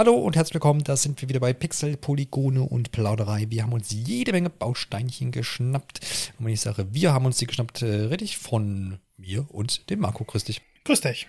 [0.00, 3.44] Hallo und herzlich willkommen, da sind wir wieder bei Pixel, Polygone und Plauderei.
[3.50, 6.00] Wir haben uns jede Menge Bausteinchen geschnappt.
[6.38, 9.90] Und wenn ich sage, wir haben uns die geschnappt, äh, rede ich von mir und
[9.90, 10.24] dem Marco.
[10.24, 10.62] Grüß dich.
[10.84, 11.26] Grüß dich.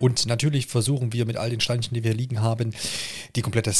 [0.00, 2.74] Und natürlich versuchen wir mit all den Steinchen, die wir liegen haben,
[3.36, 3.72] die komplette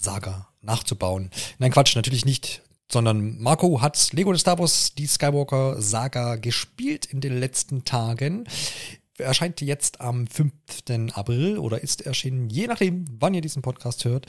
[0.00, 1.30] Skywalker-Saga nachzubauen.
[1.58, 2.62] Nein, Quatsch, natürlich nicht.
[2.90, 8.46] Sondern Marco hat Lego Star Wars die Skywalker-Saga gespielt in den letzten Tagen
[9.18, 10.52] erscheint jetzt am 5.
[11.14, 14.26] April oder ist erschienen, je nachdem, wann ihr diesen Podcast hört.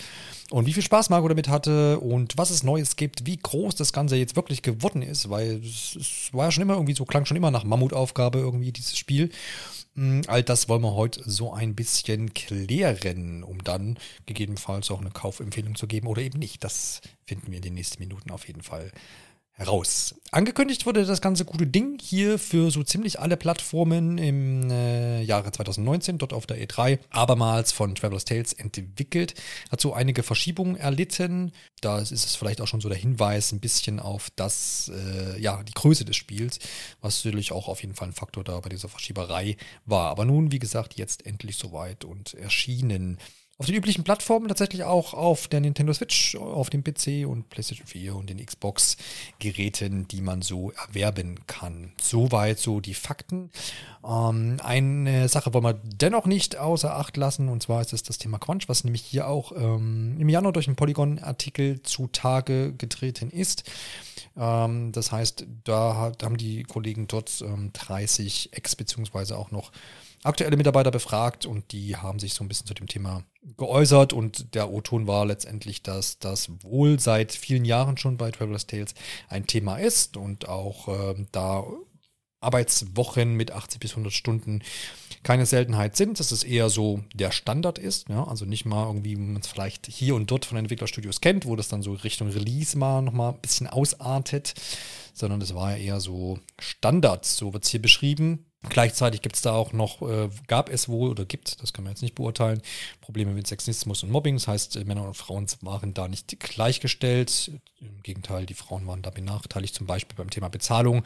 [0.50, 3.92] Und wie viel Spaß Marco damit hatte und was es Neues gibt, wie groß das
[3.92, 7.36] Ganze jetzt wirklich geworden ist, weil es war ja schon immer irgendwie so, klang schon
[7.36, 9.30] immer nach Mammutaufgabe irgendwie dieses Spiel.
[9.98, 13.98] Mm, all das wollen wir heute so ein bisschen klären, um dann
[14.28, 16.64] gegebenenfalls auch eine Kaufempfehlung zu geben oder eben nicht.
[16.64, 18.92] Das finden wir in den nächsten Minuten auf jeden Fall
[19.58, 20.14] heraus.
[20.32, 25.52] Angekündigt wurde das ganze gute Ding hier für so ziemlich alle Plattformen im äh, Jahre
[25.52, 29.34] 2019, dort auf der E3, abermals von Traveler's Tales entwickelt,
[29.72, 31.54] hat so einige Verschiebungen erlitten.
[31.82, 35.64] Da ist es vielleicht auch schon so der Hinweis ein bisschen auf das, äh, ja,
[35.64, 36.60] die Größe des Spiels,
[37.02, 40.10] was natürlich auch auf jeden Fall ein Faktor da bei dieser Verschieberei war.
[40.10, 43.18] Aber nun, wie gesagt, jetzt endlich soweit und erschienen
[43.60, 47.88] auf den üblichen Plattformen tatsächlich auch auf der Nintendo Switch, auf dem PC und PlayStation
[47.88, 51.92] 4 und den Xbox-Geräten, die man so erwerben kann.
[52.00, 53.50] Soweit so die Fakten.
[54.06, 58.20] Ähm, eine Sache wollen wir dennoch nicht außer Acht lassen, und zwar ist es das
[58.20, 63.64] Thema Quanch, was nämlich hier auch ähm, im Januar durch einen Polygon-Artikel zutage getreten ist.
[64.38, 69.72] Ähm, das heißt, da hat, haben die Kollegen dort 30 Ex- beziehungsweise auch noch
[70.28, 73.24] aktuelle Mitarbeiter befragt und die haben sich so ein bisschen zu dem Thema
[73.56, 78.68] geäußert und der O-Ton war letztendlich, dass das wohl seit vielen Jahren schon bei Traveler's
[78.68, 78.94] Tales
[79.30, 81.64] ein Thema ist und auch äh, da
[82.40, 84.62] Arbeitswochen mit 80 bis 100 Stunden
[85.24, 89.18] keine Seltenheit sind, dass es eher so der Standard ist, ja, also nicht mal irgendwie,
[89.18, 92.30] wie man es vielleicht hier und dort von Entwicklerstudios kennt, wo das dann so Richtung
[92.30, 94.54] Release mal nochmal ein bisschen ausartet,
[95.14, 98.46] sondern das war ja eher so Standard, so wird es hier beschrieben.
[98.64, 101.94] Gleichzeitig gibt es da auch noch, äh, gab es wohl oder gibt, das kann man
[101.94, 102.62] jetzt nicht beurteilen,
[103.02, 104.36] Probleme mit Sexismus und Mobbing.
[104.36, 107.52] Das heißt, äh, Männer und Frauen waren da nicht gleichgestellt.
[107.80, 111.04] Im Gegenteil, die Frauen waren da benachteiligt, zum Beispiel beim Thema Bezahlung.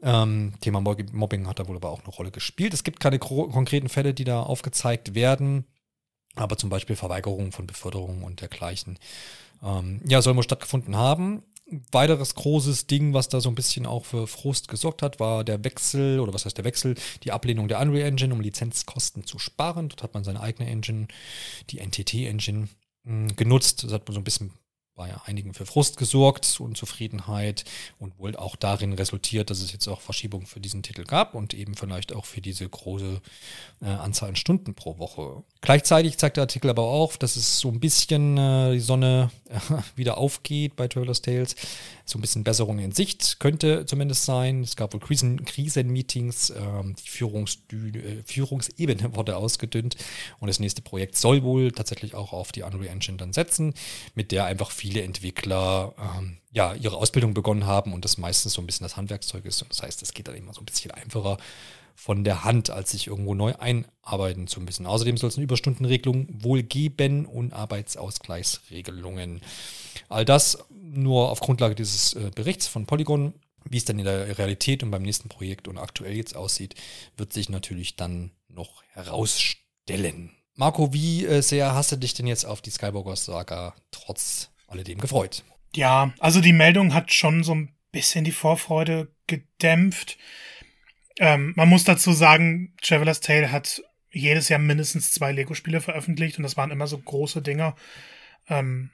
[0.00, 2.72] Ähm, Thema Mobbing hat da wohl aber auch eine Rolle gespielt.
[2.72, 5.66] Es gibt keine konkreten Fälle, die da aufgezeigt werden,
[6.36, 8.98] aber zum Beispiel Verweigerung von Beförderung und dergleichen.
[9.62, 11.42] Ähm, ja, soll wohl stattgefunden haben
[11.90, 15.64] weiteres großes Ding, was da so ein bisschen auch für Frust gesorgt hat, war der
[15.64, 16.94] Wechsel, oder was heißt der Wechsel,
[17.24, 19.88] die Ablehnung der Unreal Engine, um Lizenzkosten zu sparen.
[19.88, 21.08] Dort hat man seine eigene Engine,
[21.70, 22.68] die NTT Engine,
[23.04, 23.84] hm, genutzt.
[23.84, 24.52] Das hat man so ein bisschen
[24.96, 27.64] bei einigen für Frust gesorgt, Unzufriedenheit
[27.98, 31.52] und wohl auch darin resultiert, dass es jetzt auch Verschiebungen für diesen Titel gab und
[31.52, 33.20] eben vielleicht auch für diese große
[33.82, 35.44] äh, Anzahl an Stunden pro Woche.
[35.60, 39.58] Gleichzeitig zeigt der Artikel aber auch, dass es so ein bisschen äh, die Sonne äh,
[39.96, 41.54] wieder aufgeht bei Traveler's Tales.
[42.08, 44.62] So ein bisschen Besserung in Sicht könnte zumindest sein.
[44.62, 49.96] Es gab wohl Krisen, Krisenmeetings, ähm, die Führungsdü äh, Führungsebene wurde ausgedünnt
[50.38, 53.74] und das nächste Projekt soll wohl tatsächlich auch auf die Unreal Engine dann setzen,
[54.14, 58.62] mit der einfach viele Entwickler ähm, ja ihre Ausbildung begonnen haben und das meistens so
[58.62, 59.62] ein bisschen das Handwerkszeug ist.
[59.62, 61.38] Und das heißt, es geht dann immer so ein bisschen einfacher
[61.96, 64.86] von der Hand, als sich irgendwo neu einarbeiten zu müssen.
[64.86, 69.40] Außerdem soll es eine Überstundenregelung wohl geben und Arbeitsausgleichsregelungen.
[70.08, 73.34] All das nur auf Grundlage dieses äh, Berichts von Polygon.
[73.68, 76.76] Wie es dann in der Realität und beim nächsten Projekt und aktuell jetzt aussieht,
[77.16, 80.30] wird sich natürlich dann noch herausstellen.
[80.54, 85.42] Marco, wie äh, sehr hast du dich denn jetzt auf die Skywalker-Saga trotz alledem gefreut?
[85.74, 90.16] Ja, also die Meldung hat schon so ein bisschen die Vorfreude gedämpft.
[91.18, 96.42] Ähm, man muss dazu sagen, Traveler's Tale hat jedes Jahr mindestens zwei Lego-Spiele veröffentlicht und
[96.42, 97.76] das waren immer so große Dinger.
[98.48, 98.90] Ähm,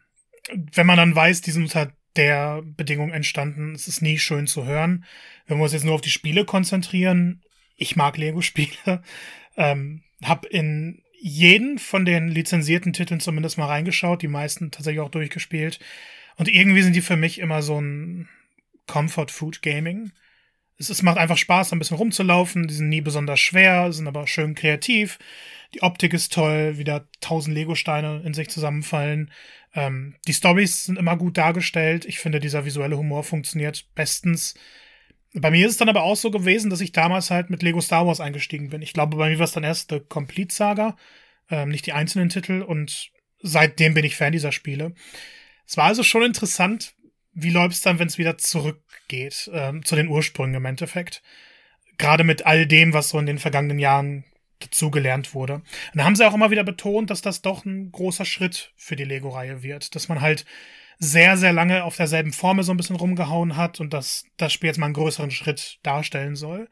[0.51, 4.65] wenn man dann weiß, die sind unter der Bedingung entstanden, es ist nie schön zu
[4.65, 5.05] hören.
[5.47, 7.43] Wenn wir uns jetzt nur auf die Spiele konzentrieren,
[7.77, 9.03] ich mag Lego-Spiele,
[9.57, 15.11] ähm, hab in jeden von den lizenzierten Titeln zumindest mal reingeschaut, die meisten tatsächlich auch
[15.11, 15.79] durchgespielt.
[16.37, 18.29] Und irgendwie sind die für mich immer so ein
[18.87, 20.13] Comfort Food Gaming
[20.83, 22.67] es, es macht einfach Spaß, ein bisschen rumzulaufen.
[22.67, 25.19] Die sind nie besonders schwer, sind aber schön kreativ.
[25.75, 29.31] Die Optik ist toll, wieder tausend Lego-Steine in sich zusammenfallen.
[29.75, 32.05] Ähm, die Stories sind immer gut dargestellt.
[32.05, 34.55] Ich finde, dieser visuelle Humor funktioniert bestens.
[35.35, 37.81] Bei mir ist es dann aber auch so gewesen, dass ich damals halt mit Lego
[37.81, 38.83] Star Wars eingestiegen bin.
[38.83, 40.97] Ich glaube, bei mir war es dann erst The Complete Saga,
[41.51, 42.61] ähm, nicht die einzelnen Titel.
[42.61, 43.11] Und
[43.41, 44.95] seitdem bin ich Fan dieser Spiele.
[45.67, 46.95] Es war also schon interessant,
[47.33, 51.23] wie läuft es dann, wenn es wieder zurückgeht ähm, zu den Ursprüngen im Endeffekt.
[51.97, 54.25] Gerade mit all dem, was so in den vergangenen Jahren
[54.65, 55.55] dazugelernt wurde.
[55.55, 55.65] Und
[55.95, 59.05] da haben sie auch immer wieder betont, dass das doch ein großer Schritt für die
[59.05, 59.95] Lego-Reihe wird.
[59.95, 60.45] Dass man halt
[60.99, 64.69] sehr, sehr lange auf derselben Formel so ein bisschen rumgehauen hat und dass das Spiel
[64.69, 66.69] jetzt mal einen größeren Schritt darstellen soll.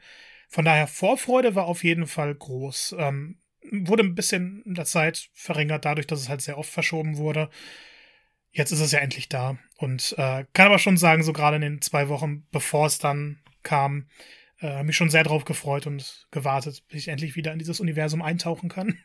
[0.49, 2.97] Von daher, Vorfreude war auf jeden Fall groß.
[2.99, 3.41] Ähm,
[3.71, 7.51] wurde ein bisschen in der Zeit verringert, dadurch, dass es halt sehr oft verschoben wurde.
[8.53, 9.59] Jetzt ist es ja endlich da.
[9.79, 13.41] Und äh, kann aber schon sagen, so gerade in den zwei Wochen, bevor es dann
[13.63, 14.07] kam,
[14.61, 17.81] äh, habe mich schon sehr drauf gefreut und gewartet, bis ich endlich wieder in dieses
[17.81, 18.99] Universum eintauchen kann.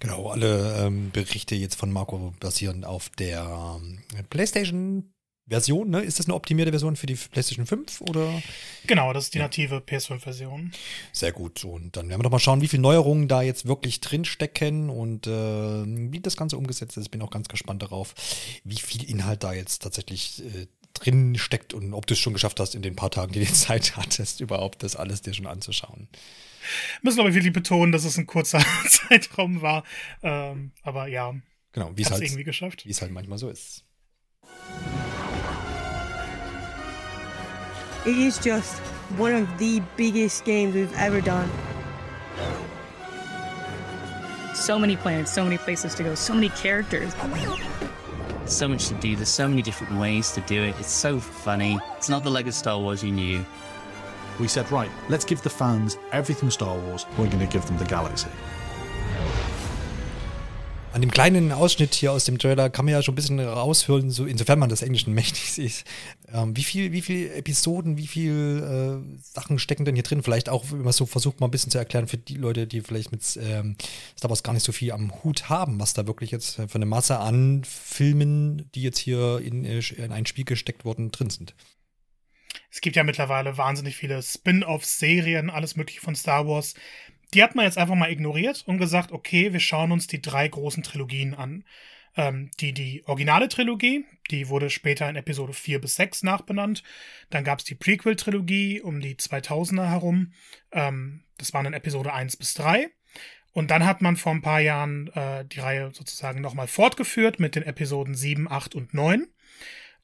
[0.00, 5.14] Genau, alle ähm, Berichte jetzt von Marco basieren auf der ähm, PlayStation
[5.46, 6.00] Version, ne?
[6.00, 8.42] Ist das eine optimierte Version für die PlayStation 5 oder?
[8.86, 10.72] Genau, das ist die native PS5-Version.
[11.12, 11.64] Sehr gut.
[11.64, 15.26] Und dann werden wir doch mal schauen, wie viele Neuerungen da jetzt wirklich drinstecken und
[15.26, 15.30] äh,
[15.84, 17.10] wie das Ganze umgesetzt ist.
[17.10, 18.14] Bin auch ganz gespannt darauf,
[18.64, 22.60] wie viel Inhalt da jetzt tatsächlich äh, drin steckt und ob du es schon geschafft
[22.60, 26.08] hast, in den paar Tagen, die du Zeit hattest, überhaupt das alles dir schon anzuschauen.
[27.02, 29.84] Müssen aber wirklich betonen, dass es ein kurzer Zeitraum war.
[30.22, 31.34] Ähm, aber ja.
[31.72, 32.86] Genau, wie es halt, irgendwie geschafft.
[32.86, 33.84] Wie es halt manchmal so ist.
[38.06, 38.80] It is just
[39.18, 41.50] one of the biggest games we've ever done.
[44.54, 47.12] So many planets, so many places to go, so many characters.
[48.46, 50.74] So much to do, there's so many different ways to do it.
[50.78, 51.78] It's so funny.
[51.96, 53.44] It's not the Lego Star Wars you knew.
[54.38, 57.78] We said, right, let's give the fans everything Star Wars, we're going to give them
[57.78, 58.28] the galaxy.
[60.94, 64.12] An dem kleinen Ausschnitt hier aus dem Trailer kann man ja schon ein bisschen raushören,
[64.12, 65.84] so, insofern man das Englischen mächtig ist.
[66.32, 70.22] Ähm, wie viel, wie viel Episoden, wie viel äh, Sachen stecken denn hier drin?
[70.22, 72.80] Vielleicht auch, wenn man so versucht, mal ein bisschen zu erklären für die Leute, die
[72.80, 73.74] vielleicht mit ähm,
[74.16, 76.86] Star Wars gar nicht so viel am Hut haben, was da wirklich jetzt für eine
[76.86, 81.56] Masse an Filmen, die jetzt hier in, äh, in ein Spiel gesteckt wurden, drin sind.
[82.74, 86.74] Es gibt ja mittlerweile wahnsinnig viele Spin-offs, Serien, alles mögliche von Star Wars.
[87.34, 90.46] Die hat man jetzt einfach mal ignoriert und gesagt, okay, wir schauen uns die drei
[90.46, 91.64] großen Trilogien an.
[92.16, 96.84] Ähm, die, die originale Trilogie, die wurde später in Episode 4 bis 6 nachbenannt.
[97.30, 100.32] Dann gab es die Prequel-Trilogie um die 2000er herum.
[100.70, 102.88] Ähm, das waren dann Episode 1 bis 3.
[103.52, 107.56] Und dann hat man vor ein paar Jahren äh, die Reihe sozusagen nochmal fortgeführt mit
[107.56, 109.26] den Episoden 7, 8 und 9.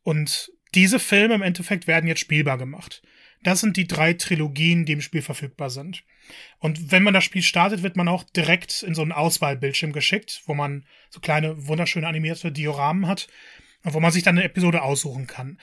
[0.03, 3.03] Und diese Filme im Endeffekt werden jetzt spielbar gemacht.
[3.43, 6.05] Das sind die drei Trilogien, die im Spiel verfügbar sind.
[6.59, 10.43] Und wenn man das Spiel startet, wird man auch direkt in so einen Auswahlbildschirm geschickt,
[10.47, 13.29] wo man so kleine, wunderschöne animierte Dioramen hat,
[13.83, 15.59] wo man sich dann eine Episode aussuchen kann.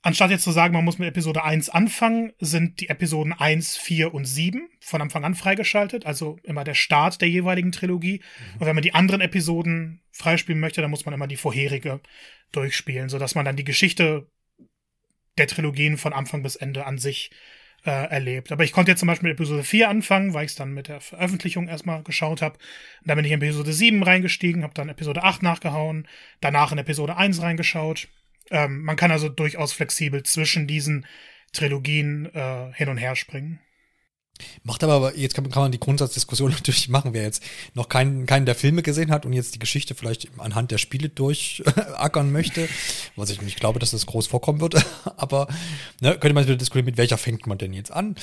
[0.00, 4.14] Anstatt jetzt zu sagen, man muss mit Episode 1 anfangen, sind die Episoden 1, 4
[4.14, 8.20] und 7 von Anfang an freigeschaltet, also immer der Start der jeweiligen Trilogie.
[8.22, 8.60] Mhm.
[8.60, 12.00] Und wenn man die anderen Episoden freispielen möchte, dann muss man immer die vorherige
[12.52, 14.30] durchspielen, sodass man dann die Geschichte
[15.38, 17.30] der Trilogien von Anfang bis Ende an sich
[17.84, 18.52] äh, erlebt.
[18.52, 20.88] Aber ich konnte jetzt zum Beispiel mit Episode 4 anfangen, weil ich es dann mit
[20.88, 22.58] der Veröffentlichung erstmal geschaut habe.
[23.04, 26.06] Dann bin ich in Episode 7 reingestiegen, habe dann Episode 8 nachgehauen,
[26.40, 28.08] danach in Episode 1 reingeschaut.
[28.50, 31.06] Ähm, man kann also durchaus flexibel zwischen diesen
[31.52, 33.60] Trilogien äh, hin und her springen.
[34.62, 37.42] Macht aber, jetzt kann, kann, man die Grundsatzdiskussion natürlich machen, wer jetzt
[37.74, 41.08] noch keinen, keinen der Filme gesehen hat und jetzt die Geschichte vielleicht anhand der Spiele
[41.08, 42.68] durchackern möchte,
[43.16, 44.84] was ich nicht glaube, dass das groß vorkommen wird,
[45.16, 45.48] aber
[46.00, 48.16] ne, könnte man wieder diskutieren, mit welcher fängt man denn jetzt an?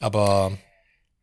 [0.00, 0.58] aber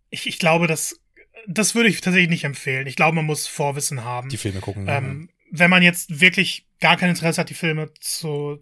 [0.09, 0.99] ich, ich glaube, das,
[1.47, 2.87] das würde ich tatsächlich nicht empfehlen.
[2.87, 4.29] Ich glaube, man muss Vorwissen haben.
[4.29, 4.85] Die Filme gucken.
[4.87, 8.59] Ähm, wenn man jetzt wirklich gar kein Interesse hat, die Filme zu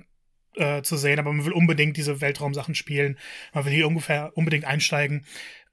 [0.57, 3.17] äh, zu sehen, aber man will unbedingt diese Weltraumsachen spielen,
[3.53, 5.25] man will hier ungefähr unbedingt einsteigen,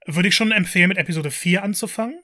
[0.05, 2.19] würde ich schon empfehlen, mit Episode 4 anzufangen.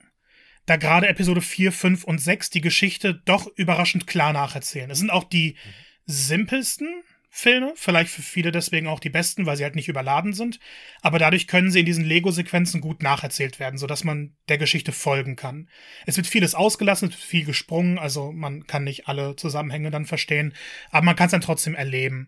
[0.65, 4.91] Da gerade Episode 4, 5 und 6 die Geschichte doch überraschend klar nacherzählen.
[4.91, 5.57] Es sind auch die
[6.05, 7.03] simpelsten
[7.33, 10.59] Filme, vielleicht für viele deswegen auch die besten, weil sie halt nicht überladen sind,
[11.01, 15.37] aber dadurch können sie in diesen Lego-Sequenzen gut nacherzählt werden, sodass man der Geschichte folgen
[15.37, 15.69] kann.
[16.05, 20.05] Es wird vieles ausgelassen, es wird viel gesprungen, also man kann nicht alle Zusammenhänge dann
[20.05, 20.53] verstehen,
[20.89, 22.27] aber man kann es dann trotzdem erleben.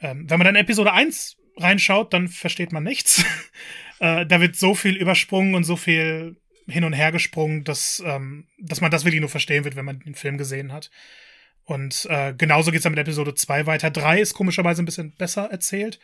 [0.00, 3.24] Ähm, wenn man dann Episode 1 reinschaut, dann versteht man nichts.
[4.00, 6.36] äh, da wird so viel übersprungen und so viel
[6.68, 10.00] hin und her gesprungen, dass, ähm, dass man das wirklich nur verstehen wird, wenn man
[10.00, 10.90] den Film gesehen hat.
[11.64, 13.90] Und äh, genauso geht es dann mit Episode 2 weiter.
[13.90, 16.00] 3 ist komischerweise ein bisschen besser erzählt.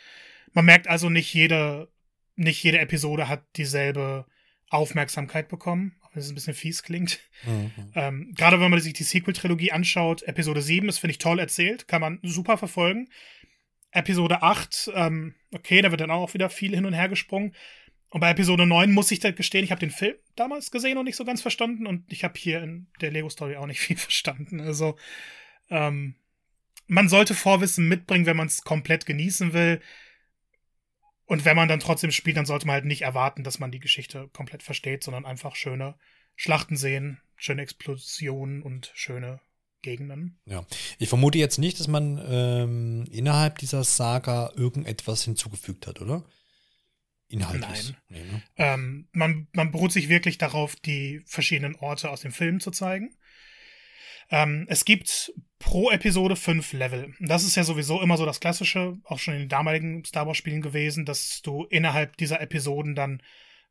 [0.52, 1.88] Man merkt also, nicht jede,
[2.36, 4.26] nicht jede Episode hat dieselbe
[4.70, 7.20] Aufmerksamkeit bekommen, auch wenn es ein bisschen fies klingt.
[7.44, 7.70] Mhm.
[7.94, 11.88] Ähm, Gerade wenn man sich die Sequel-Trilogie anschaut, Episode 7 ist, finde ich, toll erzählt,
[11.88, 13.08] kann man super verfolgen.
[13.90, 17.54] Episode 8, ähm, okay, da wird dann auch wieder viel hin und her gesprungen.
[18.10, 21.04] Und bei Episode 9 muss ich da gestehen, ich habe den Film damals gesehen und
[21.04, 24.60] nicht so ganz verstanden und ich habe hier in der Lego-Story auch nicht viel verstanden.
[24.60, 24.96] Also
[25.70, 26.14] Ähm,
[26.86, 29.80] man sollte Vorwissen mitbringen, wenn man es komplett genießen will.
[31.26, 33.80] Und wenn man dann trotzdem spielt, dann sollte man halt nicht erwarten, dass man die
[33.80, 35.94] Geschichte komplett versteht, sondern einfach schöne
[36.36, 39.40] Schlachten sehen, schöne Explosionen und schöne
[39.82, 40.38] Gegenden.
[40.46, 40.66] Ja,
[40.98, 46.24] ich vermute jetzt nicht, dass man ähm, innerhalb dieser Saga irgendetwas hinzugefügt hat, oder?
[47.28, 47.92] Inhaltlich.
[47.92, 47.96] Nein.
[48.08, 48.42] Nee, ne?
[48.56, 53.14] ähm, man, man beruht sich wirklich darauf, die verschiedenen Orte aus dem Film zu zeigen.
[54.30, 57.14] Ähm, es gibt pro Episode fünf Level.
[57.20, 60.62] Das ist ja sowieso immer so das Klassische, auch schon in den damaligen Star Wars-Spielen
[60.62, 63.22] gewesen, dass du innerhalb dieser Episoden dann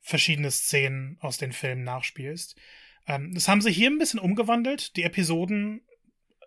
[0.01, 2.55] verschiedene Szenen aus den Filmen nachspielst.
[3.07, 4.95] Ähm, das haben sie hier ein bisschen umgewandelt.
[4.95, 5.81] Die Episoden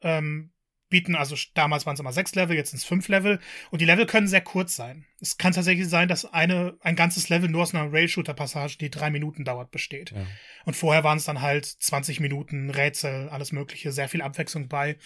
[0.03, 0.53] ähm,
[0.91, 3.41] bieten, also damals waren es immer sechs Level, jetzt sind es fünf Level.
[3.71, 5.07] Und die Level können sehr kurz sein.
[5.21, 9.11] Es kann tatsächlich sein, dass eine, ein ganzes Level nur aus einer Rail-Shooter-Passage, die drei
[9.11, 10.11] Minuten dauert, besteht.
[10.11, 10.27] Ja.
[10.65, 14.99] Und vorher waren es dann halt 20 Minuten Rätsel, alles Mögliche, sehr viel Abwechslung bei.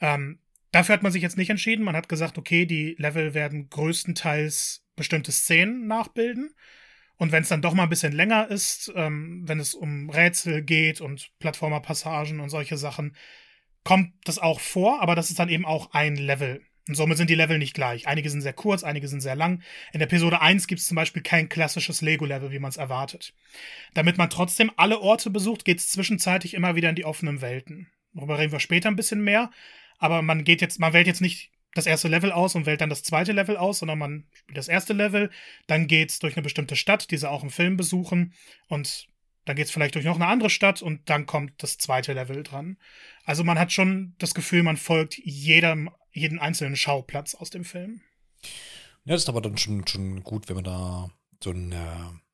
[0.00, 0.38] Ähm,
[0.70, 1.84] dafür hat man sich jetzt nicht entschieden.
[1.84, 6.54] Man hat gesagt, okay, die Level werden größtenteils bestimmte Szenen nachbilden.
[7.16, 10.62] Und wenn es dann doch mal ein bisschen länger ist, ähm, wenn es um Rätsel
[10.62, 13.14] geht und Plattformer-Passagen und solche Sachen,
[13.84, 16.62] kommt das auch vor, aber das ist dann eben auch ein Level.
[16.86, 18.06] Und somit sind die Level nicht gleich.
[18.06, 19.62] Einige sind sehr kurz, einige sind sehr lang.
[19.92, 23.32] In Episode 1 gibt es zum Beispiel kein klassisches Lego-Level, wie man es erwartet.
[23.94, 27.88] Damit man trotzdem alle Orte besucht, geht es zwischenzeitlich immer wieder in die offenen Welten.
[28.12, 29.50] Darüber reden wir später ein bisschen mehr.
[29.98, 32.90] Aber man geht jetzt, man wählt jetzt nicht das erste Level aus und wählt dann
[32.90, 35.30] das zweite Level aus, sondern man spielt das erste Level,
[35.66, 38.34] dann geht's durch eine bestimmte Stadt, die sie auch im Film besuchen,
[38.68, 39.08] und
[39.44, 42.78] dann geht's vielleicht durch noch eine andere Stadt und dann kommt das zweite Level dran.
[43.24, 48.00] Also man hat schon das Gefühl, man folgt jedem, jeden einzelnen Schauplatz aus dem Film.
[49.04, 51.10] Ja, das ist aber dann schon, schon gut, wenn man da
[51.44, 51.76] so ein, äh,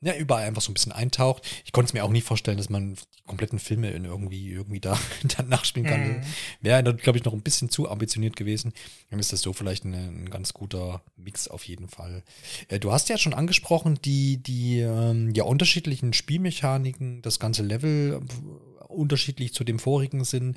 [0.02, 1.42] ja, überall einfach so ein bisschen eintaucht.
[1.64, 4.80] Ich konnte es mir auch nie vorstellen, dass man die kompletten Filme in irgendwie, irgendwie
[4.80, 4.98] da
[5.36, 6.08] dann nachspielen kann.
[6.08, 6.20] Mhm.
[6.60, 8.72] Wäre dann, glaube ich, noch ein bisschen zu ambitioniert gewesen.
[9.10, 12.22] Dann ist das so vielleicht ein, ein ganz guter Mix auf jeden Fall.
[12.68, 18.22] Äh, du hast ja schon angesprochen, die, die ähm, ja unterschiedlichen Spielmechaniken, das ganze Level
[18.90, 20.56] unterschiedlich zu dem vorigen sind.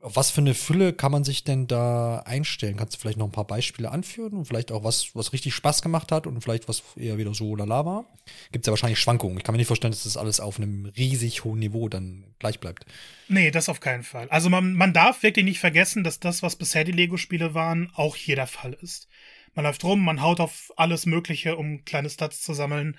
[0.00, 2.76] Was für eine Fülle kann man sich denn da einstellen?
[2.76, 5.82] Kannst du vielleicht noch ein paar Beispiele anführen und vielleicht auch was, was richtig Spaß
[5.82, 8.04] gemacht hat und vielleicht was eher wieder so lala war?
[8.52, 9.36] Gibt es ja wahrscheinlich Schwankungen.
[9.36, 12.60] Ich kann mir nicht vorstellen, dass das alles auf einem riesig hohen Niveau dann gleich
[12.60, 12.86] bleibt.
[13.26, 14.28] Nee, das auf keinen Fall.
[14.28, 18.14] Also man, man darf wirklich nicht vergessen, dass das, was bisher die Lego-Spiele waren, auch
[18.14, 19.08] hier der Fall ist.
[19.54, 22.96] Man läuft rum, man haut auf alles Mögliche, um kleine Stats zu sammeln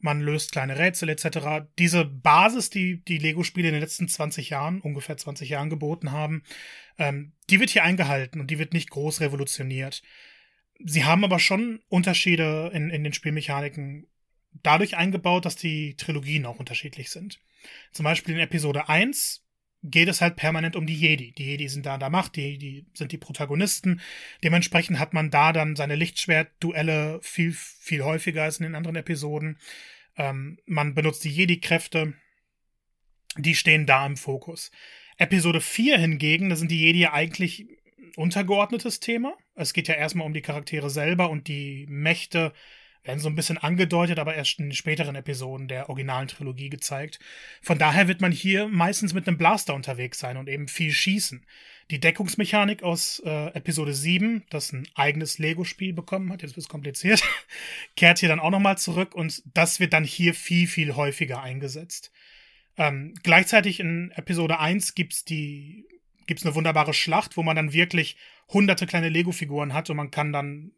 [0.00, 1.66] man löst kleine Rätsel etc.
[1.78, 6.42] Diese Basis, die die Lego-Spiele in den letzten 20 Jahren, ungefähr 20 Jahren geboten haben,
[6.98, 10.02] ähm, die wird hier eingehalten und die wird nicht groß revolutioniert.
[10.84, 14.06] Sie haben aber schon Unterschiede in, in den Spielmechaniken
[14.62, 17.40] dadurch eingebaut, dass die Trilogien auch unterschiedlich sind.
[17.92, 19.44] Zum Beispiel in Episode 1
[19.82, 21.32] geht es halt permanent um die Jedi.
[21.32, 24.00] Die Jedi sind da an der Macht, die, die sind die Protagonisten.
[24.42, 29.58] Dementsprechend hat man da dann seine Lichtschwert-Duelle viel, viel häufiger als in den anderen Episoden.
[30.16, 32.14] Ähm, man benutzt die Jedi-Kräfte.
[33.36, 34.72] Die stehen da im Fokus.
[35.16, 37.66] Episode 4 hingegen, da sind die Jedi eigentlich
[38.16, 39.36] untergeordnetes Thema.
[39.54, 42.52] Es geht ja erstmal um die Charaktere selber und die Mächte
[43.04, 47.18] werden so ein bisschen angedeutet, aber erst in späteren Episoden der originalen Trilogie gezeigt.
[47.62, 51.44] Von daher wird man hier meistens mit einem Blaster unterwegs sein und eben viel schießen.
[51.90, 56.68] Die Deckungsmechanik aus äh, Episode 7, das ein eigenes Lego-Spiel bekommen hat, jetzt wird es
[56.68, 57.22] kompliziert,
[57.96, 62.12] kehrt hier dann auch nochmal zurück und das wird dann hier viel, viel häufiger eingesetzt.
[62.76, 65.86] Ähm, gleichzeitig in Episode 1 gibt's die
[66.26, 68.16] gibt's eine wunderbare Schlacht, wo man dann wirklich
[68.48, 70.72] hunderte kleine Lego-Figuren hat und man kann dann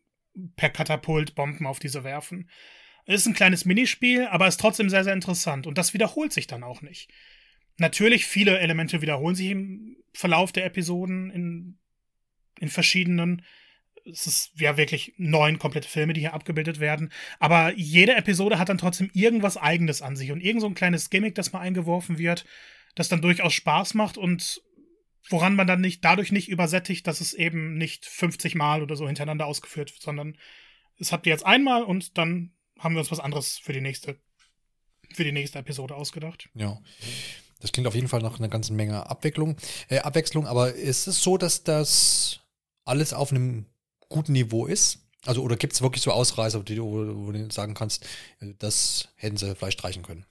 [0.56, 2.48] per Katapult Bomben auf diese werfen.
[3.06, 5.66] Es ist ein kleines Minispiel, aber ist trotzdem sehr, sehr interessant.
[5.66, 7.10] Und das wiederholt sich dann auch nicht.
[7.78, 11.78] Natürlich, viele Elemente wiederholen sich im Verlauf der Episoden in,
[12.58, 13.42] in verschiedenen.
[14.04, 17.10] Es ist ja wirklich neun komplette Filme, die hier abgebildet werden.
[17.38, 21.10] Aber jede Episode hat dann trotzdem irgendwas Eigenes an sich und irgend so ein kleines
[21.10, 22.44] Gimmick, das mal eingeworfen wird,
[22.94, 24.62] das dann durchaus Spaß macht und
[25.28, 29.06] woran man dann nicht dadurch nicht übersättigt, dass es eben nicht 50 Mal oder so
[29.06, 30.36] hintereinander ausgeführt wird, sondern
[30.98, 34.18] es habt ihr jetzt einmal und dann haben wir uns was anderes für die nächste
[35.12, 36.48] für die nächste Episode ausgedacht.
[36.54, 36.80] Ja.
[37.60, 39.56] Das klingt auf jeden Fall nach einer ganzen Menge Abwicklung,
[39.88, 42.40] äh, Abwechslung, aber ist es so, dass das
[42.84, 43.66] alles auf einem
[44.08, 45.06] guten Niveau ist?
[45.26, 48.04] Also, oder gibt es wirklich so Ausreißer, die, wo, wo du sagen kannst,
[48.40, 50.24] äh, das hätten sie vielleicht streichen können?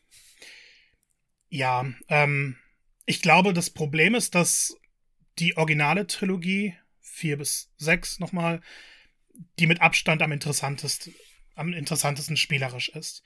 [1.50, 2.58] Ja, ähm,
[3.06, 4.76] ich glaube, das Problem ist, dass
[5.40, 8.62] die originale Trilogie, vier bis sechs nochmal,
[9.58, 11.14] die mit Abstand am interessantesten,
[11.56, 13.24] am interessantesten spielerisch ist.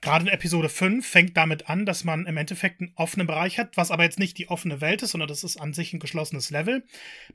[0.00, 3.76] Gerade in Episode 5 fängt damit an, dass man im Endeffekt einen offenen Bereich hat,
[3.76, 6.50] was aber jetzt nicht die offene Welt ist, sondern das ist an sich ein geschlossenes
[6.50, 6.84] Level,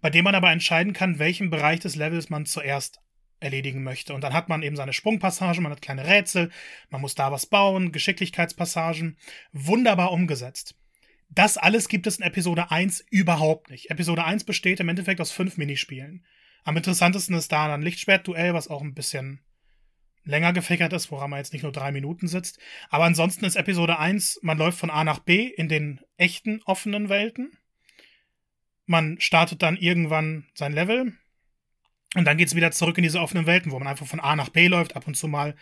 [0.01, 2.99] bei dem man aber entscheiden kann, welchen Bereich des Levels man zuerst
[3.39, 4.13] erledigen möchte.
[4.13, 6.51] Und dann hat man eben seine Sprungpassagen, man hat kleine Rätsel,
[6.89, 9.17] man muss da was bauen, Geschicklichkeitspassagen.
[9.51, 10.75] Wunderbar umgesetzt.
[11.29, 13.91] Das alles gibt es in Episode 1 überhaupt nicht.
[13.91, 16.25] Episode 1 besteht im Endeffekt aus fünf Minispielen.
[16.63, 19.39] Am interessantesten ist da ein Lichtschwertduell, was auch ein bisschen
[20.23, 22.59] länger gefächert ist, woran man jetzt nicht nur drei Minuten sitzt.
[22.89, 27.09] Aber ansonsten ist Episode 1, man läuft von A nach B in den echten offenen
[27.09, 27.51] Welten.
[28.85, 31.13] Man startet dann irgendwann sein Level.
[32.15, 34.49] Und dann geht's wieder zurück in diese offenen Welten, wo man einfach von A nach
[34.49, 35.55] B läuft, ab und zu mal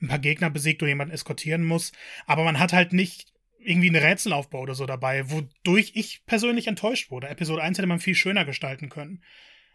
[0.00, 1.92] ein paar Gegner besiegt oder jemanden eskortieren muss.
[2.26, 3.30] Aber man hat halt nicht
[3.62, 7.28] irgendwie einen Rätselaufbau oder so dabei, wodurch ich persönlich enttäuscht wurde.
[7.28, 9.22] Episode 1 hätte man viel schöner gestalten können.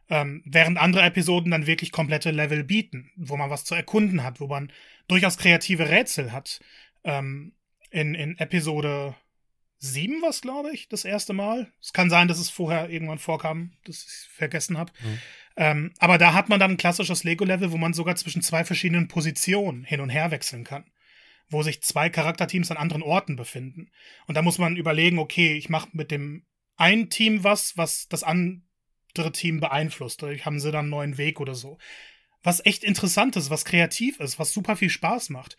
[0.10, 4.40] Ähm, während andere Episoden dann wirklich komplette Level bieten, wo man was zu erkunden hat,
[4.40, 4.72] wo man
[5.08, 6.60] durchaus kreative Rätsel hat.
[7.04, 7.54] Ähm,
[7.90, 9.16] in, in Episode
[9.80, 11.72] 7 war es, glaube ich, das erste Mal.
[11.82, 14.92] Es kann sein, dass es vorher irgendwann vorkam, dass ich vergessen habe.
[15.02, 15.20] Mhm.
[15.58, 19.08] Ähm, aber da hat man dann ein klassisches Lego-Level, wo man sogar zwischen zwei verschiedenen
[19.08, 20.86] Positionen hin und her wechseln kann
[21.50, 23.92] wo sich zwei Charakterteams an anderen Orten befinden.
[24.28, 28.24] Und da muss man überlegen, okay, ich mache mit dem einen Team was, was das
[28.24, 30.22] andere Team beeinflusst.
[30.22, 31.78] Dadurch haben sie dann einen neuen Weg oder so.
[32.44, 35.58] Was echt interessant ist, was kreativ ist, was super viel Spaß macht.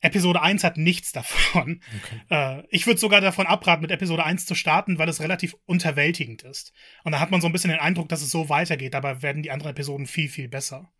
[0.00, 1.82] Episode 1 hat nichts davon.
[1.98, 2.20] Okay.
[2.30, 6.42] Äh, ich würde sogar davon abraten, mit Episode 1 zu starten, weil es relativ unterwältigend
[6.42, 6.72] ist.
[7.04, 9.42] Und da hat man so ein bisschen den Eindruck, dass es so weitergeht, dabei werden
[9.42, 10.92] die anderen Episoden viel, viel besser.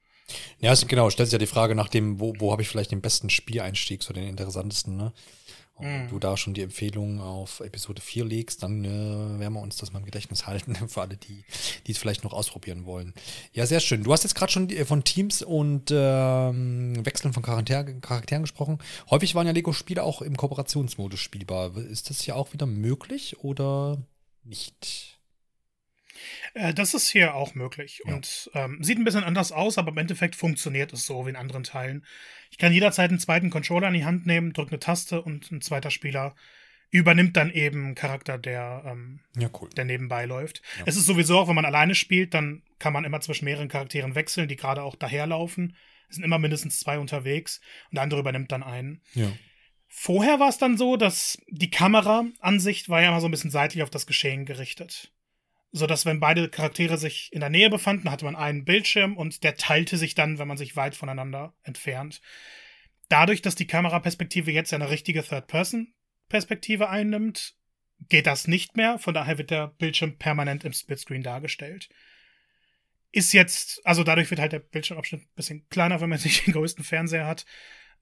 [0.59, 2.91] Ja, also genau, stellt sich ja die Frage nach dem, wo, wo habe ich vielleicht
[2.91, 5.13] den besten Spieleinstieg, so den interessantesten, ne?
[5.79, 6.09] Und mm.
[6.09, 9.93] du da schon die Empfehlung auf Episode 4 legst, dann äh, werden wir uns das
[9.93, 11.45] mal im Gedächtnis halten, für alle, die
[11.87, 13.13] die es vielleicht noch ausprobieren wollen.
[13.53, 14.03] Ja, sehr schön.
[14.03, 18.79] Du hast jetzt gerade schon von Teams und ähm, Wechseln von Charakter Charakteren gesprochen.
[19.11, 21.77] Häufig waren ja Lego-Spiele auch im Kooperationsmodus spielbar.
[21.77, 23.99] Ist das hier auch wieder möglich oder
[24.45, 25.16] nicht?
[26.55, 28.15] Äh, das ist hier auch möglich ja.
[28.15, 31.37] und ähm, sieht ein bisschen anders aus, aber im Endeffekt funktioniert es so wie in
[31.37, 32.05] anderen Teilen.
[32.51, 35.61] Ich kann jederzeit einen zweiten Controller in die Hand nehmen, drücke eine Taste und ein
[35.61, 36.35] zweiter Spieler
[36.91, 39.69] übernimmt dann eben einen Charakter, der, ähm, ja, cool.
[39.77, 40.63] der nebenbei läuft.
[40.79, 40.85] Ja.
[40.87, 44.15] Es ist sowieso auch, wenn man alleine spielt, dann kann man immer zwischen mehreren Charakteren
[44.15, 45.77] wechseln, die gerade auch daherlaufen.
[46.09, 49.03] Es sind immer mindestens zwei unterwegs und der andere übernimmt dann einen.
[49.15, 49.33] Ja.
[49.89, 53.83] Vorher war es dann so, dass die Kameraansicht war ja immer so ein bisschen seitlich
[53.83, 55.13] auf das Geschehen gerichtet
[55.73, 59.43] so dass wenn beide Charaktere sich in der Nähe befanden, hatte man einen Bildschirm und
[59.45, 62.21] der teilte sich dann, wenn man sich weit voneinander entfernt.
[63.09, 67.55] Dadurch, dass die Kameraperspektive jetzt eine richtige Third-Person-Perspektive einnimmt,
[68.09, 68.99] geht das nicht mehr.
[68.99, 71.89] Von daher wird der Bildschirm permanent im Splitscreen dargestellt.
[73.13, 76.55] Ist jetzt, also dadurch wird halt der Bildschirmabschnitt ein bisschen kleiner, wenn man nicht den
[76.55, 77.47] größten Fernseher hat.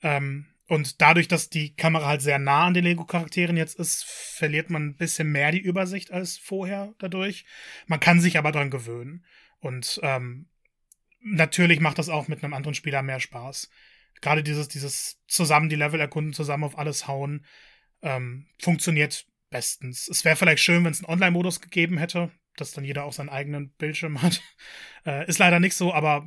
[0.03, 4.71] Ähm, und dadurch, dass die Kamera halt sehr nah an den Lego-Charakteren jetzt ist, verliert
[4.71, 7.45] man ein bisschen mehr die Übersicht als vorher dadurch.
[7.87, 9.25] Man kann sich aber dran gewöhnen.
[9.61, 10.49] Und ähm,
[11.21, 13.69] natürlich macht das auch mit einem anderen Spieler mehr Spaß.
[14.23, 17.45] Gerade dieses, dieses zusammen die Level erkunden, zusammen auf alles hauen,
[18.01, 20.09] ähm, funktioniert bestens.
[20.09, 23.29] Es wäre vielleicht schön, wenn es einen Online-Modus gegeben hätte, dass dann jeder auch seinen
[23.29, 24.43] eigenen Bildschirm hat.
[25.07, 26.27] Äh, ist leider nicht so, aber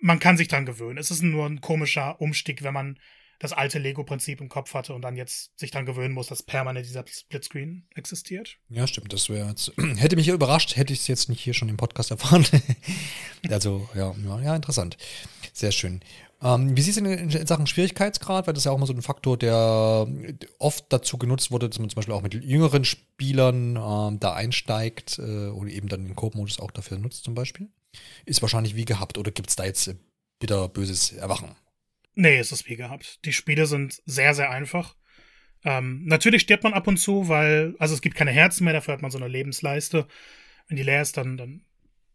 [0.00, 0.98] man kann sich dran gewöhnen.
[0.98, 2.98] Es ist nur ein komischer Umstieg, wenn man
[3.40, 6.84] das alte Lego-Prinzip im Kopf hatte und dann jetzt sich dann gewöhnen muss, dass permanent
[6.84, 8.58] dieser Splitscreen existiert.
[8.68, 9.12] Ja, stimmt.
[9.14, 12.10] Das wäre jetzt, hätte mich überrascht, hätte ich es jetzt nicht hier schon im Podcast
[12.10, 12.46] erfahren.
[13.48, 14.98] also, ja, ja, interessant.
[15.54, 16.02] Sehr schön.
[16.42, 18.46] Ähm, wie siehst du denn in Sachen Schwierigkeitsgrad?
[18.46, 20.06] Weil das ist ja auch mal so ein Faktor, der
[20.58, 25.18] oft dazu genutzt wurde, dass man zum Beispiel auch mit jüngeren Spielern ähm, da einsteigt
[25.18, 27.68] äh, und eben dann den Coop-Modus auch dafür nutzt, zum Beispiel.
[28.24, 29.94] Ist wahrscheinlich wie gehabt oder gibt es da jetzt
[30.38, 31.56] bitter böses Erwachen?
[32.14, 33.24] Nee, es ist wie gehabt.
[33.24, 34.96] Die Spiele sind sehr, sehr einfach.
[35.64, 38.94] Ähm, natürlich stirbt man ab und zu, weil, also es gibt keine Herzen mehr, dafür
[38.94, 40.06] hat man so eine Lebensleiste.
[40.68, 41.62] Wenn die leer ist, dann, dann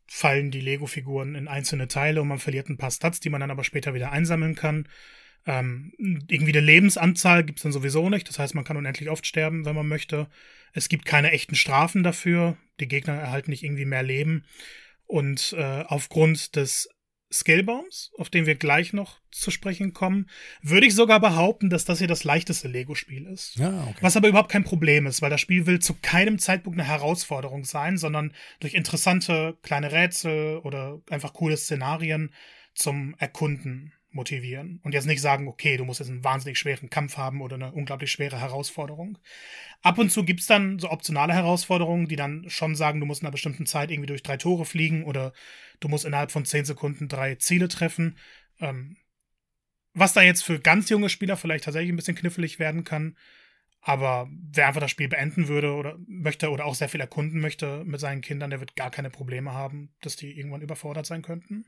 [0.07, 3.51] fallen die Lego-Figuren in einzelne Teile und man verliert ein paar Stats, die man dann
[3.51, 4.87] aber später wieder einsammeln kann.
[5.47, 5.93] Ähm,
[6.27, 9.65] irgendwie eine Lebensanzahl gibt es dann sowieso nicht, das heißt, man kann unendlich oft sterben,
[9.65, 10.27] wenn man möchte.
[10.73, 12.57] Es gibt keine echten Strafen dafür.
[12.79, 14.45] Die Gegner erhalten nicht irgendwie mehr Leben.
[15.05, 16.89] Und äh, aufgrund des
[17.31, 20.29] Skillbaums, auf den wir gleich noch zu sprechen kommen,
[20.61, 23.55] würde ich sogar behaupten, dass das hier das leichteste Lego-Spiel ist.
[23.57, 23.97] Ja, okay.
[24.01, 27.65] Was aber überhaupt kein Problem ist, weil das Spiel will zu keinem Zeitpunkt eine Herausforderung
[27.65, 32.31] sein, sondern durch interessante kleine Rätsel oder einfach coole Szenarien
[32.73, 37.17] zum Erkunden motivieren und jetzt nicht sagen, okay, du musst jetzt einen wahnsinnig schweren Kampf
[37.17, 39.17] haben oder eine unglaublich schwere Herausforderung.
[39.81, 43.27] Ab und zu gibt's dann so optionale Herausforderungen, die dann schon sagen, du musst in
[43.27, 45.33] einer bestimmten Zeit irgendwie durch drei Tore fliegen oder
[45.79, 48.17] du musst innerhalb von zehn Sekunden drei Ziele treffen.
[48.59, 48.97] Ähm,
[49.93, 53.17] was da jetzt für ganz junge Spieler vielleicht tatsächlich ein bisschen knifflig werden kann.
[53.87, 57.83] Aber wer einfach das Spiel beenden würde oder möchte oder auch sehr viel erkunden möchte
[57.85, 61.65] mit seinen Kindern, der wird gar keine Probleme haben, dass die irgendwann überfordert sein könnten.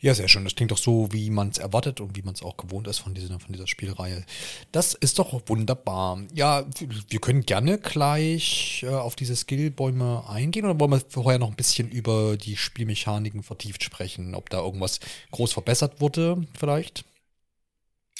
[0.00, 0.44] Ja, sehr schön.
[0.44, 3.00] Das klingt doch so, wie man es erwartet und wie man es auch gewohnt ist
[3.00, 4.24] von dieser, von dieser Spielreihe.
[4.72, 6.22] Das ist doch wunderbar.
[6.32, 6.64] Ja,
[7.10, 11.56] wir können gerne gleich äh, auf diese Skillbäume eingehen oder wollen wir vorher noch ein
[11.56, 14.34] bisschen über die Spielmechaniken vertieft sprechen?
[14.34, 15.00] Ob da irgendwas
[15.32, 17.04] groß verbessert wurde, vielleicht?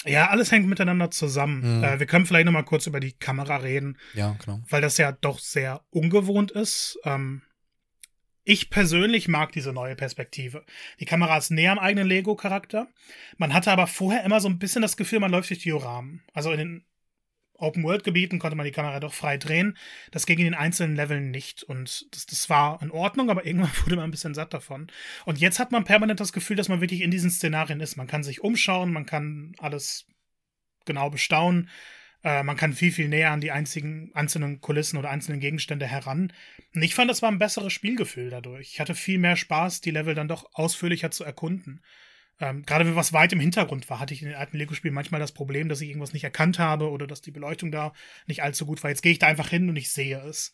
[0.05, 1.79] Ja, alles hängt miteinander zusammen.
[1.79, 1.83] Mhm.
[1.83, 3.97] Äh, wir können vielleicht noch mal kurz über die Kamera reden.
[4.13, 4.61] Ja, genau.
[4.69, 6.99] Weil das ja doch sehr ungewohnt ist.
[7.05, 7.41] Ähm,
[8.45, 10.65] ich persönlich mag diese neue Perspektive.
[10.99, 12.87] Die Kamera ist näher am eigenen Lego-Charakter.
[13.37, 16.21] Man hatte aber vorher immer so ein bisschen das Gefühl, man läuft durch Dioramen.
[16.33, 16.85] Also in den
[17.57, 19.77] Open-World-Gebieten konnte man die Kamera doch frei drehen.
[20.11, 21.63] Das ging in den einzelnen Leveln nicht.
[21.63, 24.87] Und das, das war in Ordnung, aber irgendwann wurde man ein bisschen satt davon.
[25.25, 27.95] Und jetzt hat man permanent das Gefühl, dass man wirklich in diesen Szenarien ist.
[27.95, 30.07] Man kann sich umschauen, man kann alles
[30.85, 31.69] genau bestaunen.
[32.23, 36.33] Äh, man kann viel, viel näher an die einzigen, einzelnen Kulissen oder einzelnen Gegenstände heran.
[36.73, 38.71] Und ich fand, das war ein besseres Spielgefühl dadurch.
[38.73, 41.81] Ich hatte viel mehr Spaß, die Level dann doch ausführlicher zu erkunden.
[42.39, 45.19] Ähm, gerade wenn was weit im Hintergrund war, hatte ich in den alten Lego-Spielen manchmal
[45.19, 47.93] das Problem, dass ich irgendwas nicht erkannt habe oder dass die Beleuchtung da
[48.27, 48.89] nicht allzu gut war.
[48.89, 50.53] Jetzt gehe ich da einfach hin und ich sehe es.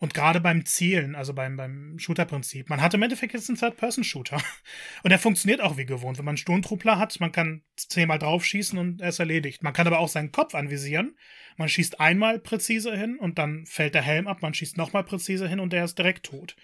[0.00, 4.42] Und gerade beim Zielen, also beim, beim Shooter-Prinzip, man hat im Endeffekt jetzt einen Third-Person-Shooter.
[5.02, 6.16] Und der funktioniert auch wie gewohnt.
[6.16, 9.62] Wenn man einen Sturmtruppler hat, man kann zehnmal draufschießen und er ist erledigt.
[9.62, 11.18] Man kann aber auch seinen Kopf anvisieren.
[11.58, 14.40] Man schießt einmal präzise hin und dann fällt der Helm ab.
[14.40, 16.56] Man schießt nochmal präzise hin und der ist direkt tot.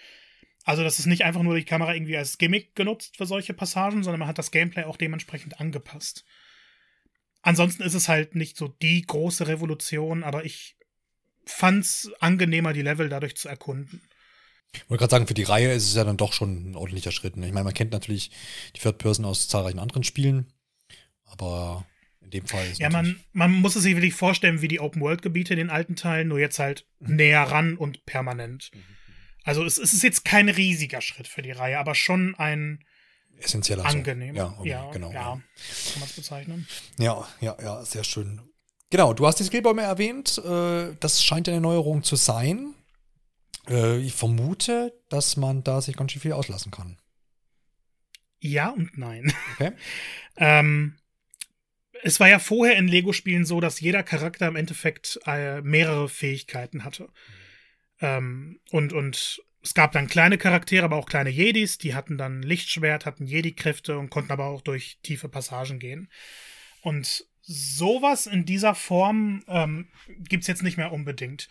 [0.66, 4.02] Also das ist nicht einfach nur die Kamera irgendwie als Gimmick genutzt für solche Passagen,
[4.02, 6.24] sondern man hat das Gameplay auch dementsprechend angepasst.
[7.40, 10.76] Ansonsten ist es halt nicht so die große Revolution, aber ich
[11.44, 14.02] fand's angenehmer, die Level dadurch zu erkunden.
[14.72, 17.12] Ich wollte gerade sagen, für die Reihe ist es ja dann doch schon ein ordentlicher
[17.12, 17.37] Schritt.
[17.37, 17.46] Ne?
[17.46, 18.33] Ich meine, man kennt natürlich
[18.74, 20.52] die Third Person aus zahlreichen anderen Spielen,
[21.26, 21.87] aber
[22.20, 25.55] in dem Fall ist Ja, man, man muss es sich wirklich vorstellen, wie die Open-World-Gebiete
[25.55, 27.14] in den alten Teilen, nur jetzt halt mhm.
[27.14, 28.72] näher ran und permanent.
[28.74, 28.96] Mhm.
[29.46, 32.85] Also es, es, ist jetzt kein riesiger Schritt für die Reihe, aber schon ein
[33.38, 34.35] essentieller angenehm.
[34.35, 35.12] Ja, okay, ja, genau.
[35.12, 36.68] Ja, kann man es bezeichnen.
[36.98, 38.40] Ja, ja, ja, sehr schön.
[38.90, 40.38] Genau, du hast die Skillbäume erwähnt.
[40.38, 42.74] Äh, das scheint eine Neuerung zu sein.
[43.68, 46.98] Äh, ich vermute, dass man da sich ganz schön viel auslassen kann.
[48.40, 49.32] Ja und nein.
[49.54, 49.72] Okay.
[50.38, 50.98] ähm,
[52.02, 56.82] es war ja vorher in Lego-Spielen so, dass jeder Charakter im Endeffekt äh, mehrere Fähigkeiten
[56.82, 57.04] hatte.
[57.04, 57.45] Mhm.
[58.00, 62.42] Ähm, und, und es gab dann kleine Charaktere, aber auch kleine Jedis, die hatten dann
[62.42, 66.09] Lichtschwert, hatten Jedi-Kräfte und konnten aber auch durch tiefe Passagen gehen.
[66.82, 69.88] Und sowas in dieser Form ähm,
[70.20, 71.48] gibt es jetzt nicht mehr unbedingt.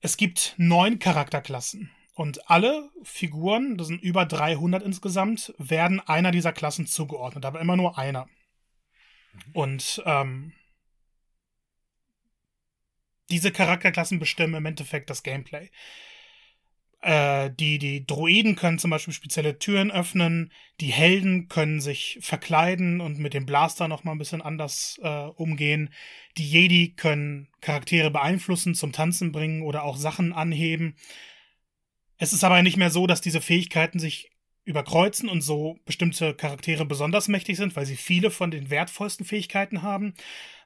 [0.00, 1.90] Es gibt neun Charakterklassen.
[2.14, 7.76] Und alle Figuren, das sind über 300 insgesamt, werden einer dieser Klassen zugeordnet, aber immer
[7.76, 8.24] nur einer.
[8.24, 9.52] Mhm.
[9.52, 10.52] Und ähm,
[13.30, 15.70] diese Charakterklassen bestimmen im Endeffekt das Gameplay.
[17.02, 23.00] Äh, die, die Droiden können zum Beispiel spezielle Türen öffnen, die Helden können sich verkleiden
[23.00, 25.90] und mit dem Blaster nochmal ein bisschen anders äh, umgehen.
[26.36, 30.96] Die Jedi können Charaktere beeinflussen, zum Tanzen bringen oder auch Sachen anheben.
[32.18, 34.30] Es ist aber nicht mehr so, dass diese Fähigkeiten sich
[34.66, 39.82] überkreuzen und so bestimmte Charaktere besonders mächtig sind, weil sie viele von den wertvollsten Fähigkeiten
[39.82, 40.14] haben,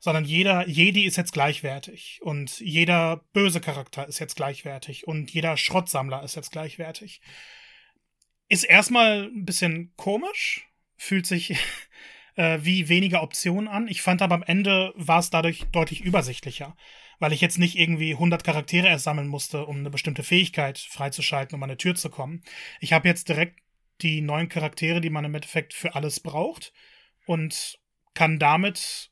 [0.01, 5.59] sondern jeder Jedi ist jetzt gleichwertig und jeder böse Charakter ist jetzt gleichwertig und jeder
[5.59, 7.21] Schrottsammler ist jetzt gleichwertig.
[8.49, 11.55] Ist erstmal ein bisschen komisch, fühlt sich
[12.37, 13.87] äh, wie weniger Optionen an.
[13.87, 16.75] Ich fand aber am Ende war es dadurch deutlich übersichtlicher,
[17.19, 21.55] weil ich jetzt nicht irgendwie 100 Charaktere erst sammeln musste, um eine bestimmte Fähigkeit freizuschalten,
[21.55, 22.43] um an eine Tür zu kommen.
[22.81, 23.61] Ich habe jetzt direkt
[24.03, 26.73] die neuen Charaktere, die man im Endeffekt für alles braucht
[27.27, 27.79] und
[28.15, 29.11] kann damit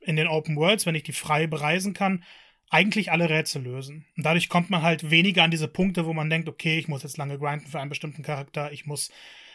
[0.00, 2.24] in den Open Worlds, wenn ich die frei bereisen kann,
[2.70, 4.06] eigentlich alle Rätsel lösen.
[4.16, 7.02] Und dadurch kommt man halt weniger an diese Punkte, wo man denkt, okay, ich muss
[7.02, 9.10] jetzt lange grinden für einen bestimmten Charakter, ich muss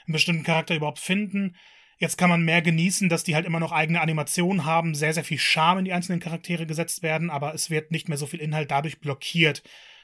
[0.06, 1.56] einen bestimmten Charakter überhaupt finden.
[2.00, 5.24] Jetzt kann man mehr genießen, dass die halt immer noch eigene Animationen haben, sehr, sehr
[5.24, 8.42] viel Charme in die einzelnen Charaktere gesetzt werden, aber es wird nicht mehr so viel
[8.42, 9.64] Inhalt dadurch blockiert,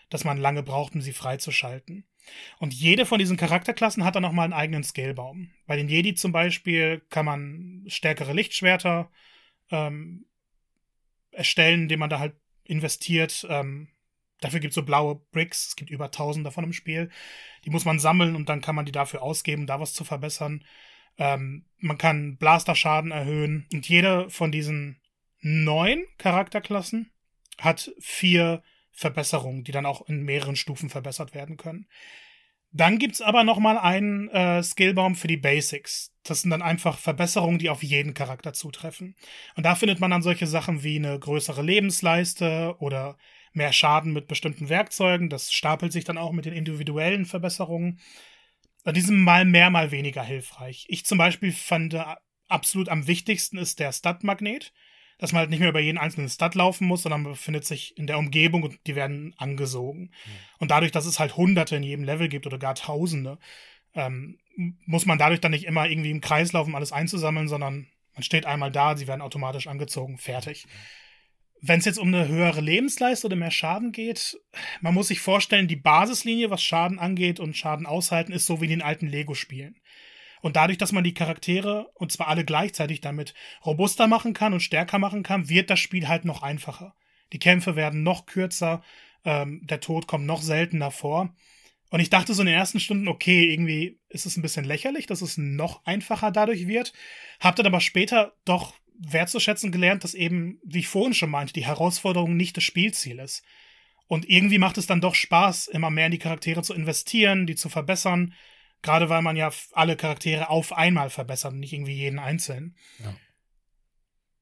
[0.10, 2.06] dass man lange braucht, um sie freizuschalten.
[2.60, 5.52] Und jede von diesen Charakterklassen hat dann nochmal einen eigenen Scalebaum.
[5.66, 9.10] Bei den Jedi zum Beispiel kann man stärkere Lichtschwerter
[9.72, 10.26] ähm,
[11.32, 13.48] erstellen, indem man da halt investiert.
[13.50, 13.88] Ähm,
[14.42, 17.10] dafür gibt es so blaue Bricks, es gibt über 1000 davon im Spiel.
[17.66, 20.64] Die muss man sammeln und dann kann man die dafür ausgeben, da was zu verbessern.
[21.18, 23.68] Ähm, man kann Blaster-Schaden erhöhen.
[23.74, 25.02] Und jede von diesen
[25.42, 27.12] neun Charakterklassen
[27.58, 28.64] hat vier
[29.00, 31.88] Verbesserungen, die dann auch in mehreren Stufen verbessert werden können.
[32.72, 36.14] Dann gibt's aber noch mal einen äh, Skillbaum für die Basics.
[36.24, 39.16] das sind dann einfach Verbesserungen, die auf jeden Charakter zutreffen.
[39.56, 43.18] Und da findet man dann solche Sachen wie eine größere Lebensleiste oder
[43.54, 45.30] mehr Schaden mit bestimmten Werkzeugen.
[45.30, 48.00] Das stapelt sich dann auch mit den individuellen Verbesserungen.
[48.86, 50.86] Die sind mal mehr, mal weniger hilfreich.
[50.90, 52.04] Ich zum Beispiel fand äh,
[52.50, 54.74] absolut am wichtigsten ist der Stat-Magnet,
[55.20, 57.96] dass man halt nicht mehr über jeden einzelnen Stat laufen muss, sondern man befindet sich
[57.98, 60.02] in der Umgebung und die werden angesogen.
[60.02, 60.10] Mhm.
[60.58, 63.38] Und dadurch, dass es halt Hunderte in jedem Level gibt oder gar Tausende,
[63.94, 64.40] ähm,
[64.86, 68.24] muss man dadurch dann nicht immer irgendwie im Kreis laufen, um alles einzusammeln, sondern man
[68.24, 70.66] steht einmal da, sie werden automatisch angezogen, fertig.
[71.62, 74.38] Wenn es jetzt um eine höhere Lebensleiste oder mehr Schaden geht,
[74.80, 78.66] man muss sich vorstellen, die Basislinie, was Schaden angeht und Schaden aushalten, ist so wie
[78.66, 79.76] in den alten Lego-Spielen.
[80.42, 83.34] Und dadurch, dass man die Charaktere, und zwar alle gleichzeitig damit,
[83.66, 86.96] robuster machen kann und stärker machen kann, wird das Spiel halt noch einfacher.
[87.34, 88.82] Die Kämpfe werden noch kürzer,
[89.26, 91.36] ähm, der Tod kommt noch seltener vor.
[91.92, 95.08] Und ich dachte so in den ersten Stunden, okay, irgendwie ist es ein bisschen lächerlich,
[95.08, 96.94] dass es noch einfacher dadurch wird.
[97.40, 101.66] Hab dann aber später doch wertzuschätzen gelernt, dass eben, wie ich vorhin schon meinte, die
[101.66, 103.44] Herausforderung nicht das Spielziel ist.
[104.08, 107.56] Und irgendwie macht es dann doch Spaß, immer mehr in die Charaktere zu investieren, die
[107.56, 108.34] zu verbessern.
[108.82, 112.76] Gerade weil man ja alle Charaktere auf einmal verbessert und nicht irgendwie jeden einzeln.
[113.00, 113.16] Ja.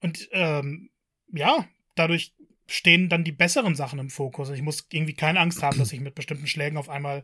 [0.01, 0.91] Und ähm,
[1.33, 2.35] ja, dadurch
[2.67, 4.49] stehen dann die besseren Sachen im Fokus.
[4.49, 7.23] Ich muss irgendwie keine Angst haben, dass ich mit bestimmten Schlägen auf einmal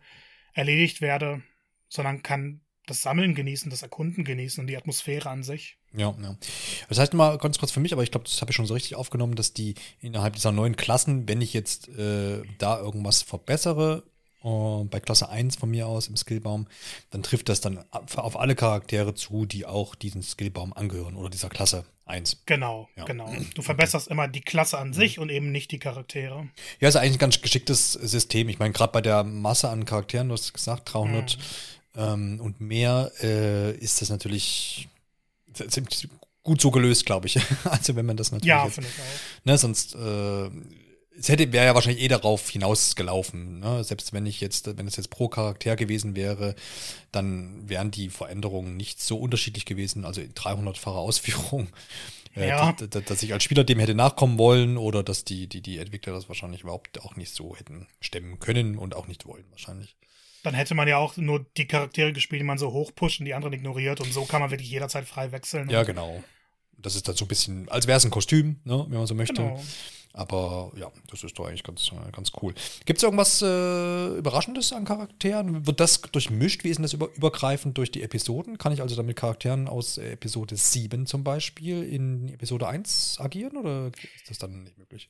[0.54, 1.44] erledigt werde,
[1.90, 5.78] sondern kann das Sammeln genießen, das Erkunden genießen und die Atmosphäre an sich.
[5.94, 6.36] Ja, ja.
[6.90, 8.74] Das heißt mal ganz kurz für mich, aber ich glaube, das habe ich schon so
[8.74, 14.04] richtig aufgenommen, dass die innerhalb dieser neuen Klassen, wenn ich jetzt äh, da irgendwas verbessere,
[14.44, 16.68] äh, bei Klasse 1 von mir aus im Skillbaum,
[17.12, 21.50] dann trifft das dann auf alle Charaktere zu, die auch diesen Skillbaum angehören oder dieser
[21.50, 22.44] Klasse 1.
[22.46, 23.06] Genau, ja.
[23.06, 23.34] genau.
[23.56, 25.24] Du verbesserst immer die Klasse an sich mhm.
[25.24, 26.48] und eben nicht die Charaktere.
[26.80, 28.50] Ja, ist eigentlich ein ganz geschicktes System.
[28.50, 32.02] Ich meine, gerade bei der Masse an Charakteren, du hast gesagt, 300 mhm.
[32.02, 34.90] ähm, und mehr, äh, ist das natürlich
[35.54, 36.10] ziemlich
[36.44, 37.40] gut so gelöst, glaube ich.
[37.64, 38.50] also wenn man das natürlich.
[38.50, 39.46] Ja, finde ich auch.
[39.46, 40.50] Ne, sonst äh,
[41.18, 43.60] es hätte wäre ja wahrscheinlich eh darauf hinausgelaufen.
[43.60, 43.84] Ne?
[43.84, 46.56] Selbst wenn ich jetzt, wenn es jetzt pro Charakter gewesen wäre,
[47.12, 50.06] dann wären die Veränderungen nicht so unterschiedlich gewesen.
[50.06, 51.68] Also in 300-facher Ausführung.
[52.36, 52.72] Äh, ja.
[52.74, 56.14] Dass, dass ich als Spieler dem hätte nachkommen wollen oder dass die, die, die Entwickler
[56.14, 59.96] das wahrscheinlich überhaupt auch nicht so hätten stemmen können und auch nicht wollen, wahrscheinlich.
[60.42, 63.34] Dann hätte man ja auch nur die Charaktere gespielt, die man so hochpusht und die
[63.34, 65.70] anderen ignoriert und so kann man wirklich jederzeit frei wechseln.
[65.70, 66.24] Ja, genau.
[66.84, 69.16] Das ist dann so ein bisschen, als wäre es ein Kostüm, ne, wenn man so
[69.16, 69.42] möchte.
[69.42, 69.60] Genau.
[70.16, 72.54] Aber ja, das ist doch eigentlich ganz, ganz cool.
[72.86, 75.66] Gibt es irgendwas äh, Überraschendes an Charakteren?
[75.66, 76.64] Wird das durchmischt?
[76.64, 78.60] Wie ist denn das über, übergreifend durch die Episoden?
[78.60, 83.58] Kann ich also dann mit Charakteren aus Episode 7 zum Beispiel in Episode 1 agieren
[83.58, 85.10] oder ist das dann nicht möglich?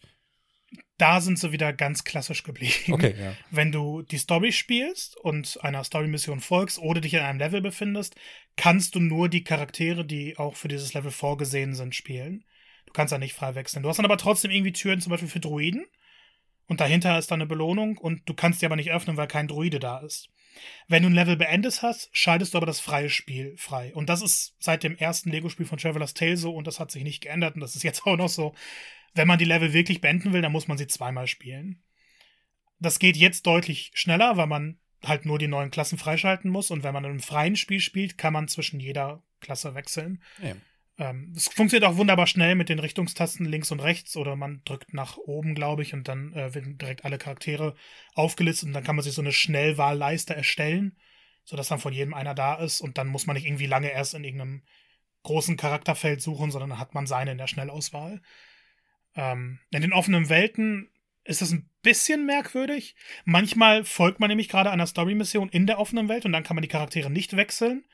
[0.97, 2.93] Da sind sie wieder ganz klassisch geblieben.
[2.93, 3.35] Okay, ja.
[3.49, 8.15] Wenn du die Story spielst und einer Story-Mission folgst oder dich in einem Level befindest,
[8.55, 12.45] kannst du nur die Charaktere, die auch für dieses Level vorgesehen sind, spielen.
[12.85, 13.81] Du kannst da nicht frei wechseln.
[13.81, 15.85] Du hast dann aber trotzdem irgendwie Türen, zum Beispiel für Druiden.
[16.67, 19.47] Und dahinter ist dann eine Belohnung und du kannst die aber nicht öffnen, weil kein
[19.47, 20.29] Druide da ist.
[20.87, 23.93] Wenn du ein Level beendet hast, schaltest du aber das freie Spiel frei.
[23.95, 27.03] Und das ist seit dem ersten Lego-Spiel von Traveler's Tale so und das hat sich
[27.03, 28.53] nicht geändert und das ist jetzt auch noch so.
[29.13, 31.83] Wenn man die Level wirklich beenden will, dann muss man sie zweimal spielen.
[32.79, 36.83] Das geht jetzt deutlich schneller, weil man halt nur die neuen Klassen freischalten muss und
[36.83, 40.23] wenn man in einem freien Spiel spielt, kann man zwischen jeder Klasse wechseln.
[40.41, 40.55] Ja.
[40.97, 44.93] Ähm, es funktioniert auch wunderbar schnell mit den Richtungstasten links und rechts oder man drückt
[44.93, 47.75] nach oben, glaube ich, und dann äh, werden direkt alle Charaktere
[48.13, 50.97] aufgelistet und dann kann man sich so eine Schnellwahlleiste erstellen,
[51.45, 54.13] sodass dann von jedem einer da ist und dann muss man nicht irgendwie lange erst
[54.13, 54.63] in irgendeinem
[55.23, 58.21] großen Charakterfeld suchen, sondern dann hat man seine in der Schnellauswahl.
[59.15, 60.89] Ähm, in den offenen Welten
[61.23, 62.95] ist das ein bisschen merkwürdig.
[63.25, 66.61] Manchmal folgt man nämlich gerade einer Story-Mission in der offenen Welt und dann kann man
[66.61, 67.85] die Charaktere nicht wechseln.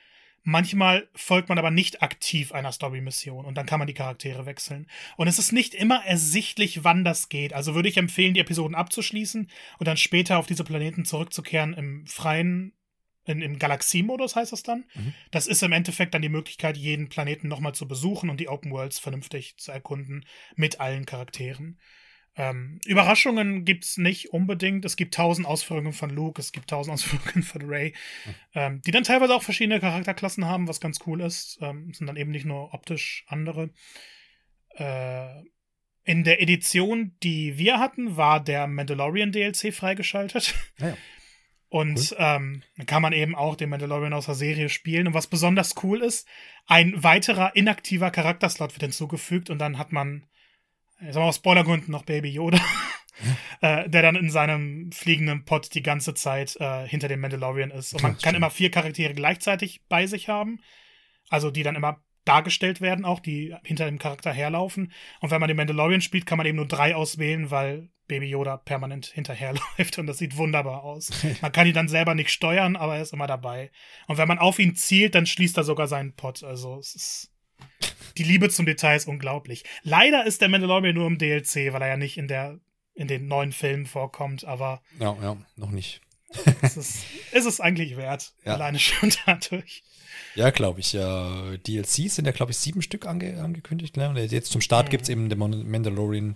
[0.43, 4.88] Manchmal folgt man aber nicht aktiv einer Story-Mission und dann kann man die Charaktere wechseln.
[5.17, 7.53] Und es ist nicht immer ersichtlich, wann das geht.
[7.53, 12.08] Also würde ich empfehlen, die Episoden abzuschließen und dann später auf diese Planeten zurückzukehren im
[12.08, 12.73] freien,
[13.29, 14.85] in, im Galaxiemodus heißt das dann.
[14.95, 15.13] Mhm.
[15.31, 18.71] Das ist im Endeffekt dann die Möglichkeit, jeden Planeten nochmal zu besuchen und die Open
[18.71, 21.79] Worlds vernünftig zu erkunden mit allen Charakteren.
[22.35, 24.85] Ähm, Überraschungen gibt es nicht unbedingt.
[24.85, 27.93] Es gibt tausend Ausführungen von Luke, es gibt tausend Ausführungen von Ray,
[28.25, 28.35] mhm.
[28.55, 31.59] ähm, die dann teilweise auch verschiedene Charakterklassen haben, was ganz cool ist.
[31.61, 33.71] Ähm, sind dann eben nicht nur optisch andere.
[34.75, 35.43] Äh,
[36.05, 40.55] in der Edition, die wir hatten, war der Mandalorian DLC freigeschaltet.
[40.79, 40.97] Ah ja.
[41.69, 42.17] Und cool.
[42.19, 45.08] ähm, dann kann man eben auch den Mandalorian aus der Serie spielen.
[45.08, 46.27] Und was besonders cool ist,
[46.65, 50.25] ein weiterer inaktiver Charakterslot wird hinzugefügt und dann hat man
[51.01, 52.60] ich sag mal aus Spoilergründen noch Baby Yoda,
[53.62, 57.93] äh, der dann in seinem fliegenden Pod die ganze Zeit äh, hinter dem Mandalorian ist.
[57.93, 60.60] Und man kann immer vier Charaktere gleichzeitig bei sich haben.
[61.29, 64.91] Also die dann immer dargestellt werden, auch die hinter dem Charakter herlaufen.
[65.21, 68.57] Und wenn man den Mandalorian spielt, kann man eben nur drei auswählen, weil Baby Yoda
[68.57, 71.09] permanent hinterherläuft und das sieht wunderbar aus.
[71.41, 73.71] Man kann ihn dann selber nicht steuern, aber er ist immer dabei.
[74.07, 76.43] Und wenn man auf ihn zielt, dann schließt er sogar seinen Pot.
[76.43, 77.31] Also es ist
[78.17, 79.63] die Liebe zum Detail ist unglaublich.
[79.83, 82.59] Leider ist der Mandalorian nur im DLC, weil er ja nicht in der
[82.93, 86.01] in den neuen Filmen vorkommt, aber ja, ja, noch nicht.
[86.61, 86.95] Es ist,
[87.31, 88.53] ist es eigentlich wert, ja.
[88.55, 89.83] alleine schon dadurch.
[90.35, 90.93] Ja, glaube ich.
[90.93, 91.57] Ja.
[91.57, 93.97] DLCs sind ja, glaube ich, sieben Stück ange angekündigt.
[93.97, 94.09] Ne?
[94.09, 94.91] Und jetzt zum Start mhm.
[94.91, 96.35] gibt es eben den Mandalorian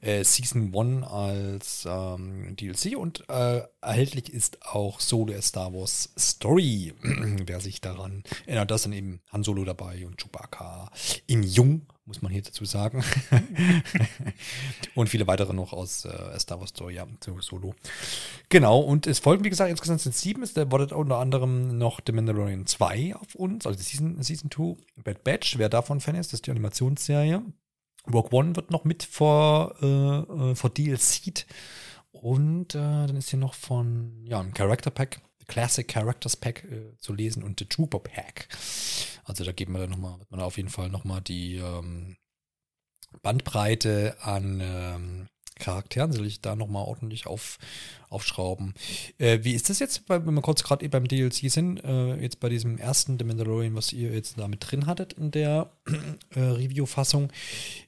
[0.00, 6.92] äh, Season 1 als ähm, DLC und äh, erhältlich ist auch Solo Star Wars Story.
[7.02, 10.90] Wer sich daran erinnert, da ist dann eben Han Solo dabei und Chewbacca
[11.26, 13.04] in Jung muss man hier dazu sagen.
[14.94, 17.06] und viele weitere noch aus äh, Star Wars Story, ja,
[17.40, 17.74] Solo.
[18.48, 20.42] Genau, und es folgen, wie gesagt, insgesamt sind sieben.
[20.42, 24.76] Es wartet unter anderem noch The Mandalorian 2 auf uns, also Season, Season 2.
[25.04, 27.42] Bad Batch, wer davon Fan ist, das ist die Animationsserie.
[28.12, 31.46] Rogue One wird noch mit vor, äh, äh vor DLC'd.
[32.10, 36.96] Und äh, dann ist hier noch von, ja, ein Character Pack Classic Characters Pack äh,
[36.98, 38.48] zu lesen und The Trooper Pack.
[39.24, 42.16] Also da geben wir dann nochmal, wird man auf jeden Fall nochmal die ähm,
[43.22, 47.58] Bandbreite an ähm, Charakteren soll ich da nochmal ordentlich auf,
[48.08, 48.74] aufschrauben.
[49.18, 52.48] Äh, wie ist das jetzt, wenn wir kurz gerade beim DLC sind, äh, jetzt bei
[52.48, 55.70] diesem ersten The Mandalorian, was ihr jetzt da mit drin hattet in der
[56.34, 57.30] äh, Review-Fassung?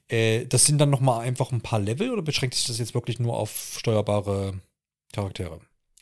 [0.08, 3.18] Äh, das sind dann nochmal einfach ein paar Level oder beschränkt sich das jetzt wirklich
[3.18, 4.60] nur auf steuerbare
[5.12, 5.60] Charaktere?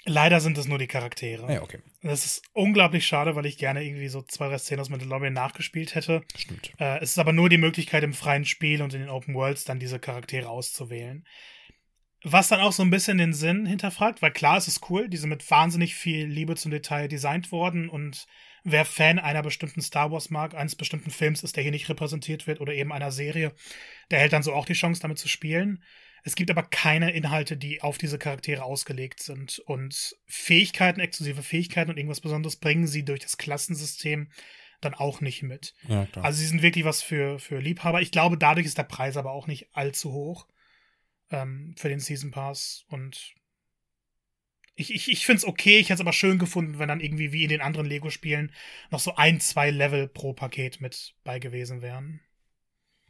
[0.09, 1.47] Leider sind es nur die Charaktere.
[1.47, 1.81] Ah ja, okay.
[2.03, 5.95] Das ist unglaublich schade, weil ich gerne irgendwie so zwei, drei Szenen aus Mandalorian nachgespielt
[5.95, 6.23] hätte.
[6.37, 6.73] Stimmt.
[6.79, 9.65] Äh, es ist aber nur die Möglichkeit, im freien Spiel und in den Open Worlds
[9.65, 11.27] dann diese Charaktere auszuwählen.
[12.25, 15.19] Was dann auch so ein bisschen den Sinn hinterfragt, weil klar, es ist cool, die
[15.19, 18.27] sind mit wahnsinnig viel Liebe zum Detail designt worden und
[18.65, 22.47] wer Fan einer bestimmten Star Wars mag, eines bestimmten Films ist, der hier nicht repräsentiert
[22.47, 23.53] wird oder eben einer Serie,
[24.11, 25.83] der hält dann so auch die Chance, damit zu spielen.
[26.29, 29.61] Es gibt aber keine Inhalte, die auf diese Charaktere ausgelegt sind.
[29.61, 34.31] Und Fähigkeiten, exklusive Fähigkeiten und irgendwas Besonderes bringen sie durch das Klassensystem
[34.83, 35.73] dann auch nicht mit.
[35.89, 38.03] Ja, also sie sind wirklich was für, für Liebhaber.
[38.03, 40.47] Ich glaube, dadurch ist der Preis aber auch nicht allzu hoch
[41.31, 42.85] ähm, für den Season Pass.
[42.89, 43.33] Und
[44.75, 45.79] ich, ich, ich finde es okay.
[45.79, 48.53] Ich hätte es aber schön gefunden, wenn dann irgendwie wie in den anderen Lego-Spielen
[48.91, 52.21] noch so ein, zwei Level pro Paket mit bei gewesen wären.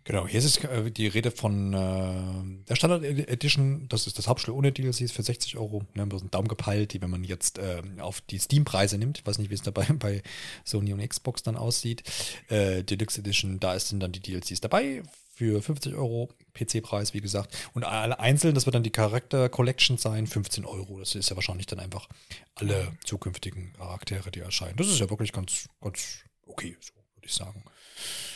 [0.05, 4.55] Genau, hier ist äh, die Rede von äh, der Standard Edition, das ist das Hauptspiel
[4.55, 5.85] ohne DLCs für 60 Euro.
[5.95, 9.27] Ne, bloß einen Daumen gepeilt, die, wenn man jetzt äh, auf die Steam-Preise nimmt, ich
[9.27, 10.23] weiß nicht, wie es dabei bei
[10.65, 12.03] Sony und Xbox dann aussieht.
[12.49, 15.03] Äh, Deluxe Edition, da sind dann die DLCs dabei
[15.39, 17.57] für 50 Euro, PC-Preis, wie gesagt.
[17.73, 20.99] Und alle einzeln, das wird dann die Character Collection sein, 15 Euro.
[20.99, 22.09] Das ist ja wahrscheinlich dann einfach
[22.57, 24.77] alle zukünftigen Charaktere, die erscheinen.
[24.77, 27.63] Das ist ja wirklich ganz, ganz okay, so würde ich sagen.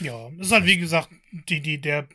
[0.01, 1.09] Ja, es ist halt wie gesagt
[1.49, 2.09] die, die, der,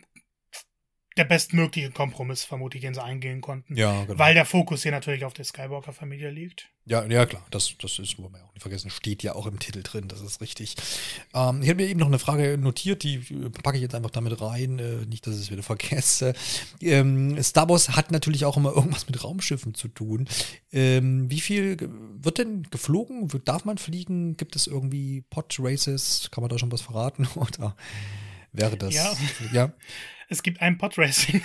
[1.16, 3.76] der bestmögliche Kompromiss, vermute ich, den sie eingehen konnten.
[3.76, 4.20] Ja, genau.
[4.20, 6.70] Weil der Fokus hier natürlich auf der Skywalker-Familie liegt.
[6.88, 9.60] Ja, ja, klar, das, das ist, wo man auch nicht vergessen, steht ja auch im
[9.60, 10.76] Titel drin, das ist richtig.
[11.34, 13.17] Ähm, ich habe mir eben noch eine Frage notiert, die
[13.62, 16.34] packe ich jetzt einfach damit rein, äh, nicht, dass ich es wieder vergesse.
[16.82, 20.30] Ähm, Star Wars hat natürlich auch immer irgendwas mit Raumschiffen zu tun.
[20.71, 21.78] Ähm, wie viel
[22.21, 23.28] wird denn geflogen?
[23.43, 24.38] Darf man fliegen?
[24.38, 26.30] Gibt es irgendwie Pod-Races?
[26.32, 27.28] Kann man da schon was verraten?
[27.36, 27.76] Oder
[28.54, 28.93] wäre das?
[28.93, 29.13] Ja.
[29.52, 29.73] ja.
[30.30, 31.41] Es gibt einen Podracing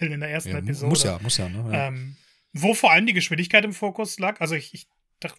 [0.00, 0.88] in der ersten ja, Episode.
[0.88, 1.48] Muss ja, muss ja.
[1.50, 1.70] Ne?
[1.70, 1.92] ja.
[2.62, 4.40] Wo vor allem die Geschwindigkeit im Fokus lag.
[4.40, 4.88] Also ich, ich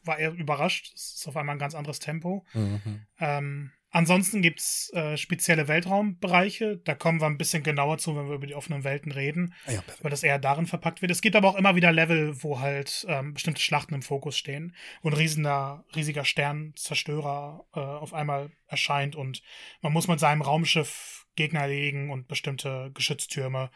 [0.03, 0.93] war eher überrascht.
[0.95, 2.45] Es ist auf einmal ein ganz anderes Tempo.
[2.53, 3.01] Mhm.
[3.19, 6.77] Ähm, ansonsten gibt es äh, spezielle Weltraumbereiche.
[6.77, 9.53] Da kommen wir ein bisschen genauer zu, wenn wir über die offenen Welten reden.
[9.65, 11.11] Ah ja, weil das eher darin verpackt wird.
[11.11, 14.75] Es gibt aber auch immer wieder Level, wo halt ähm, bestimmte Schlachten im Fokus stehen.
[15.03, 19.41] Ein riesiger, riesiger Sternzerstörer äh, auf einmal erscheint und
[19.81, 23.69] man muss mit seinem Raumschiff Gegner legen und bestimmte Geschütztürme.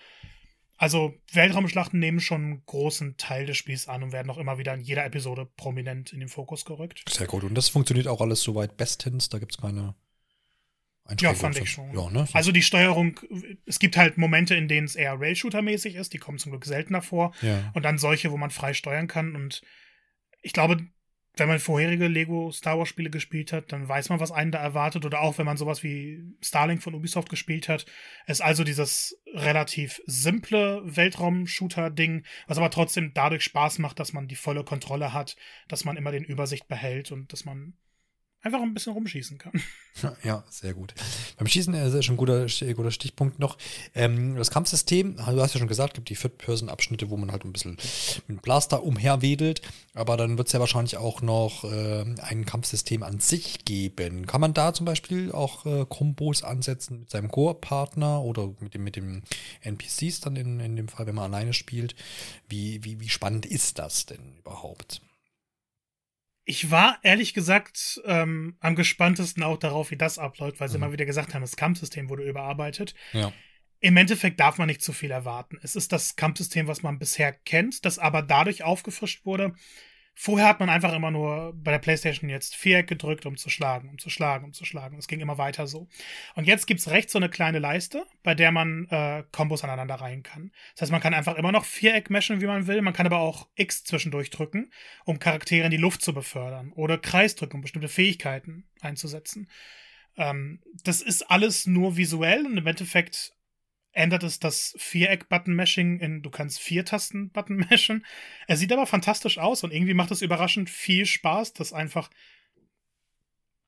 [0.82, 4.74] Also Weltraumschlachten nehmen schon einen großen Teil des Spiels an und werden auch immer wieder
[4.74, 7.04] in jeder Episode prominent in den Fokus gerückt.
[7.08, 7.44] Sehr gut.
[7.44, 9.30] Und das funktioniert auch alles soweit bestens.
[9.30, 9.94] Da gibt es keine
[11.20, 11.94] ja, fand ich schon.
[11.94, 12.28] Ja, ne?
[12.34, 13.20] Also die Steuerung,
[13.68, 17.04] es gibt halt Momente, in denen es eher Rail-Shooter-mäßig ist, die kommen zum Glück seltener
[17.04, 17.32] vor.
[17.44, 17.70] Ja.
[17.76, 19.36] Und dann solche, wo man frei steuern kann.
[19.36, 19.62] Und
[20.42, 20.78] ich glaube,
[21.36, 24.60] wenn man vorherige Lego Star Wars Spiele gespielt hat, dann weiß man, was einen da
[24.60, 25.06] erwartet.
[25.06, 27.86] Oder auch wenn man sowas wie Starlink von Ubisoft gespielt hat.
[28.28, 34.36] Ist also dieses relativ simple Weltraum-Shooter-Ding, was aber trotzdem dadurch Spaß macht, dass man die
[34.36, 37.74] volle Kontrolle hat, dass man immer den Übersicht behält und dass man
[38.42, 39.54] einfach ein bisschen rumschießen kann.
[40.24, 40.94] Ja, sehr gut.
[41.38, 43.58] Beim Schießen äh, ist schon ein guter, guter Stichpunkt noch.
[43.94, 47.52] Ähm, das Kampfsystem, du hast ja schon gesagt, gibt die Third-Person-Abschnitte, wo man halt ein
[47.52, 47.72] bisschen
[48.28, 49.62] mit dem Blaster umherwedelt,
[49.94, 54.26] aber dann wird es ja wahrscheinlich auch noch äh, ein Kampfsystem an sich geben.
[54.28, 58.86] Kann man da zum Beispiel auch äh, Kombos ansetzen mit seinem Core-Partner oder mit dem,
[58.86, 59.24] mit dem
[59.62, 61.96] NPCs dann in, in dem Fall, wenn man alleine spielt?
[62.48, 65.02] Wie, wie, wie spannend ist das denn überhaupt?
[66.44, 70.84] Ich war ehrlich gesagt ähm, am gespanntesten auch darauf, wie das abläuft, weil sie mhm.
[70.84, 72.96] immer wieder gesagt haben, das Kampfsystem wurde überarbeitet.
[73.14, 73.32] Ja.
[73.80, 75.58] Im Endeffekt darf man nicht zu viel erwarten.
[75.62, 79.54] Es ist das Kampfsystem, was man bisher kennt, das aber dadurch aufgefrischt wurde,
[80.24, 83.90] Vorher hat man einfach immer nur bei der PlayStation jetzt Viereck gedrückt, um zu schlagen,
[83.90, 85.00] um zu schlagen, um zu schlagen.
[85.00, 85.88] Es ging immer weiter so.
[86.36, 90.22] Und jetzt gibt's rechts so eine kleine Leiste, bei der man äh, Kombos aneinander reihen
[90.22, 90.52] kann.
[90.76, 92.84] Das heißt, man kann einfach immer noch Viereck meschen, wie man will.
[92.84, 94.72] Man kann aber auch X zwischendurch drücken,
[95.06, 96.72] um Charaktere in die Luft zu befördern.
[96.74, 99.50] Oder Kreis drücken, um bestimmte Fähigkeiten einzusetzen.
[100.18, 103.34] Ähm, das ist alles nur visuell und im Endeffekt
[103.94, 108.06] ändert es das Viereck-Button-Mashing in, du kannst vier Tasten-Button mashen.
[108.48, 112.10] Er sieht aber fantastisch aus und irgendwie macht es überraschend viel Spaß, dass einfach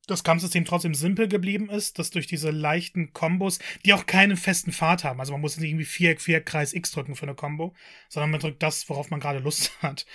[0.07, 4.73] das Kampfsystem trotzdem simpel geblieben ist, dass durch diese leichten Kombos, die auch keinen festen
[4.73, 7.73] Pfad haben, also man muss nicht irgendwie Viereck, Viereck, Kreis, X drücken für eine Combo,
[8.09, 10.05] sondern man drückt das, worauf man gerade Lust hat.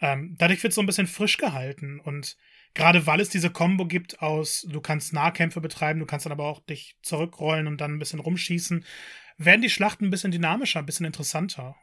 [0.00, 2.36] Ähm, dadurch wird es so ein bisschen frisch gehalten und
[2.72, 6.46] gerade weil es diese Combo gibt aus, du kannst Nahkämpfe betreiben, du kannst dann aber
[6.46, 8.84] auch dich zurückrollen und dann ein bisschen rumschießen,
[9.36, 11.76] werden die Schlachten ein bisschen dynamischer, ein bisschen interessanter.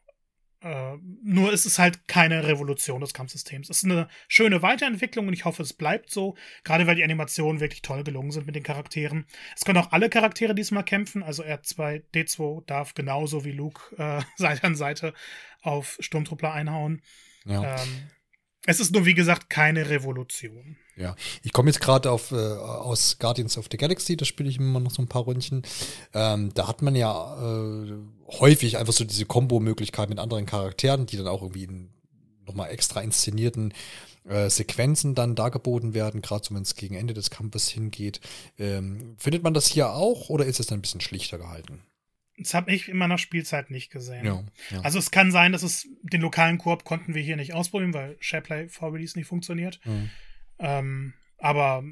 [0.61, 3.69] Äh, nur ist es halt keine Revolution des Kampfsystems.
[3.69, 7.59] Es ist eine schöne Weiterentwicklung und ich hoffe, es bleibt so, gerade weil die Animationen
[7.59, 9.25] wirklich toll gelungen sind mit den Charakteren.
[9.55, 14.21] Es können auch alle Charaktere diesmal kämpfen, also R2, D2 darf genauso wie Luke äh,
[14.35, 15.13] Seite an Seite
[15.63, 17.01] auf Sturmtruppler einhauen.
[17.45, 17.77] Ja.
[17.77, 18.11] Ähm,
[18.65, 20.77] es ist nur, wie gesagt, keine Revolution.
[20.95, 24.57] Ja, ich komme jetzt gerade auf äh, aus Guardians of the Galaxy, da spiele ich
[24.57, 25.63] immer noch so ein paar Ründchen.
[26.13, 27.93] Ähm, da hat man ja äh,
[28.27, 31.89] häufig einfach so diese Kombo-Möglichkeit mit anderen Charakteren, die dann auch irgendwie in
[32.45, 33.73] nochmal extra inszenierten
[34.25, 38.19] äh, Sequenzen dann dargeboten werden, gerade so wenn es gegen Ende des Kampfes hingeht.
[38.59, 41.81] Ähm, findet man das hier auch oder ist es dann ein bisschen schlichter gehalten?
[42.41, 44.25] Das habe ich in meiner Spielzeit nicht gesehen.
[44.25, 44.81] Ja, ja.
[44.81, 48.17] Also es kann sein, dass es den lokalen Koop konnten wir hier nicht ausprobieren, weil
[48.19, 49.79] SharePlay vor Release nicht funktioniert.
[49.85, 50.09] Mhm.
[50.59, 51.83] Ähm, aber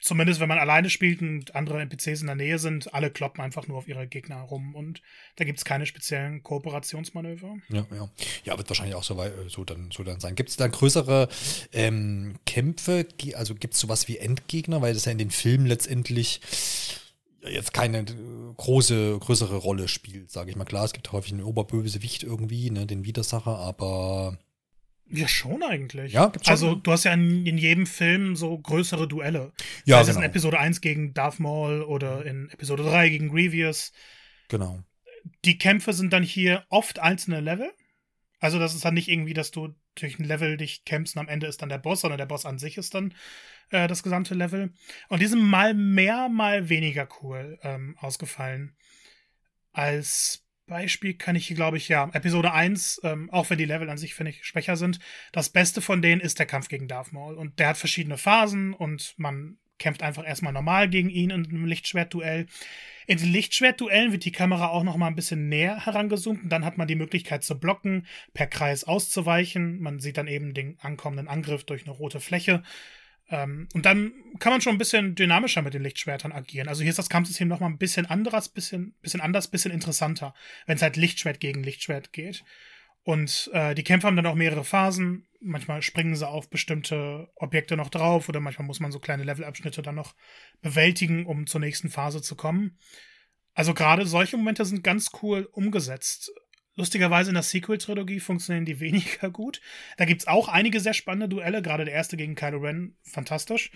[0.00, 3.66] zumindest wenn man alleine spielt und andere NPCs in der Nähe sind, alle kloppen einfach
[3.66, 5.02] nur auf ihre Gegner rum und
[5.36, 7.56] da gibt es keine speziellen Kooperationsmanöver.
[7.68, 8.10] Ja, ja.
[8.44, 10.34] Ja, wird wahrscheinlich auch so, so, dann, so dann sein.
[10.34, 11.28] Gibt es da größere
[11.72, 13.06] ähm, Kämpfe?
[13.34, 16.40] Also gibt es sowas wie Endgegner, weil das ja in den Filmen letztendlich
[17.48, 18.04] jetzt keine
[18.56, 20.64] große, größere Rolle spielt, sage ich mal.
[20.64, 24.38] Klar, es gibt häufig einen Oberbösewicht irgendwie, ne, den Widersacher, aber
[25.08, 26.12] ja, schon eigentlich.
[26.12, 26.52] Ja, gibt's schon.
[26.52, 29.52] Also, du hast ja in, in jedem Film so größere Duelle.
[29.84, 30.18] Ja, das genau.
[30.20, 33.92] in Episode 1 gegen Darth Maul oder in Episode 3 gegen Grievous.
[34.48, 34.82] Genau.
[35.44, 37.72] Die Kämpfe sind dann hier oft einzelne Level.
[38.40, 41.28] Also, das ist dann nicht irgendwie, dass du durch ein Level dich kämpfst und am
[41.28, 43.14] Ende ist dann der Boss, sondern der Boss an sich ist dann
[43.70, 44.72] äh, das gesamte Level.
[45.08, 48.76] Und die sind mal mehr, mal weniger cool ähm, ausgefallen.
[49.72, 53.88] Als Beispiel kann ich hier, glaube ich, ja, Episode 1, ähm, auch wenn die Level
[53.88, 54.98] an sich, finde ich, schwächer sind,
[55.32, 57.34] das Beste von denen ist der Kampf gegen Darth Maul.
[57.34, 61.66] Und der hat verschiedene Phasen und man kämpft einfach erstmal normal gegen ihn in einem
[61.66, 62.46] Lichtschwertduell.
[63.06, 66.64] In den Lichtschwertduellen wird die Kamera auch noch mal ein bisschen näher herangezoomt und dann
[66.64, 69.80] hat man die Möglichkeit zu blocken, per Kreis auszuweichen.
[69.80, 72.62] Man sieht dann eben den ankommenden Angriff durch eine rote Fläche.
[73.28, 76.68] Ähm, und dann kann man schon ein bisschen dynamischer mit den Lichtschwertern agieren.
[76.68, 80.34] Also hier ist das Kampfsystem noch mal ein bisschen anderes, bisschen, bisschen anders, bisschen interessanter,
[80.66, 82.44] wenn es halt Lichtschwert gegen Lichtschwert geht.
[83.02, 85.28] Und äh, die Kämpfe haben dann auch mehrere Phasen.
[85.40, 89.80] Manchmal springen sie auf bestimmte Objekte noch drauf oder manchmal muss man so kleine Levelabschnitte
[89.80, 90.14] dann noch
[90.60, 92.78] bewältigen, um zur nächsten Phase zu kommen.
[93.54, 96.32] Also gerade solche Momente sind ganz cool umgesetzt.
[96.76, 99.60] Lustigerweise in der Sequel-Trilogie funktionieren die weniger gut.
[99.96, 103.70] Da gibt es auch einige sehr spannende Duelle, gerade der erste gegen Kylo Ren, fantastisch.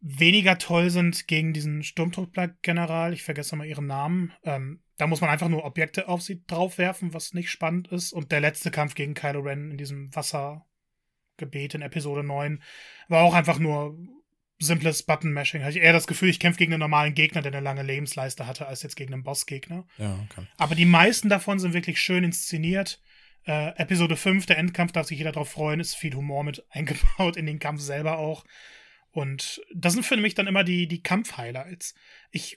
[0.00, 4.32] Weniger toll sind gegen diesen Sturmtruppler-General, ich vergesse mal ihren Namen.
[4.42, 8.12] Ähm, da muss man einfach nur Objekte auf sie draufwerfen, was nicht spannend ist.
[8.12, 12.62] Und der letzte Kampf gegen Kylo Ren in diesem Wassergebet in Episode 9
[13.08, 13.98] war auch einfach nur
[14.58, 15.62] simples Button-Mashing.
[15.62, 18.46] Hatte ich eher das Gefühl, ich kämpfe gegen einen normalen Gegner, der eine lange Lebensleiste
[18.46, 19.86] hatte, als jetzt gegen einen Bossgegner.
[19.98, 20.46] Ja, okay.
[20.56, 23.00] Aber die meisten davon sind wirklich schön inszeniert.
[23.46, 27.36] Äh, Episode 5, der Endkampf, darf sich jeder drauf freuen, ist viel Humor mit eingebaut
[27.36, 28.44] in den Kampf selber auch.
[29.10, 31.94] Und das sind für mich dann immer die, die Kampf-Highlights.
[32.30, 32.56] Ich,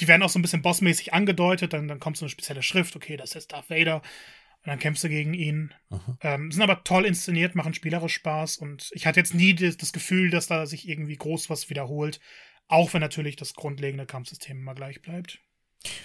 [0.00, 2.96] die werden auch so ein bisschen bossmäßig angedeutet, dann, dann kommt so eine spezielle Schrift,
[2.96, 4.00] okay, das ist Darth Vader.
[4.64, 5.74] Und dann kämpfst du gegen ihn.
[6.20, 8.58] Ähm, sind aber toll inszeniert, machen spielerisch Spaß.
[8.58, 12.20] Und ich hatte jetzt nie das, das Gefühl, dass da sich irgendwie groß was wiederholt.
[12.68, 15.40] Auch wenn natürlich das grundlegende Kampfsystem immer gleich bleibt.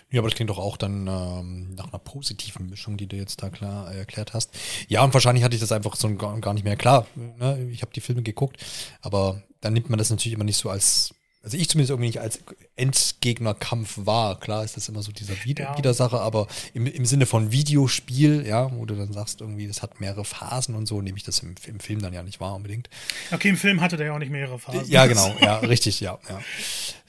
[0.09, 3.43] Ja, aber das klingt doch auch dann ähm, nach einer positiven Mischung, die du jetzt
[3.43, 4.57] da klar äh, erklärt hast.
[4.87, 7.05] Ja, und wahrscheinlich hatte ich das einfach so gar, gar nicht mehr klar.
[7.15, 7.69] Ne?
[7.71, 8.57] Ich habe die Filme geguckt,
[9.01, 11.13] aber dann nimmt man das natürlich immer nicht so als
[11.47, 12.43] also ich zumindest irgendwie nicht als
[12.77, 14.39] Endgegnerkampf wahr.
[14.39, 15.77] Klar ist das immer so dieser Wider Ja.
[15.77, 19.99] Widersacher, aber im, im Sinne von Videospiel, ja, wo du dann sagst, irgendwie, das hat
[19.99, 22.89] mehrere Phasen und so, nehme ich das im, im Film dann ja nicht wahr unbedingt.
[23.31, 24.89] Okay, im Film hatte der ja auch nicht mehrere Phasen.
[24.89, 26.39] Ja, genau, ja, richtig, ja, ja.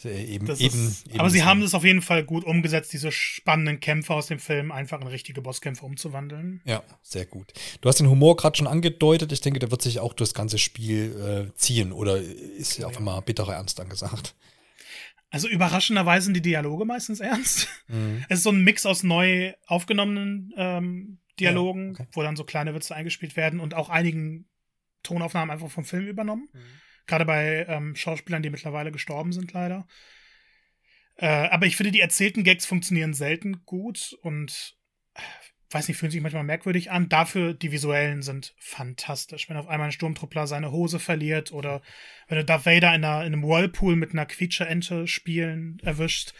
[0.05, 3.11] Eben, Das eben, ist, eben aber sie haben es auf jeden Fall gut umgesetzt, diese
[3.11, 6.61] spannenden Kämpfe aus dem Film einfach in richtige Bosskämpfe umzuwandeln.
[6.64, 7.53] Ja, sehr gut.
[7.81, 9.33] Du hast den Humor gerade schon angedeutet.
[9.33, 11.93] Ich denke, der wird sich auch durch das ganze Spiel äh, ziehen.
[11.93, 14.35] Oder ist ja auf einmal bitterer Ernst angesagt?
[15.31, 17.68] Also überraschenderweise sind die Dialoge meistens ernst.
[17.89, 18.24] Mhm.
[18.29, 22.09] Es ist so ein Mix aus neu aufgenommenen ähm, Dialogen, Ja, okay.
[22.12, 24.49] wo dann so kleine Witze eingespielt werden und auch einigen
[25.03, 26.49] Tonaufnahmen einfach vom Film übernommen.
[26.53, 26.59] Mhm.
[27.07, 29.87] Gerade bei ähm, Schauspielern, die mittlerweile gestorben sind, leider.
[31.16, 34.78] Äh, aber ich finde, die erzählten Gags funktionieren selten gut und
[35.71, 37.09] weiß nicht, fühlen sich manchmal merkwürdig an.
[37.09, 39.49] Dafür die visuellen sind fantastisch.
[39.49, 41.83] Wenn auf einmal ein Sturmtruppler seine Hose verliert oder
[42.29, 46.33] wenn du Darth Vader in, einer, in einem Whirlpool mit einer Quietscherente spielen erwischt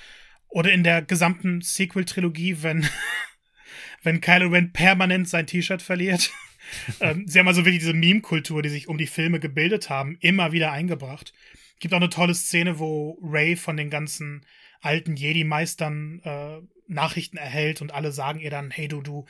[0.49, 2.89] oder in der gesamten Sequel-Trilogie, wenn
[4.03, 6.31] wenn Kylo Ren permanent sein T-Shirt verliert.
[7.01, 10.53] ähm, sie haben also wirklich diese Meme-Kultur, die sich um die Filme gebildet haben, immer
[10.53, 11.33] wieder eingebracht.
[11.81, 14.45] Gibt auch eine tolle Szene, wo Ray von den ganzen
[14.81, 19.26] alten Jedi-Meistern äh, Nachrichten erhält und alle sagen ihr dann, hey du, du,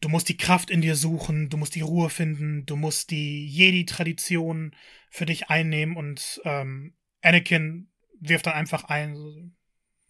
[0.00, 3.46] du musst die Kraft in dir suchen, du musst die Ruhe finden, du musst die
[3.46, 4.74] Jedi-Tradition
[5.10, 7.90] für dich einnehmen und ähm, Anakin
[8.20, 9.54] wirft dann einfach ein,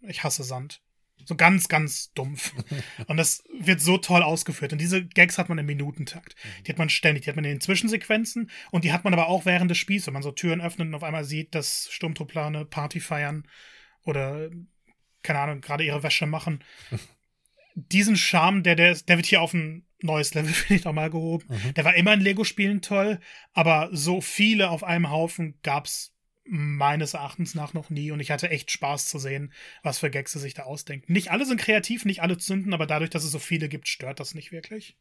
[0.03, 0.81] ich hasse Sand.
[1.27, 2.53] So ganz, ganz dumpf.
[3.07, 4.73] Und das wird so toll ausgeführt.
[4.73, 6.35] Und diese Gags hat man im Minutentakt.
[6.67, 7.25] Die hat man ständig.
[7.25, 10.07] Die hat man in den Zwischensequenzen und die hat man aber auch während des Spiels,
[10.07, 13.47] wenn man so Türen öffnet und auf einmal sieht, dass Sturmtruppler Party feiern
[14.03, 14.51] oder,
[15.25, 16.63] keine Ahnung, gerade ihre Wäsche machen.
[17.75, 21.47] Diesen Charme, der, der, der wird hier auf ein neues Level, finde ich, nochmal gehoben.
[21.75, 23.19] Der war immer in Lego-Spielen toll,
[23.53, 26.13] aber so viele auf einem Haufen gab's
[26.47, 29.53] meines Erachtens nach noch nie und ich hatte echt Spaß zu sehen,
[29.83, 31.13] was für Gags sie sich da ausdenken.
[31.13, 34.21] Nicht alle sind kreativ, nicht alle zünden, aber dadurch, dass es so viele gibt, stört
[34.21, 34.97] das nicht wirklich.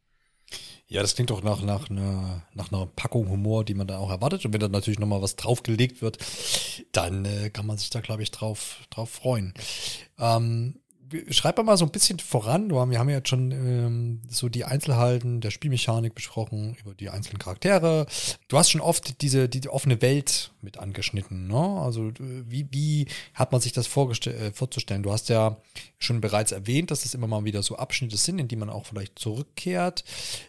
[0.86, 4.10] Ja, das klingt doch nach, nach, einer, nach einer Packung Humor, die man da auch
[4.10, 4.44] erwartet.
[4.44, 6.18] Und wenn da natürlich nochmal was draufgelegt wird,
[6.92, 9.54] dann äh, kann man sich da, glaube ich, drauf, drauf freuen.
[10.18, 10.80] Ähm,
[11.30, 12.70] schreib mal so ein bisschen voran.
[12.70, 17.38] Wir haben ja jetzt schon ähm, so die Einzelheiten der Spielmechanik besprochen, über die einzelnen
[17.38, 18.06] Charaktere.
[18.48, 21.46] Du hast schon oft diese die, die offene Welt mit angeschnitten.
[21.46, 21.56] Ne?
[21.56, 25.02] Also äh, wie, wie hat man sich das äh, vorzustellen?
[25.02, 25.56] Du hast ja
[25.98, 28.86] schon bereits erwähnt, dass es immer mal wieder so Abschnitte sind, in die man auch
[28.86, 30.04] vielleicht zurückkehrt.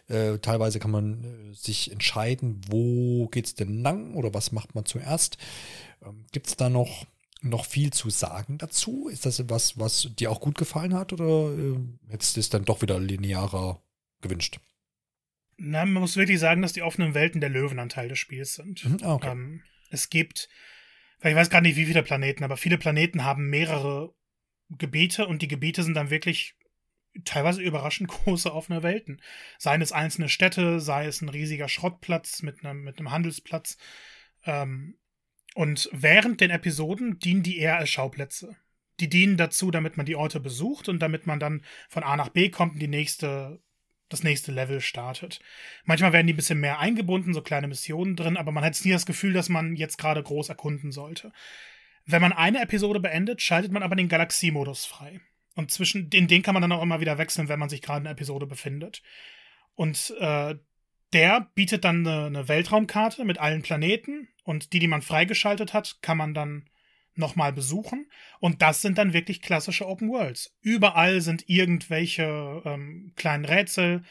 [0.08, 4.84] Äh, teilweise kann man äh, sich entscheiden, wo geht's denn lang oder was macht man
[4.84, 5.38] zuerst.
[6.04, 7.06] Ähm, Gibt es da noch
[7.42, 9.08] noch viel zu sagen dazu?
[9.08, 11.78] Ist das was, was dir auch gut gefallen hat oder äh,
[12.08, 13.82] hättest du es dann doch wieder linearer
[14.20, 14.58] gewünscht?
[15.58, 18.84] Na, man muss wirklich sagen, dass die offenen Welten der Löwenanteil des Spiels sind.
[18.84, 19.30] Mhm, ah, okay.
[19.30, 20.48] Ähm, es gibt,
[21.22, 24.14] ich weiß gar nicht, wie viele Planeten, aber viele Planeten haben mehrere
[24.68, 26.56] Gebiete und die Gebiete sind dann wirklich
[27.24, 29.22] teilweise überraschend große offene Welten.
[29.58, 33.78] Seien es einzelne Städte, sei es ein riesiger Schrottplatz mit einem, mit einem Handelsplatz.
[34.44, 34.98] Ähm,
[35.56, 38.56] und während den Episoden dienen die eher als Schauplätze.
[39.00, 42.28] Die dienen dazu, damit man die Orte besucht und damit man dann von A nach
[42.28, 43.58] B kommt und die nächste,
[44.10, 45.40] das nächste Level startet.
[45.84, 48.84] Manchmal werden die ein bisschen mehr eingebunden, so kleine Missionen drin, aber man hat jetzt
[48.84, 51.32] nie das Gefühl, dass man jetzt gerade groß erkunden sollte.
[52.04, 55.22] Wenn man eine Episode beendet, schaltet man aber den Galaxiemodus frei.
[55.54, 58.00] Und zwischen den, den kann man dann auch immer wieder wechseln, wenn man sich gerade
[58.00, 59.02] in der Episode befindet.
[59.74, 60.56] Und äh,
[61.14, 65.98] der bietet dann eine, eine Weltraumkarte mit allen Planeten und die, die man freigeschaltet hat,
[66.02, 66.70] kann man dann
[67.16, 68.06] nochmal besuchen.
[68.38, 70.54] Und das sind dann wirklich klassische Open Worlds.
[70.60, 74.04] Überall sind irgendwelche ähm, kleinen Rätsel,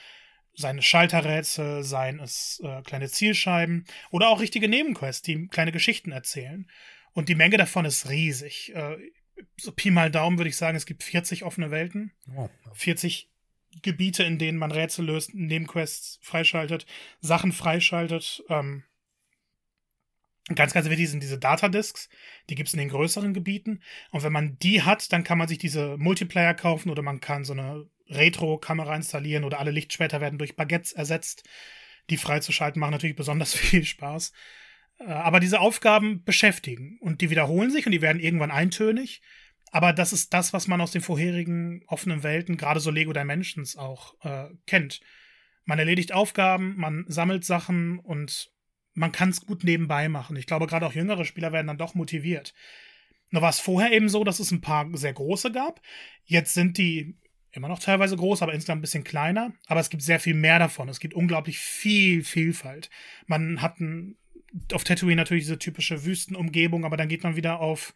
[0.54, 6.70] seine Schalterrätsel, seien es äh, kleine Zielscheiben oder auch richtige Nebenquests, die kleine Geschichten erzählen.
[7.14, 8.74] Und die Menge davon ist riesig.
[8.76, 8.98] Äh,
[9.58, 12.12] so Pi mal Daumen würde ich sagen, es gibt 40 offene Welten.
[12.36, 13.30] Oh, 40
[13.82, 16.86] Gebiete, in denen man Rätsel löst, Nebenquests freischaltet,
[17.22, 18.44] Sachen freischaltet.
[18.50, 18.84] Ähm,
[20.54, 22.10] ganz, ganz wichtig sind diese Datadisks.
[22.50, 23.82] Die gibt es in den größeren Gebieten.
[24.12, 27.44] Und wenn man die hat, dann kann man sich diese Multiplayer kaufen oder man kann
[27.44, 31.44] so eine Retro-Kamera installieren oder alle Lichtschwerter werden durch Baguettes ersetzt.
[32.12, 34.34] Die freizuschalten machen natürlich besonders viel Spaß.
[35.00, 39.22] Äh, Aber diese Aufgaben beschäftigen und die wiederholen sich und die werden irgendwann eintönig.
[39.72, 43.76] Aber das ist das, was man aus den vorherigen offenen Welten, gerade so Lego Dimensions
[43.76, 45.02] auch äh, kennt.
[45.66, 48.52] Man erledigt Aufgaben, man sammelt Sachen und
[48.96, 50.36] man kann es gut nebenbei machen.
[50.38, 52.54] Ich glaube, gerade auch jüngere Spieler werden dann doch motiviert.
[53.30, 55.82] Nur war es vorher eben so, dass es ein paar sehr große gab.
[56.24, 57.18] Jetzt sind die
[57.52, 59.54] immer noch teilweise groß, aber insgesamt ein bisschen kleiner.
[59.68, 60.90] Aber es gibt sehr viel mehr davon.
[60.90, 62.90] Es gibt unglaublich viel Vielfalt.
[63.28, 64.18] Man hat ein,
[64.74, 67.94] auf Tatooine natürlich diese typische Wüstenumgebung, aber dann geht man wieder auf,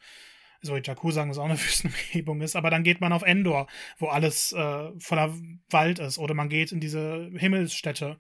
[0.62, 3.68] so wie Jakku sagen, dass auch eine Wüstenumgebung ist, aber dann geht man auf Endor,
[3.98, 5.34] wo alles äh, voller
[5.70, 6.18] Wald ist.
[6.18, 8.18] Oder man geht in diese Himmelsstätte.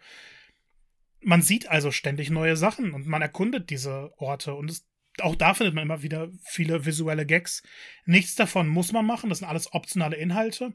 [1.21, 4.85] Man sieht also ständig neue Sachen und man erkundet diese Orte und es
[5.21, 7.63] auch da findet man immer wieder viele visuelle Gags.
[8.05, 10.73] Nichts davon muss man machen, das sind alles optionale Inhalte.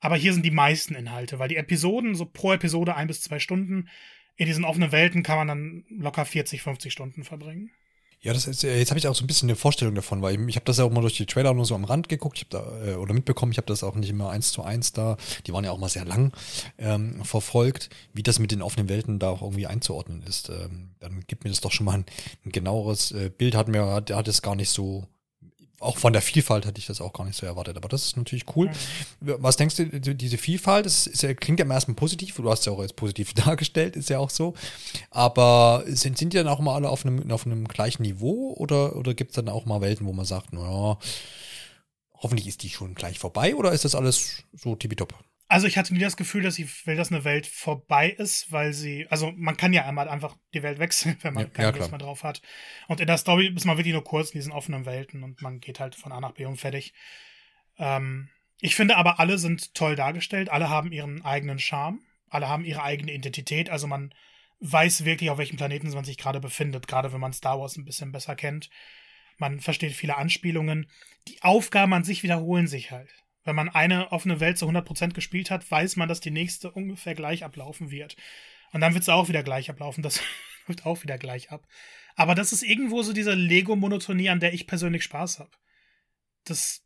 [0.00, 3.38] Aber hier sind die meisten Inhalte, weil die Episoden, so pro Episode ein bis zwei
[3.38, 3.88] Stunden,
[4.36, 7.70] in diesen offenen Welten kann man dann locker 40, 50 Stunden verbringen.
[8.24, 10.34] Ja, das ist, äh, jetzt habe ich auch so ein bisschen eine Vorstellung davon, weil
[10.34, 12.38] ich, ich habe das ja auch mal durch die Trailer nur so am Rand geguckt,
[12.38, 15.18] ich da äh, oder mitbekommen, ich habe das auch nicht immer eins zu eins da,
[15.46, 16.32] die waren ja auch mal sehr lang
[16.78, 20.48] ähm, verfolgt, wie das mit den offenen Welten da auch irgendwie einzuordnen ist.
[20.48, 22.06] Ähm, dann gibt mir das doch schon mal ein,
[22.46, 25.06] ein genaueres äh, Bild, hat mir hat, hat es gar nicht so
[25.84, 27.76] auch von der Vielfalt hatte ich das auch gar nicht so erwartet.
[27.76, 28.68] Aber das ist natürlich cool.
[29.20, 29.34] Mhm.
[29.38, 32.66] Was denkst du, diese Vielfalt, das ist, klingt ja im ersten positiv, du hast es
[32.66, 34.54] ja auch jetzt positiv dargestellt, ist ja auch so.
[35.10, 38.96] Aber sind, sind die dann auch mal alle auf einem, auf einem gleichen Niveau oder,
[38.96, 40.98] oder gibt es dann auch mal Welten, wo man sagt, naja,
[42.14, 45.14] hoffentlich ist die schon gleich vorbei oder ist das alles so tippitopp?
[45.46, 48.72] Also ich hatte nie das Gefühl, dass, ich will, dass eine Welt vorbei ist, weil
[48.72, 51.76] sie, also man kann ja einmal einfach die Welt wechseln, wenn man ja, keine ja,
[51.76, 52.40] Lust mehr drauf hat.
[52.88, 55.60] Und in der Story ist man wirklich nur kurz in diesen offenen Welten und man
[55.60, 56.94] geht halt von A nach B und fertig.
[57.78, 58.30] Ähm,
[58.60, 62.82] ich finde aber, alle sind toll dargestellt, alle haben ihren eigenen Charme, alle haben ihre
[62.82, 64.14] eigene Identität, also man
[64.60, 67.84] weiß wirklich, auf welchem Planeten man sich gerade befindet, gerade wenn man Star Wars ein
[67.84, 68.70] bisschen besser kennt.
[69.36, 70.88] Man versteht viele Anspielungen.
[71.28, 73.23] Die Aufgaben an sich wiederholen sich halt.
[73.44, 77.14] Wenn man eine offene Welt zu 100% gespielt hat, weiß man, dass die nächste ungefähr
[77.14, 78.16] gleich ablaufen wird.
[78.72, 80.02] Und dann wird es auch wieder gleich ablaufen.
[80.02, 80.20] Das
[80.66, 81.66] läuft auch wieder gleich ab.
[82.16, 85.50] Aber das ist irgendwo so diese Lego-Monotonie, an der ich persönlich Spaß habe.
[86.44, 86.83] Das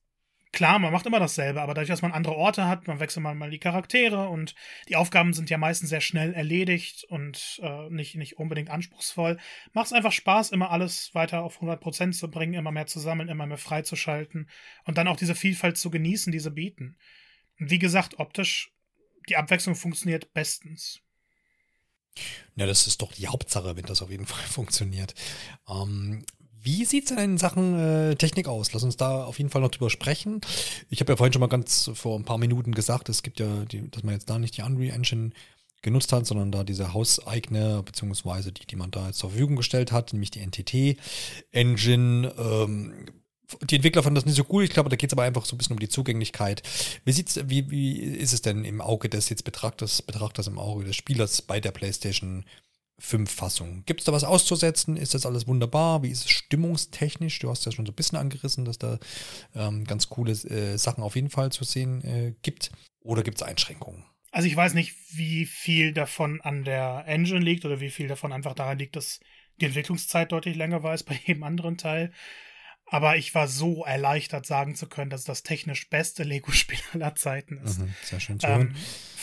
[0.53, 3.35] klar, man macht immer dasselbe, aber dadurch, dass man andere Orte hat, man wechselt mal,
[3.35, 4.55] mal die Charaktere und
[4.89, 9.39] die Aufgaben sind ja meistens sehr schnell erledigt und äh, nicht, nicht unbedingt anspruchsvoll,
[9.73, 13.29] macht es einfach Spaß, immer alles weiter auf 100% zu bringen, immer mehr zu sammeln,
[13.29, 14.49] immer mehr freizuschalten
[14.85, 16.97] und dann auch diese Vielfalt zu genießen, die sie bieten.
[17.57, 18.73] Wie gesagt, optisch,
[19.29, 21.01] die Abwechslung funktioniert bestens.
[22.57, 25.15] Ja, das ist doch die Hauptsache, wenn das auf jeden Fall funktioniert.
[25.69, 26.25] Ähm,
[26.63, 28.73] wie sieht es denn in Sachen äh, Technik aus?
[28.73, 30.41] Lass uns da auf jeden Fall noch drüber sprechen.
[30.91, 33.65] Ich habe ja vorhin schon mal ganz vor ein paar Minuten gesagt, es gibt ja,
[33.65, 35.31] die, dass man jetzt da nicht die Unreal Engine
[35.83, 39.93] genutzt hat, sondern da diese hauseigene, beziehungsweise die, die man da jetzt zur Verfügung gestellt
[39.93, 40.99] hat, nämlich die NTT
[41.53, 42.33] Engine.
[42.37, 43.07] Ähm,
[43.63, 44.65] die Entwickler fanden das nicht so cool.
[44.65, 46.63] Ich glaube, da geht es aber einfach so ein bisschen um die Zugänglichkeit.
[47.05, 50.85] Wie sieht's, wie, wie ist es denn im Auge des jetzt Betrachters, Betrachters im Auge
[50.85, 52.45] des Spielers bei der PlayStation
[52.99, 53.85] fünf Fassungen.
[53.87, 54.97] Gibt es da was auszusetzen?
[54.97, 56.03] Ist das alles wunderbar?
[56.03, 57.39] Wie ist es stimmungstechnisch?
[57.39, 58.99] Du hast ja schon so ein bisschen angerissen, dass da
[59.55, 62.71] ähm, ganz coole äh, Sachen auf jeden Fall zu sehen äh, gibt.
[63.01, 64.05] Oder gibt es Einschränkungen?
[64.31, 68.33] Also ich weiß nicht, wie viel davon an der Engine liegt oder wie viel davon
[68.33, 69.21] einfach daran liegt, dass
[69.61, 72.13] die Entwicklungszeit deutlich länger war als bei jedem anderen Teil.
[72.91, 77.15] Aber ich war so erleichtert, sagen zu können, dass es das technisch beste Lego-Spiel aller
[77.15, 77.81] Zeiten ist.
[77.81, 78.61] Mhm, sehr schön zu hören.
[78.61, 78.75] Ähm,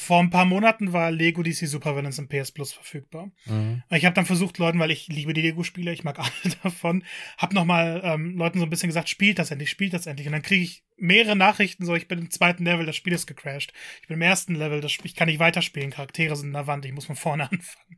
[0.05, 3.31] vor ein paar Monaten war Lego DC Super Villains im PS Plus verfügbar.
[3.45, 3.81] Mhm.
[3.89, 7.03] Ich habe dann versucht, Leuten, weil ich liebe die Lego-Spiele, ich mag alle davon,
[7.39, 10.27] habe nochmal ähm, Leuten so ein bisschen gesagt, spielt das endlich, spielt das endlich.
[10.27, 13.25] Und dann kriege ich mehrere Nachrichten, so ich bin im zweiten Level, das Spiel ist
[13.25, 13.73] gecrashed.
[14.01, 16.85] Ich bin im ersten Level, das, ich kann nicht weiterspielen, Charaktere sind in der Wand,
[16.85, 17.97] ich muss von vorne anfangen.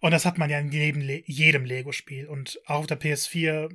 [0.00, 2.26] Und das hat man ja in jedem, jedem Lego-Spiel.
[2.28, 3.70] Und auch auf der PS4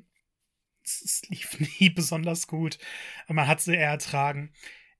[0.85, 2.77] es lief nie besonders gut.
[3.27, 4.51] Man hat sie eher ertragen.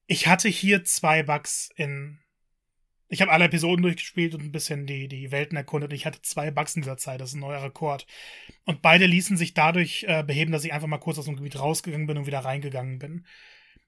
[0.08, 2.20] Ich hatte hier zwei Bugs in.
[3.10, 5.92] Ich habe alle Episoden durchgespielt und ein bisschen die, die Welten erkundet.
[5.92, 7.22] Und ich hatte zwei Bugs in dieser Zeit.
[7.22, 8.08] Das ist ein neuer Rekord.
[8.66, 11.60] Und beide ließen sich dadurch äh, beheben, dass ich einfach mal kurz aus dem Gebiet
[11.60, 13.26] rausgegangen bin und wieder reingegangen bin.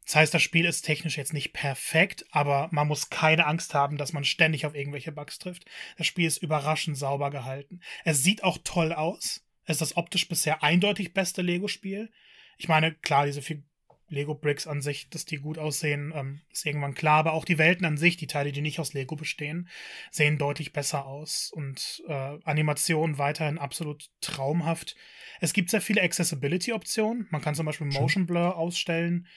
[0.05, 3.97] Das heißt, das Spiel ist technisch jetzt nicht perfekt, aber man muss keine Angst haben,
[3.97, 5.65] dass man ständig auf irgendwelche Bugs trifft.
[5.97, 7.81] Das Spiel ist überraschend sauber gehalten.
[8.03, 9.44] Es sieht auch toll aus.
[9.65, 12.11] Es ist das optisch bisher eindeutig beste Lego-Spiel.
[12.57, 13.63] Ich meine, klar, diese vier
[14.09, 17.85] Lego-Bricks an sich, dass die gut aussehen, ähm, ist irgendwann klar, aber auch die Welten
[17.85, 19.67] an sich, die Teile, die nicht aus Lego bestehen,
[20.11, 24.95] sehen deutlich besser aus und äh, Animation weiterhin absolut traumhaft.
[25.41, 27.27] Es gibt sehr viele Accessibility-Optionen.
[27.31, 29.27] Man kann zum Beispiel Motion Blur ausstellen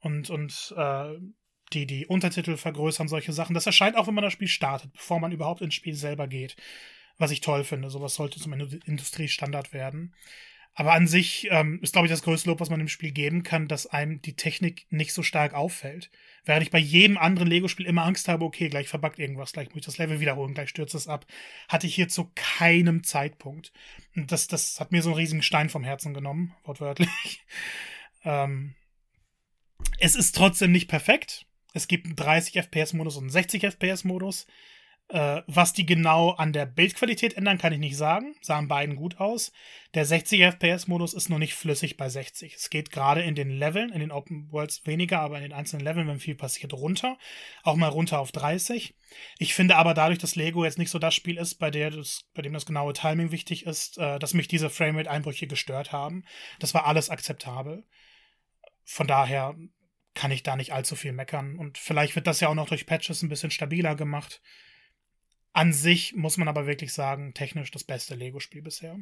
[0.00, 1.14] und, und äh,
[1.72, 3.54] die, die Untertitel vergrößern, solche Sachen.
[3.54, 6.56] Das erscheint auch, wenn man das Spiel startet, bevor man überhaupt ins Spiel selber geht
[7.18, 7.90] was ich toll finde.
[7.90, 10.14] Sowas sollte zum Industriestandard werden.
[10.78, 13.42] Aber an sich ähm, ist, glaube ich, das größte Lob, was man dem Spiel geben
[13.42, 16.08] kann, dass einem die Technik nicht so stark auffällt.
[16.44, 19.78] Während ich bei jedem anderen Lego-Spiel immer Angst habe, okay, gleich verbuggt irgendwas, gleich muss
[19.78, 21.26] ich das Level wiederholen, gleich stürzt es ab,
[21.68, 23.72] hatte ich hier zu keinem Zeitpunkt.
[24.14, 27.44] Und das, das hat mir so einen riesigen Stein vom Herzen genommen, wortwörtlich.
[28.24, 28.76] ähm,
[29.98, 31.44] es ist trotzdem nicht perfekt.
[31.74, 34.46] Es gibt einen 30 FPS-Modus und einen 60 FPS-Modus.
[35.10, 38.34] Äh, was die genau an der Bildqualität ändern, kann ich nicht sagen.
[38.42, 39.52] Sahen beiden gut aus.
[39.94, 42.54] Der 60 FPS-Modus ist noch nicht flüssig bei 60.
[42.54, 45.82] Es geht gerade in den Leveln, in den Open Worlds weniger, aber in den einzelnen
[45.82, 47.16] Leveln, wenn viel passiert, runter.
[47.62, 48.94] Auch mal runter auf 30.
[49.38, 52.28] Ich finde aber dadurch, dass Lego jetzt nicht so das Spiel ist, bei, der das,
[52.34, 56.24] bei dem das genaue Timing wichtig ist, äh, dass mich diese Framerate-Einbrüche gestört haben.
[56.58, 57.84] Das war alles akzeptabel.
[58.84, 59.56] Von daher
[60.12, 61.56] kann ich da nicht allzu viel meckern.
[61.56, 64.42] Und vielleicht wird das ja auch noch durch Patches ein bisschen stabiler gemacht.
[65.58, 68.96] An sich muss man aber wirklich sagen, technisch das beste Lego-Spiel bisher.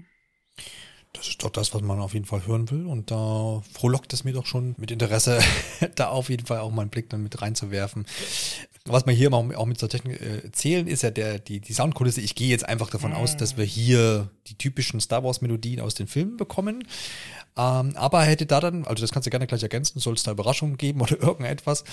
[1.13, 2.87] Das ist doch das, was man auf jeden Fall hören will.
[2.87, 5.39] Und da frohlockt es mir doch schon mit Interesse,
[5.97, 8.07] da auf jeden Fall auch mal einen Blick dann mit reinzuwerfen.
[8.87, 12.21] Was wir hier auch mit zur Technik äh, zählen, ist ja der, die, die Soundkulisse.
[12.21, 13.17] Ich gehe jetzt einfach davon mm.
[13.17, 16.85] aus, dass wir hier die typischen Star Wars-Melodien aus den Filmen bekommen.
[17.59, 20.31] Ähm, aber hätte da dann, also das kannst du gerne gleich ergänzen, soll es da
[20.31, 21.85] Überraschungen geben oder irgendetwas,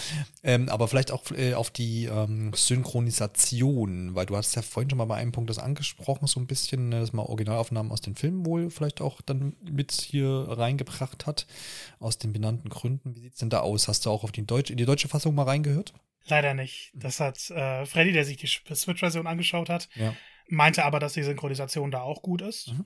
[0.43, 4.97] ähm, aber vielleicht auch äh, auf die ähm, Synchronisation, weil du hast ja vorhin schon
[4.97, 8.15] mal bei einem Punkt das angesprochen, so ein bisschen, ne, dass man Originalaufnahmen aus den
[8.15, 11.47] Filmen wohl vielleicht auch dann mit hier reingebracht hat,
[11.99, 13.15] aus den benannten Gründen.
[13.15, 13.87] Wie sieht es denn da aus?
[13.87, 15.93] Hast du auch auf die deutsche, in die deutsche Fassung mal reingehört?
[16.25, 16.91] Leider nicht.
[16.93, 20.15] Das hat äh, Freddy, der sich die Switch-Version angeschaut hat, ja.
[20.47, 22.69] meinte aber, dass die Synchronisation da auch gut ist.
[22.69, 22.85] Mhm.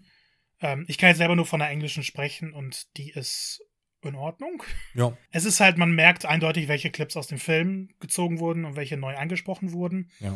[0.59, 3.61] Ähm, ich kann jetzt selber nur von der englischen sprechen und die ist
[4.01, 4.63] in Ordnung.
[4.93, 5.17] Ja.
[5.31, 8.97] Es ist halt, man merkt eindeutig, welche Clips aus dem Film gezogen wurden und welche
[8.97, 10.11] neu angesprochen wurden.
[10.19, 10.35] Ja.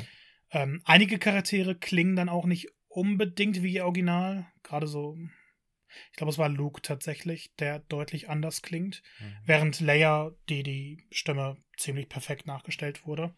[0.51, 4.47] Ähm, einige Charaktere klingen dann auch nicht unbedingt wie ihr Original.
[4.63, 5.17] Gerade so,
[6.11, 9.01] ich glaube, es war Luke tatsächlich, der deutlich anders klingt.
[9.19, 9.35] Mhm.
[9.45, 13.33] Während Leia, die die Stimme ziemlich perfekt nachgestellt wurde.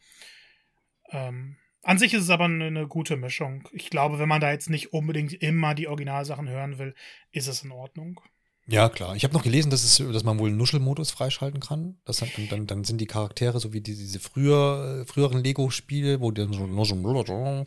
[1.09, 3.67] Ähm, an sich ist es aber eine, eine, gute Mischung.
[3.73, 6.95] Ich glaube, wenn man da jetzt nicht unbedingt immer die Originalsachen hören will,
[7.31, 8.21] ist es in Ordnung.
[8.65, 9.15] Ja, klar.
[9.15, 11.97] Ich habe noch gelesen, dass, es, dass man wohl einen Nuschelmodus freischalten kann.
[12.05, 16.31] Das hat, dann, dann sind die Charaktere so wie die, diese früher, früheren Lego-Spiele, wo
[16.31, 17.63] die so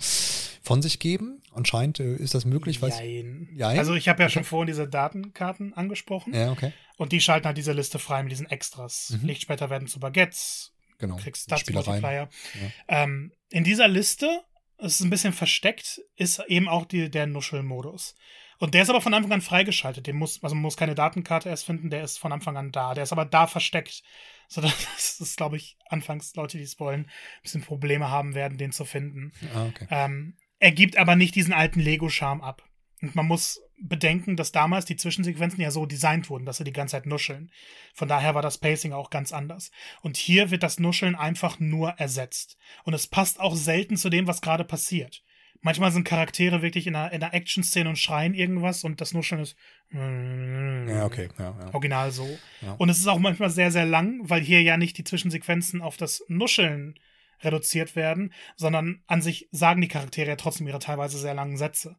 [0.62, 1.42] von sich geben.
[1.52, 2.80] Anscheinend äh, ist das möglich.
[2.80, 3.48] Jein.
[3.54, 3.78] Jein.
[3.78, 6.34] Also ich habe ja schon vorhin diese Datenkarten angesprochen.
[6.34, 6.72] Ja, okay.
[6.96, 9.16] Und die schalten halt diese Liste frei mit diesen Extras.
[9.20, 9.26] Mhm.
[9.26, 11.16] Lichtspäter werden zu Baguettes, Genau.
[11.16, 12.28] Du kriegst Stats Multiplier.
[12.54, 12.70] Ja.
[12.88, 14.44] Ähm, in dieser Liste,
[14.78, 18.14] es ist ein bisschen versteckt, ist eben auch die, der Nuschelmodus.
[18.58, 20.06] Und der ist aber von Anfang an freigeschaltet.
[20.06, 22.94] Den muss, also man muss keine Datenkarte erst finden, der ist von Anfang an da.
[22.94, 24.02] Der ist aber da versteckt.
[24.48, 28.58] So, das ist, glaube ich, anfangs Leute, die es wollen, ein bisschen Probleme haben werden,
[28.58, 29.32] den zu finden.
[29.52, 29.88] Ah, okay.
[29.90, 32.62] ähm, er gibt aber nicht diesen alten Lego-Charme ab.
[33.02, 36.72] Und man muss bedenken, dass damals die Zwischensequenzen ja so designt wurden, dass sie die
[36.72, 37.50] ganze Zeit nuscheln.
[37.92, 39.70] Von daher war das Pacing auch ganz anders.
[40.00, 42.56] Und hier wird das Nuscheln einfach nur ersetzt.
[42.84, 45.22] Und es passt auch selten zu dem, was gerade passiert.
[45.66, 49.40] Manchmal sind Charaktere wirklich in einer, in einer Action-Szene und schreien irgendwas und das Nuscheln
[49.40, 49.56] ist
[49.90, 51.28] ja, okay.
[51.40, 51.74] ja, ja.
[51.74, 52.38] original so.
[52.60, 52.74] Ja.
[52.74, 55.96] Und es ist auch manchmal sehr, sehr lang, weil hier ja nicht die Zwischensequenzen auf
[55.96, 56.94] das Nuscheln
[57.40, 61.96] reduziert werden, sondern an sich sagen die Charaktere ja trotzdem ihre teilweise sehr langen Sätze.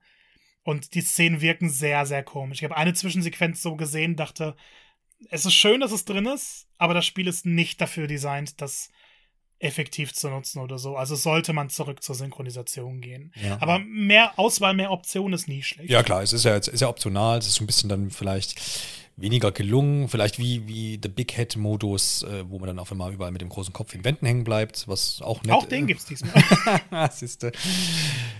[0.63, 2.59] Und die Szenen wirken sehr, sehr komisch.
[2.59, 4.55] Ich habe eine Zwischensequenz so gesehen, dachte,
[5.29, 8.91] es ist schön, dass es drin ist, aber das Spiel ist nicht dafür designt, das
[9.59, 10.95] effektiv zu nutzen oder so.
[10.95, 13.31] Also sollte man zurück zur Synchronisation gehen.
[13.35, 13.57] Ja.
[13.59, 15.89] Aber mehr Auswahl, mehr Optionen ist nie schlecht.
[15.89, 18.11] Ja, klar, es ist ja jetzt ist ja optional, es ist so ein bisschen dann
[18.11, 18.59] vielleicht
[19.17, 20.07] weniger gelungen.
[20.07, 23.49] Vielleicht wie, wie The Big Head-Modus, äh, wo man dann auf einmal überall mit dem
[23.49, 26.31] großen Kopf in Wänden hängen bleibt, was auch nett Auch den äh, gibt's diesmal.
[27.11, 27.51] Siehste.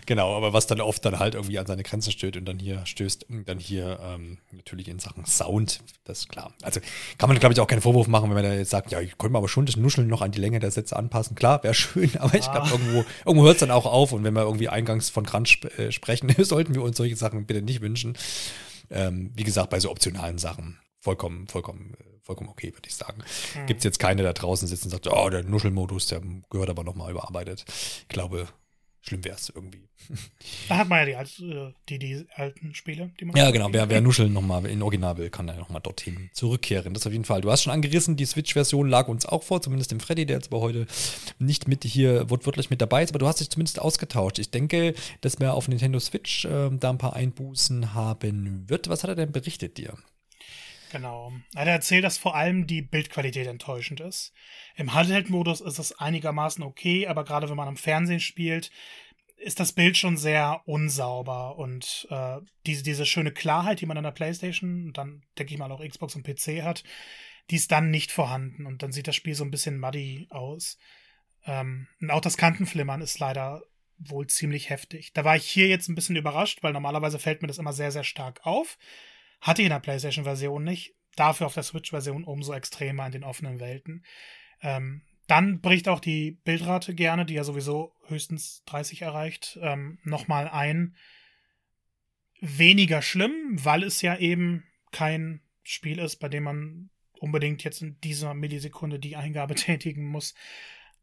[0.06, 2.86] Genau, aber was dann oft dann halt irgendwie an seine Grenzen stößt und dann hier
[2.86, 6.54] stößt, dann hier ähm, natürlich in Sachen Sound, das ist klar.
[6.62, 6.80] Also
[7.18, 9.18] kann man, glaube ich, auch keinen Vorwurf machen, wenn man da jetzt sagt, ja, ich
[9.18, 11.36] könnte aber schon das Nuscheln noch an die Länge der Sätze anpassen.
[11.36, 12.72] Klar, wäre schön, aber ich glaube, ah.
[12.72, 15.74] irgendwo, irgendwo hört es dann auch auf und wenn wir irgendwie eingangs von Crunch sp
[15.78, 18.16] äh, sprechen, sollten wir uns solche Sachen bitte nicht wünschen
[18.90, 23.24] ähm, wie gesagt, bei so optionalen Sachen vollkommen, vollkommen, vollkommen okay, würde ich sagen.
[23.56, 23.66] Mhm.
[23.66, 26.84] Gibt es jetzt keine da draußen sitzen und sagt, oh, der Nuschelmodus, der gehört aber
[26.84, 27.66] nochmal überarbeitet.
[27.68, 28.48] Ich glaube,
[29.02, 29.88] schlimm wäre es irgendwie.
[30.70, 33.36] Da hat man ja die, äh, die, die alten Spiele, die man.
[33.36, 33.70] Ja, genau.
[33.72, 36.94] Wer, wer Nuscheln nochmal in Original will, kann ja nochmal dorthin zurückkehren.
[36.94, 37.42] Das auf jeden Fall.
[37.42, 40.48] Du hast schon angerissen, die Switch-Version lag uns auch vor, zumindest dem Freddy, der jetzt
[40.48, 40.86] aber heute
[41.40, 44.40] nicht mit hier wortwörtlich mit dabei ist, aber du hast dich zumindest ausgetauscht.
[44.40, 48.90] Ich denke, dass wir auf Nintendo Switch äh, da ein paar Einbußen haben wird.
[48.90, 49.94] Was hat er denn berichtet dir?
[50.92, 51.34] Genau.
[51.56, 54.34] Er erzählt, dass vor allem die Bildqualität enttäuschend ist.
[54.76, 58.72] Im Handheld-Modus ist es einigermaßen okay, aber gerade wenn man am Fernsehen spielt,
[59.38, 64.04] ist das Bild schon sehr unsauber und äh, diese, diese schöne Klarheit, die man an
[64.04, 66.84] der PlayStation und dann denke ich mal auch Xbox und PC hat,
[67.50, 70.78] die ist dann nicht vorhanden und dann sieht das Spiel so ein bisschen muddy aus.
[71.46, 73.62] Ähm, und auch das Kantenflimmern ist leider
[74.00, 75.14] wohl ziemlich heftig.
[75.14, 77.92] Da war ich hier jetzt ein bisschen überrascht, weil normalerweise fällt mir das immer sehr,
[77.92, 78.78] sehr stark auf.
[79.42, 80.96] Hatte ich in der PlayStation-Version nicht.
[81.16, 84.06] Dafür auf der Switch-Version umso extremer in den offenen Welten.
[84.62, 90.48] Ähm, dann bricht auch die Bildrate gerne, die ja sowieso höchstens 30 erreicht, ähm, nochmal
[90.48, 90.96] ein.
[92.40, 93.34] Weniger schlimm,
[93.64, 99.00] weil es ja eben kein Spiel ist, bei dem man unbedingt jetzt in dieser Millisekunde
[99.00, 100.34] die Eingabe tätigen muss.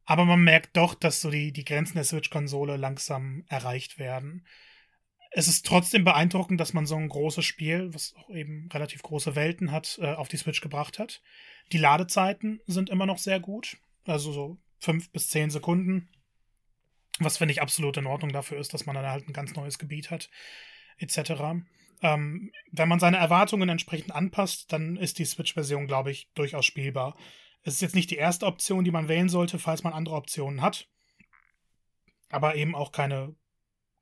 [0.04, 4.46] Aber man merkt doch, dass so die, die Grenzen der Switch-Konsole langsam erreicht werden.
[5.36, 9.34] Es ist trotzdem beeindruckend, dass man so ein großes Spiel, was auch eben relativ große
[9.34, 11.22] Welten hat, äh, auf die Switch gebracht hat.
[11.72, 13.76] Die Ladezeiten sind immer noch sehr gut.
[14.04, 16.08] Also so fünf bis zehn Sekunden.
[17.18, 19.80] Was finde ich absolut in Ordnung dafür ist, dass man dann halt ein ganz neues
[19.80, 20.30] Gebiet hat,
[20.98, 21.64] etc.
[22.00, 27.16] Ähm, wenn man seine Erwartungen entsprechend anpasst, dann ist die Switch-Version, glaube ich, durchaus spielbar.
[27.62, 30.62] Es ist jetzt nicht die erste Option, die man wählen sollte, falls man andere Optionen
[30.62, 30.88] hat.
[32.30, 33.34] Aber eben auch keine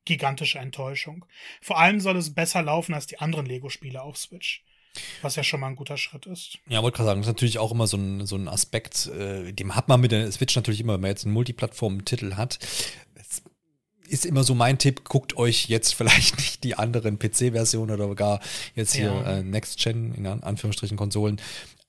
[0.05, 1.25] gigantische Enttäuschung.
[1.61, 4.65] Vor allem soll es besser laufen als die anderen Lego-Spiele auf Switch.
[5.23, 6.59] Was ja schon mal ein guter Schritt ist.
[6.69, 9.53] Ja, wollte gerade sagen, das ist natürlich auch immer so ein, so ein Aspekt, äh,
[9.53, 12.59] dem hat man mit der Switch natürlich immer, wenn man jetzt einen Multiplattform-Titel hat.
[13.15, 13.43] Es
[14.07, 18.41] ist immer so mein Tipp, guckt euch jetzt vielleicht nicht die anderen PC-Versionen oder gar
[18.75, 19.39] jetzt hier ja.
[19.39, 21.41] äh, Next-Gen, in Anführungsstrichen Konsolen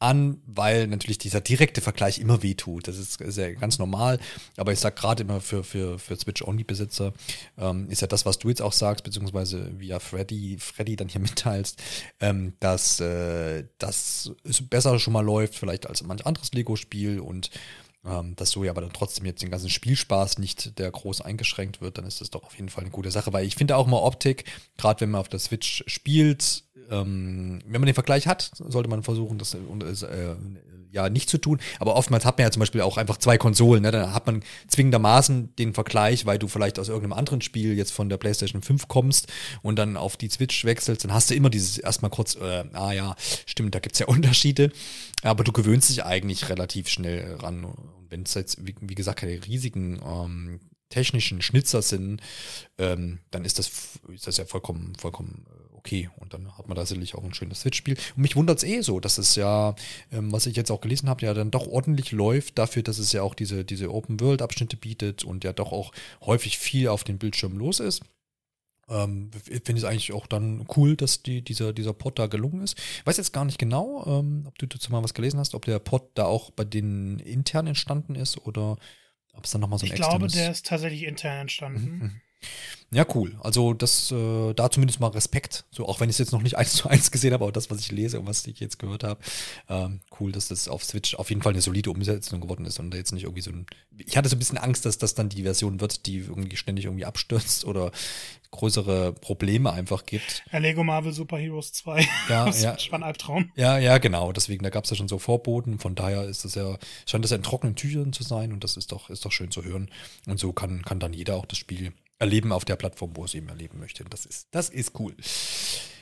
[0.03, 2.87] an, weil natürlich dieser direkte Vergleich immer wehtut.
[2.87, 4.19] Das ist, ist ja ganz normal.
[4.57, 7.13] Aber ich sage gerade immer für, für, für Switch-Only-Besitzer
[7.57, 11.21] ähm, ist ja das, was du jetzt auch sagst, beziehungsweise via Freddy, Freddy dann hier
[11.21, 11.81] mitteilst,
[12.19, 14.31] ähm, dass äh, das
[14.69, 17.49] besser schon mal läuft, vielleicht als manch anderes Lego-Spiel und
[18.05, 21.79] ähm, dass so ja aber dann trotzdem jetzt den ganzen Spielspaß nicht der groß eingeschränkt
[21.79, 23.87] wird, dann ist das doch auf jeden Fall eine gute Sache, weil ich finde auch
[23.87, 24.43] mal Optik,
[24.77, 29.03] gerade wenn man auf der Switch spielt, ähm, wenn man den Vergleich hat, sollte man
[29.03, 30.35] versuchen, das äh,
[30.93, 31.59] ja nicht zu tun.
[31.79, 33.83] Aber oftmals hat man ja zum Beispiel auch einfach zwei Konsolen.
[33.83, 33.91] Ne?
[33.91, 38.09] Dann hat man zwingendermaßen den Vergleich, weil du vielleicht aus irgendeinem anderen Spiel jetzt von
[38.09, 39.27] der PlayStation 5 kommst
[39.61, 42.93] und dann auf die Switch wechselst, dann hast du immer dieses erstmal kurz, äh, ah
[42.93, 43.15] ja,
[43.45, 44.71] stimmt, da gibt es ja Unterschiede.
[45.23, 47.65] Aber du gewöhnst dich eigentlich relativ schnell ran.
[47.65, 47.77] Und
[48.09, 50.59] wenn es jetzt, wie, wie, gesagt, keine riesigen ähm,
[50.89, 52.21] technischen Schnitzer sind,
[52.77, 53.71] ähm, dann ist das,
[54.13, 56.09] ist das ja vollkommen, vollkommen äh, okay.
[56.15, 57.97] Und dann hat man da sicherlich auch ein schönes Switch-Spiel.
[58.15, 59.75] Und mich wundert es eh so, dass es ja,
[60.11, 63.11] ähm, was ich jetzt auch gelesen habe, ja dann doch ordentlich läuft, dafür, dass es
[63.11, 67.57] ja auch diese, diese Open-World-Abschnitte bietet und ja doch auch häufig viel auf dem Bildschirm
[67.57, 68.01] los ist.
[68.89, 72.61] Ähm, Finde ich es eigentlich auch dann cool, dass die, dieser, dieser Pod da gelungen
[72.61, 72.77] ist.
[72.77, 75.65] Ich weiß jetzt gar nicht genau, ähm, ob du dazu mal was gelesen hast, ob
[75.65, 78.77] der Pod da auch bei denen intern entstanden ist oder
[79.33, 81.97] ob es dann nochmal so ein Ich glaube, der ist tatsächlich intern entstanden.
[81.97, 82.21] Mhm.
[82.93, 83.35] Ja, cool.
[83.41, 85.65] Also das, äh, da zumindest mal Respekt.
[85.71, 87.71] So, auch wenn ich es jetzt noch nicht eins zu eins gesehen habe, aber das,
[87.71, 89.19] was ich lese und was ich jetzt gehört habe,
[89.67, 92.91] ähm, cool, dass das auf Switch auf jeden Fall eine solide Umsetzung geworden ist und
[92.91, 93.65] da jetzt nicht irgendwie so ein.
[93.97, 96.85] Ich hatte so ein bisschen Angst, dass das dann die Version wird, die irgendwie ständig
[96.85, 97.91] irgendwie abstürzt oder
[98.51, 100.43] größere Probleme einfach gibt.
[100.51, 102.07] Ja, Lego Marvel Super Heroes 2.
[102.29, 102.77] Ja, das ja.
[102.91, 103.51] war ein Albtraum.
[103.55, 104.31] Ja, ja, genau.
[104.31, 105.79] Deswegen, da gab es ja schon so Vorboten.
[105.79, 106.77] Von daher ist das ja,
[107.07, 109.49] scheint das ja in trockenen Tüchern zu sein und das ist doch, ist doch schön
[109.49, 109.89] zu hören.
[110.27, 113.33] Und so kann, kann dann jeder auch das Spiel erleben auf der Plattform, wo es
[113.33, 114.03] eben erleben möchte.
[114.05, 115.15] Das ist, das ist cool.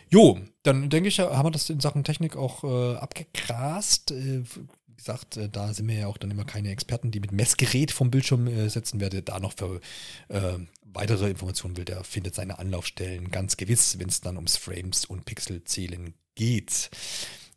[0.10, 4.12] Jo, dann denke ich, haben wir das in Sachen Technik auch äh, abgegrast.
[4.12, 7.32] Äh, wie gesagt, äh, da sind wir ja auch dann immer keine Experten, die mit
[7.32, 9.00] Messgerät vom Bildschirm äh, setzen.
[9.00, 9.80] Wer da noch für
[10.28, 15.06] äh, weitere Informationen will, der findet seine Anlaufstellen ganz gewiss, wenn es dann ums Frames
[15.06, 16.90] und Pixelzählen geht.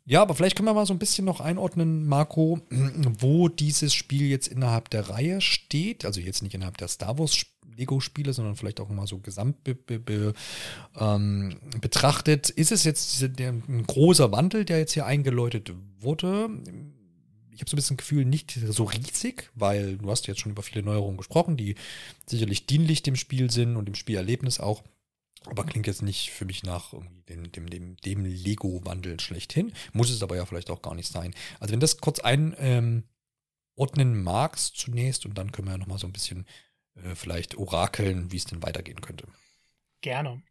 [0.07, 4.27] Ja, aber vielleicht können wir mal so ein bisschen noch einordnen, Marco, wo dieses Spiel
[4.27, 6.05] jetzt innerhalb der Reihe steht.
[6.05, 7.35] Also jetzt nicht innerhalb der Star Wars
[7.75, 10.33] Lego-Spiele, sondern vielleicht auch mal so gesamt be, be, be,
[10.97, 12.49] ähm, betrachtet.
[12.49, 16.49] Ist es jetzt ein großer Wandel, der jetzt hier eingeläutet wurde?
[17.51, 20.63] Ich habe so ein bisschen Gefühl, nicht so riesig, weil du hast jetzt schon über
[20.63, 21.75] viele Neuerungen gesprochen, die
[22.27, 24.83] sicherlich dienlich dem Spiel sind und dem Spielerlebnis auch.
[25.45, 29.73] Aber klingt jetzt nicht für mich nach irgendwie dem, dem, dem, dem Lego-Wandel schlechthin.
[29.93, 31.33] Muss es aber ja vielleicht auch gar nicht sein.
[31.59, 33.03] Also wenn das kurz einordnen
[33.77, 36.45] ähm, magst zunächst und dann können wir ja nochmal so ein bisschen
[37.03, 39.27] äh, vielleicht orakeln, wie es denn weitergehen könnte.
[40.01, 40.41] Gerne.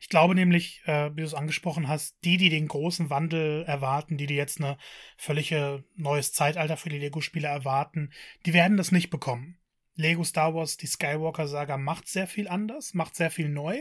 [0.00, 4.16] Ich glaube nämlich, äh, wie du es angesprochen hast, die, die den großen Wandel erwarten,
[4.16, 4.78] die, die jetzt eine
[5.16, 8.12] völlige neues Zeitalter für die Lego-Spiele erwarten,
[8.46, 9.58] die werden das nicht bekommen.
[9.96, 13.80] Lego Star Wars, die Skywalker-Saga macht sehr viel anders, macht sehr viel neu.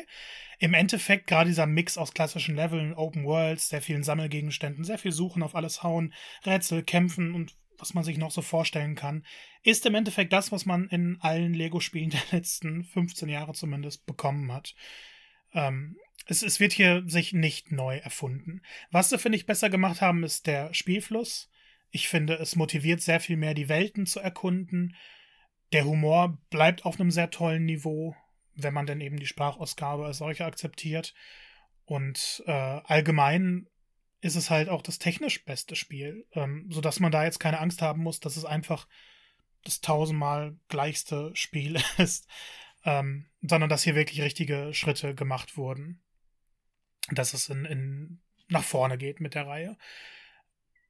[0.60, 5.12] Im Endeffekt gerade dieser Mix aus klassischen Leveln, Open Worlds, sehr vielen Sammelgegenständen, sehr viel
[5.12, 6.14] Suchen auf alles hauen,
[6.46, 9.26] Rätsel, Kämpfen und was man sich noch so vorstellen kann,
[9.64, 14.52] ist im Endeffekt das, was man in allen Lego-Spielen der letzten 15 Jahre zumindest bekommen
[14.52, 14.76] hat.
[15.54, 18.62] Ähm, es, es wird hier sich nicht neu erfunden.
[18.92, 21.50] Was sie, finde ich, besser gemacht haben, ist der Spielfluss.
[21.92, 24.96] Ich finde, es motiviert sehr viel mehr, die Welten zu erkunden.
[25.74, 28.16] Der Humor bleibt auf einem sehr tollen Niveau,
[28.56, 31.14] wenn man denn eben die Sprachausgabe als solche akzeptiert.
[31.86, 33.68] Und äh, allgemein
[34.24, 37.82] ist es halt auch das technisch beste Spiel, ähm, sodass man da jetzt keine Angst
[37.82, 38.88] haben muss, dass es einfach
[39.66, 42.28] das tausendmal gleichste Spiel ist,
[42.86, 46.02] ähm, sondern dass hier wirklich richtige Schritte gemacht wurden.
[47.12, 49.78] Dass es in, in nach vorne geht mit der Reihe.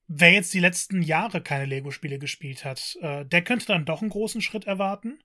[0.08, 4.12] Wer jetzt die letzten Jahre keine Lego-Spiele gespielt hat, äh, der könnte dann doch einen
[4.12, 5.24] großen Schritt erwarten,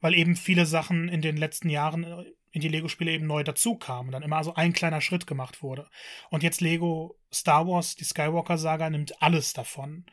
[0.00, 4.06] weil eben viele Sachen in den letzten Jahren äh, in die Lego-Spiele eben neu dazukamen
[4.06, 5.88] und dann immer so ein kleiner Schritt gemacht wurde.
[6.30, 10.06] Und jetzt Lego Star Wars, die Skywalker-Saga, nimmt alles davon.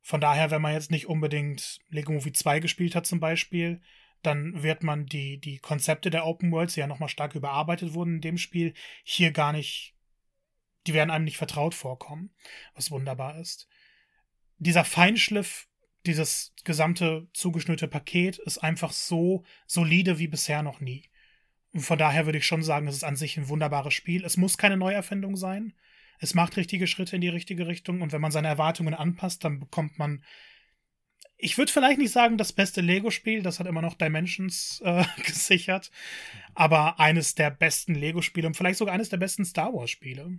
[0.00, 3.80] Von daher, wenn man jetzt nicht unbedingt Lego Movie 2 gespielt hat zum Beispiel,
[4.22, 8.16] dann wird man die, die Konzepte der Open Worlds, die ja nochmal stark überarbeitet wurden
[8.16, 8.74] in dem Spiel,
[9.04, 9.94] hier gar nicht,
[10.86, 12.30] die werden einem nicht vertraut vorkommen,
[12.74, 13.68] was wunderbar ist.
[14.58, 15.68] Dieser Feinschliff,
[16.06, 21.08] dieses gesamte zugeschnürte Paket ist einfach so solide wie bisher noch nie.
[21.80, 24.24] Von daher würde ich schon sagen, es ist an sich ein wunderbares Spiel.
[24.24, 25.74] Es muss keine Neuerfindung sein.
[26.18, 29.60] Es macht richtige Schritte in die richtige Richtung und wenn man seine Erwartungen anpasst, dann
[29.60, 30.22] bekommt man
[31.38, 35.90] ich würde vielleicht nicht sagen, das beste Lego-Spiel, das hat immer noch Dimensions äh, gesichert,
[36.54, 40.38] aber eines der besten Lego-Spiele und vielleicht sogar eines der besten Star Wars-Spiele.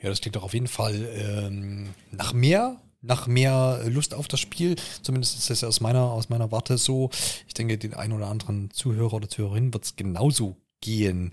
[0.00, 4.40] Ja, das klingt doch auf jeden Fall ähm, nach mehr, nach mehr Lust auf das
[4.40, 4.76] Spiel.
[5.02, 7.10] Zumindest ist das aus meiner, aus meiner Warte so.
[7.46, 11.30] Ich denke, den einen oder anderen Zuhörer oder Zuhörerin wird es genauso gehen.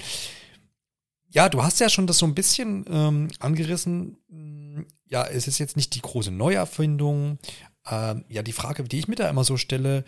[1.30, 4.18] Ja, du hast ja schon das so ein bisschen ähm, angerissen.
[5.10, 7.40] Ja, es ist jetzt nicht die große Neuerfindung,
[7.90, 10.04] ähm, ja, die Frage, die ich mir da immer so stelle,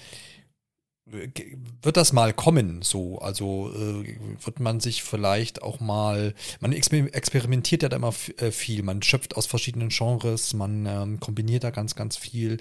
[1.82, 3.20] wird das mal kommen so?
[3.20, 8.84] Also äh, wird man sich vielleicht auch mal, man experimentiert ja da immer äh, viel,
[8.84, 12.58] man schöpft aus verschiedenen Genres, man ähm, kombiniert da ganz, ganz viel,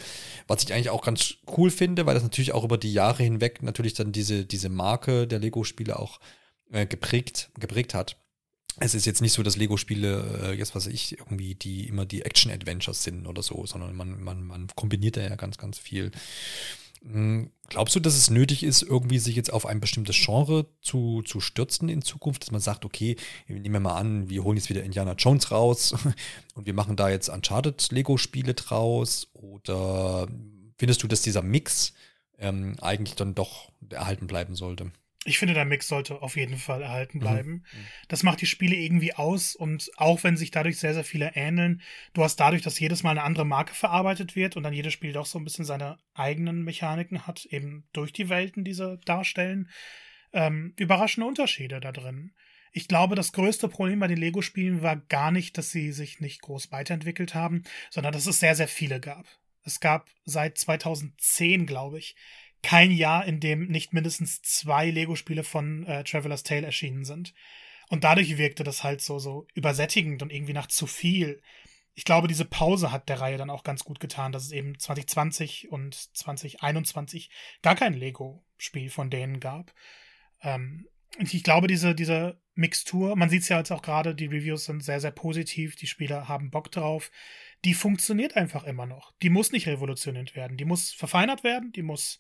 [0.47, 3.63] was ich eigentlich auch ganz cool finde, weil das natürlich auch über die Jahre hinweg
[3.63, 6.21] natürlich dann diese, diese Marke der Lego-Spiele auch
[6.71, 8.17] äh, geprägt, geprägt hat
[8.81, 12.23] es ist jetzt nicht so, dass Lego-Spiele, äh, jetzt was ich, irgendwie die immer die
[12.23, 16.13] Action-Adventures sind oder so, sondern man, man, man kombiniert da ja ganz, ganz viel.
[17.03, 21.23] Hm, glaubst du, dass es nötig ist, irgendwie sich jetzt auf ein bestimmtes Genre zu,
[21.23, 24.69] zu stürzen in Zukunft, dass man sagt, okay, nehmen wir mal an, wir holen jetzt
[24.69, 25.95] wieder Indiana Jones raus
[26.55, 29.29] und wir machen da jetzt Uncharted Lego-Spiele draus?
[29.35, 30.29] Oder
[30.77, 31.93] findest du, dass dieser Mix
[32.39, 34.93] ähm, eigentlich dann doch erhalten bleiben sollte?
[35.29, 37.23] Ich finde, der Mix sollte auf jeden Fall erhalten mhm.
[37.23, 37.51] bleiben.
[37.51, 37.87] Mhm.
[38.09, 41.83] Das macht die Spiele irgendwie aus und auch wenn sich dadurch sehr, sehr viele ähneln,
[42.15, 45.13] du hast dadurch, dass jedes Mal eine andere Marke verarbeitet wird und dann jedes Spiel
[45.13, 49.69] doch so ein bisschen seine eigenen Mechaniken hat, eben durch die Welten, die sie darstellen,
[50.33, 52.33] ähm, überraschende Unterschiede da drin.
[52.73, 56.41] Ich glaube, das größte Problem bei den Lego-Spielen war gar nicht, dass sie sich nicht
[56.41, 59.27] groß weiterentwickelt haben, sondern dass es sehr, sehr viele gab.
[59.63, 62.17] Es gab seit 2010, glaube ich,
[62.63, 67.35] kein Jahr, in dem nicht mindestens zwei Lego-Spiele von äh, Traveler's Tale erschienen sind.
[67.89, 71.41] Und dadurch wirkte das halt so, so übersättigend und irgendwie nach zu viel.
[71.95, 74.79] Ich glaube, diese Pause hat der Reihe dann auch ganz gut getan, dass es eben
[74.79, 77.31] 2020 und 2021
[77.63, 79.73] gar kein Lego-Spiel von denen gab.
[80.43, 80.87] Ähm,
[81.19, 84.67] und ich glaube, diese, diese Mixtur, man sieht es ja jetzt auch gerade, die Reviews
[84.67, 87.11] sind sehr, sehr positiv, die Spieler haben Bock drauf.
[87.65, 89.13] Die funktioniert einfach immer noch.
[89.23, 90.57] Die muss nicht revolutioniert werden.
[90.57, 92.19] Die muss verfeinert werden, die muss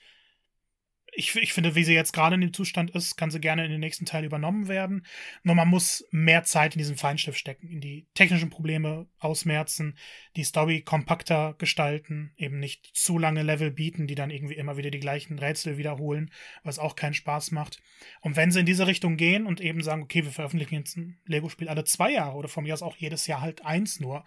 [1.19, 3.73] ich, ich finde, wie sie jetzt gerade in dem Zustand ist, kann sie gerne in
[3.73, 5.05] den nächsten Teil übernommen werden.
[5.43, 9.99] Nur man muss mehr Zeit in diesen Feinstift stecken, in die technischen Probleme ausmerzen,
[10.37, 14.93] die Story kompakter gestalten, eben nicht zu lange Level bieten, die dann irgendwie immer wieder
[14.93, 16.31] die gleichen Rätsel wiederholen,
[16.63, 17.83] was auch keinen Spaß macht.
[18.21, 21.19] Und wenn sie in diese Richtung gehen und eben sagen, okay, wir veröffentlichen jetzt ein
[21.27, 24.25] Lego-Spiel alle zwei Jahre oder von mir aus auch jedes Jahr halt eins nur,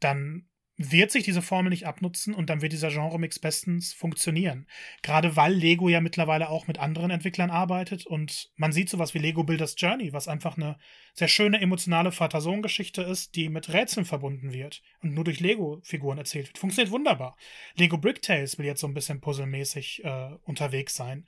[0.00, 4.66] dann wird sich diese Formel nicht abnutzen und dann wird dieser Genre-Mix bestens funktionieren.
[5.02, 9.18] Gerade weil Lego ja mittlerweile auch mit anderen Entwicklern arbeitet und man sieht sowas wie
[9.18, 10.78] Lego Builders Journey, was einfach eine
[11.12, 16.48] sehr schöne emotionale Vater-Sohn-Geschichte ist, die mit Rätseln verbunden wird und nur durch Lego-Figuren erzählt
[16.48, 16.58] wird.
[16.58, 17.36] Funktioniert wunderbar.
[17.74, 21.26] Lego Brick Tales will jetzt so ein bisschen puzzelmäßig äh, unterwegs sein.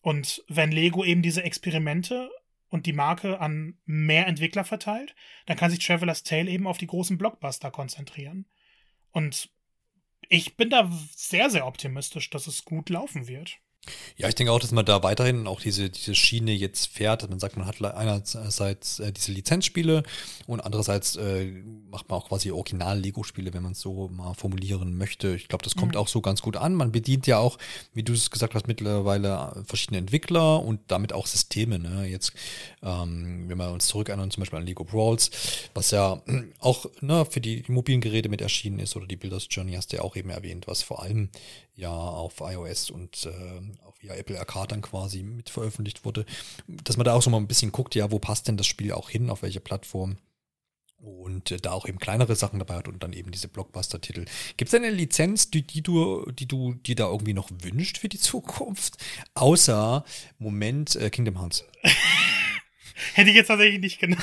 [0.00, 2.30] Und wenn Lego eben diese Experimente
[2.68, 5.14] und die Marke an mehr Entwickler verteilt,
[5.46, 8.46] dann kann sich Traveler's Tale eben auf die großen Blockbuster konzentrieren.
[9.12, 9.50] Und
[10.28, 13.58] ich bin da sehr, sehr optimistisch, dass es gut laufen wird.
[14.16, 17.22] Ja, ich denke auch, dass man da weiterhin auch diese, diese Schiene jetzt fährt.
[17.22, 20.04] Dass man sagt, man hat einerseits äh, diese Lizenzspiele
[20.46, 21.46] und andererseits äh,
[21.90, 25.34] macht man auch quasi Original-Lego-Spiele, wenn man es so mal formulieren möchte.
[25.34, 25.98] Ich glaube, das kommt mhm.
[25.98, 26.74] auch so ganz gut an.
[26.74, 27.58] Man bedient ja auch,
[27.92, 31.80] wie du es gesagt hast, mittlerweile verschiedene Entwickler und damit auch Systeme.
[31.80, 32.06] Ne?
[32.06, 32.32] Jetzt,
[32.82, 35.30] ähm, wenn wir uns zurück erinnern, zum Beispiel an Lego Brawls,
[35.74, 36.22] was ja
[36.60, 39.92] auch ne, für die, die mobilen Geräte mit erschienen ist oder die Builders Journey hast
[39.92, 41.30] du ja auch eben erwähnt, was vor allem
[41.74, 46.24] ja auf iOS und äh, auf ja, Apple Arcade dann quasi mit veröffentlicht wurde,
[46.66, 48.92] dass man da auch so mal ein bisschen guckt, ja, wo passt denn das Spiel
[48.92, 50.16] auch hin, auf welche Plattform
[51.02, 54.24] und äh, da auch eben kleinere Sachen dabei hat und dann eben diese Blockbuster-Titel.
[54.56, 58.08] Gibt es eine Lizenz, die, die du, die du dir da irgendwie noch wünscht für
[58.08, 58.96] die Zukunft?
[59.34, 60.04] Außer
[60.38, 61.64] Moment äh, Kingdom Hearts.
[63.14, 64.22] Hätte ich jetzt tatsächlich nicht genannt.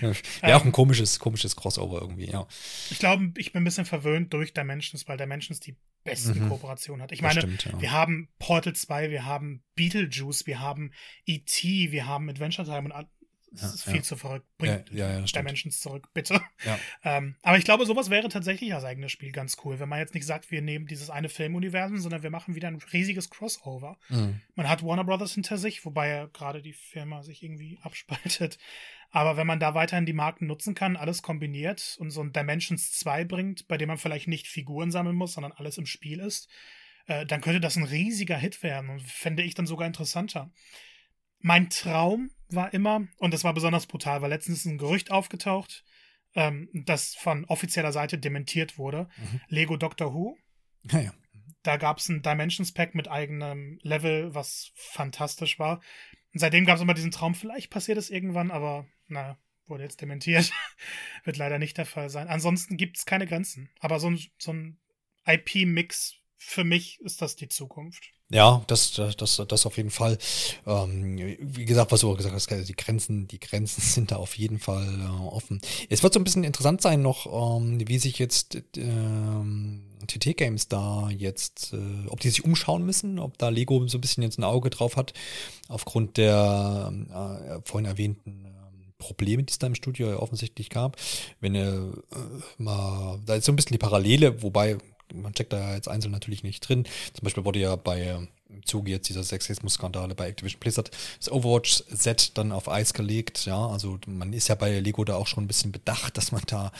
[0.42, 2.46] ja, auch ein komisches, komisches Crossover irgendwie, ja.
[2.90, 6.48] Ich glaube, ich bin ein bisschen verwöhnt durch Dimensions, weil Dimensions die besten mhm.
[6.48, 7.12] Kooperationen hat.
[7.12, 7.80] Ich meine, stimmt, ja.
[7.80, 10.92] wir haben Portal 2, wir haben Beetlejuice, wir haben
[11.26, 12.92] E.T., wir haben Adventure Time und
[13.52, 14.02] das ja, ist viel ja.
[14.02, 14.46] zu verrückt.
[14.58, 16.40] Bringt ja, ja, Dimensions zurück, bitte.
[17.02, 20.14] Ähm, aber ich glaube, sowas wäre tatsächlich als eigenes Spiel ganz cool, wenn man jetzt
[20.14, 23.96] nicht sagt, wir nehmen dieses eine Filmuniversum, sondern wir machen wieder ein riesiges Crossover.
[24.08, 24.40] Mhm.
[24.54, 28.58] Man hat Warner Brothers hinter sich, wobei gerade die Firma sich irgendwie abspaltet.
[29.10, 32.92] Aber wenn man da weiterhin die Marken nutzen kann, alles kombiniert und so ein Dimensions
[32.92, 36.48] 2 bringt, bei dem man vielleicht nicht Figuren sammeln muss, sondern alles im Spiel ist,
[37.06, 40.50] äh, dann könnte das ein riesiger Hit werden und fände ich dann sogar interessanter.
[41.40, 45.84] Mein Traum war immer, und das war besonders brutal, weil letztens ein Gerücht aufgetaucht,
[46.34, 49.08] ähm, das von offizieller Seite dementiert wurde.
[49.16, 49.40] Mhm.
[49.48, 50.36] Lego Doctor Who.
[50.90, 51.12] Ja, ja.
[51.62, 55.80] Da gab es ein Dimensions Pack mit eigenem Level, was fantastisch war.
[56.32, 60.00] Und seitdem gab es immer diesen Traum, vielleicht passiert es irgendwann, aber na, wurde jetzt
[60.00, 60.50] dementiert.
[61.24, 62.28] Wird leider nicht der Fall sein.
[62.28, 63.70] Ansonsten gibt es keine Grenzen.
[63.80, 64.78] Aber so ein, so ein
[65.26, 68.12] IP-Mix, für mich ist das die Zukunft.
[68.30, 70.18] Ja, das, das, das, das auf jeden Fall.
[70.66, 74.38] Ähm, wie gesagt, was du auch gesagt hast, die Grenzen, die Grenzen sind da auf
[74.38, 75.60] jeden Fall äh, offen.
[75.88, 80.68] Es wird so ein bisschen interessant sein noch, ähm, wie sich jetzt ähm, TT Games
[80.68, 84.38] da jetzt, äh, ob die sich umschauen müssen, ob da Lego so ein bisschen jetzt
[84.38, 85.14] ein Auge drauf hat,
[85.68, 90.96] aufgrund der äh, vorhin erwähnten ähm, Probleme, die es da im Studio offensichtlich gab.
[91.40, 91.80] Wenn äh,
[92.58, 94.78] mal, da ist so ein bisschen die Parallele, wobei
[95.14, 96.84] man checkt da jetzt einzeln natürlich nicht drin.
[97.12, 101.30] Zum Beispiel wurde ja bei ähm, im Zuge jetzt dieser Sexismus-Skandale bei Activision Blizzard das
[101.30, 103.44] Overwatch-Set dann auf Eis gelegt.
[103.44, 106.42] Ja, also man ist ja bei Lego da auch schon ein bisschen bedacht, dass man
[106.46, 106.72] da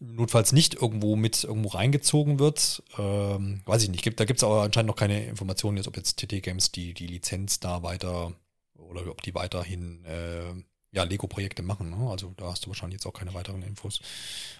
[0.00, 2.82] notfalls nicht irgendwo mit irgendwo reingezogen wird.
[2.98, 4.02] Ähm, weiß ich nicht.
[4.02, 6.94] Gibt, da gibt es aber anscheinend noch keine Informationen jetzt, ob jetzt TT Games die,
[6.94, 8.32] die Lizenz da weiter
[8.74, 10.52] oder ob die weiterhin äh,
[10.92, 11.90] ja, Lego-Projekte machen.
[11.90, 12.10] Ne?
[12.10, 14.00] Also da hast du wahrscheinlich jetzt auch keine weiteren Infos.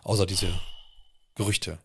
[0.03, 0.53] Außer diese
[1.35, 1.79] Gerüchte.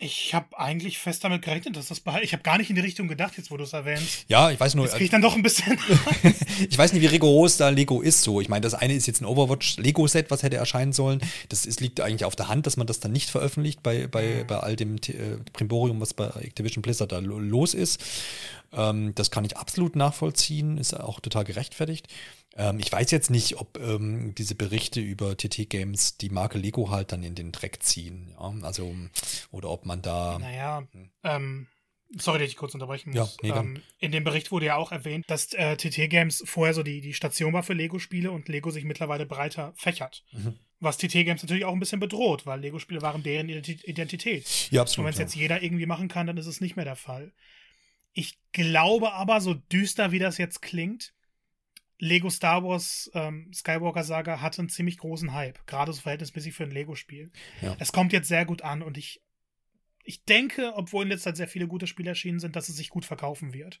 [0.00, 2.22] Ich habe eigentlich fest damit gerechnet, dass das bei.
[2.22, 4.26] Ich habe gar nicht in die Richtung gedacht, jetzt wo du es erwähnst.
[4.28, 4.84] Ja, ich weiß nur.
[4.84, 5.76] Jetzt krieg ich dann doch ein bisschen.
[6.70, 8.22] ich weiß nicht, wie rigoros da Lego ist.
[8.22, 11.20] So, ich meine, das eine ist jetzt ein Overwatch-Lego-Set, was hätte erscheinen sollen.
[11.48, 14.42] Das ist, liegt eigentlich auf der Hand, dass man das dann nicht veröffentlicht bei, bei,
[14.42, 14.46] mhm.
[14.46, 18.00] bei all dem äh, Primborium, was bei Activision Blizzard da los ist.
[18.72, 22.06] Ähm, das kann ich absolut nachvollziehen, ist auch total gerechtfertigt.
[22.58, 26.90] Ähm, ich weiß jetzt nicht, ob ähm, diese Berichte über TT Games die Marke Lego
[26.90, 28.34] halt dann in den Dreck ziehen.
[28.38, 28.52] Ja?
[28.62, 28.94] Also,
[29.50, 30.38] oder ob man da.
[30.38, 31.10] Naja, hm.
[31.22, 31.66] ähm,
[32.16, 33.36] Sorry, dass ich kurz unterbrechen muss.
[33.42, 36.72] Ja, nee, ähm, in dem Bericht wurde ja auch erwähnt, dass äh, TT Games vorher
[36.72, 40.24] so die, die Station war für Lego-Spiele und Lego sich mittlerweile breiter fächert.
[40.32, 40.58] Mhm.
[40.80, 44.70] Was TT Games natürlich auch ein bisschen bedroht, weil Lego-Spiele waren deren Identität.
[44.70, 45.00] Ja, absolut.
[45.00, 45.24] Und wenn es ja.
[45.24, 47.32] jetzt jeder irgendwie machen kann, dann ist es nicht mehr der Fall.
[48.14, 51.12] Ich glaube aber, so düster wie das jetzt klingt,
[51.98, 56.64] Lego Star Wars ähm, Skywalker Saga hatte einen ziemlich großen Hype, gerade so verhältnismäßig für
[56.64, 57.30] ein Lego-Spiel.
[57.60, 57.76] Ja.
[57.78, 59.20] Es kommt jetzt sehr gut an und ich,
[60.04, 62.90] ich denke, obwohl in letzter Zeit sehr viele gute Spiele erschienen sind, dass es sich
[62.90, 63.80] gut verkaufen wird.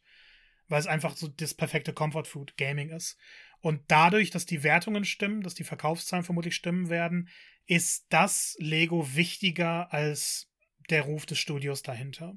[0.70, 3.16] Weil es einfach so das perfekte Comfort Food Gaming ist.
[3.60, 7.30] Und dadurch, dass die Wertungen stimmen, dass die Verkaufszahlen vermutlich stimmen werden,
[7.66, 10.50] ist das Lego wichtiger als
[10.90, 12.36] der Ruf des Studios dahinter.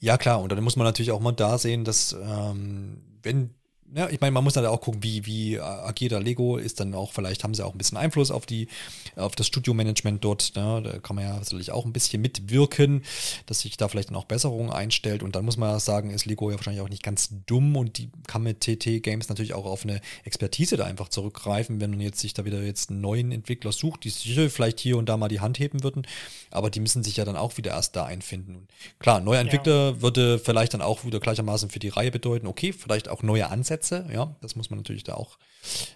[0.00, 3.57] Ja, klar, und dann muss man natürlich auch mal da sehen, dass ähm, wenn
[3.94, 6.94] ja, ich meine, man muss dann auch gucken, wie, wie agiert da Lego, ist dann
[6.94, 8.68] auch, vielleicht haben sie auch ein bisschen Einfluss auf die,
[9.16, 10.52] auf das Studiomanagement dort.
[10.56, 10.82] Ne?
[10.82, 13.02] Da kann man ja sicherlich auch ein bisschen mitwirken,
[13.46, 15.22] dass sich da vielleicht dann auch Besserungen einstellt.
[15.22, 17.96] Und dann muss man ja sagen, ist Lego ja wahrscheinlich auch nicht ganz dumm und
[17.98, 22.00] die kann mit TT Games natürlich auch auf eine Expertise da einfach zurückgreifen, wenn man
[22.00, 25.16] jetzt sich da wieder jetzt einen neuen Entwickler sucht, die sicher vielleicht hier und da
[25.16, 26.06] mal die Hand heben würden,
[26.50, 28.56] aber die müssen sich ja dann auch wieder erst da einfinden.
[28.56, 28.68] Und
[28.98, 30.02] klar, neuer Entwickler ja.
[30.02, 33.77] würde vielleicht dann auch wieder gleichermaßen für die Reihe bedeuten, okay, vielleicht auch neue Ansätze
[33.78, 35.38] Ansätze, ja, das muss man natürlich da auch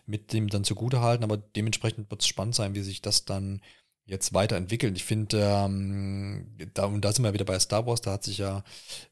[0.07, 3.61] mit dem dann zugute halten, aber dementsprechend wird es spannend sein, wie sich das dann
[4.05, 4.97] jetzt weiterentwickelt.
[4.97, 8.39] Ich finde, ähm, da, und da sind wir wieder bei Star Wars, da hat sich
[8.39, 8.65] ja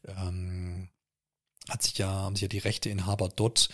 [0.05, 0.89] ähm,
[1.69, 3.69] hat sich ja, haben sich ja die Rechteinhaber dort,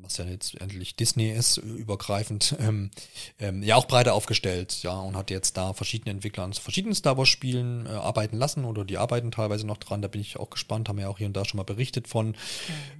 [0.00, 2.90] was ja jetzt endlich Disney ist, übergreifend, ähm,
[3.38, 7.18] ähm, ja auch breiter aufgestellt, ja, und hat jetzt da verschiedene Entwickler an verschiedenen Star
[7.18, 10.50] Wars Spielen äh, arbeiten lassen oder die arbeiten teilweise noch dran, da bin ich auch
[10.50, 12.34] gespannt, haben ja auch hier und da schon mal berichtet von, mhm.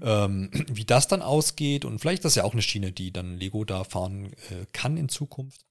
[0.02, 3.38] ähm, wie das dann ausgeht und vielleicht ist das ja auch eine Schiene, die dann
[3.38, 5.68] Lego da fahren äh, kann in Zukunft.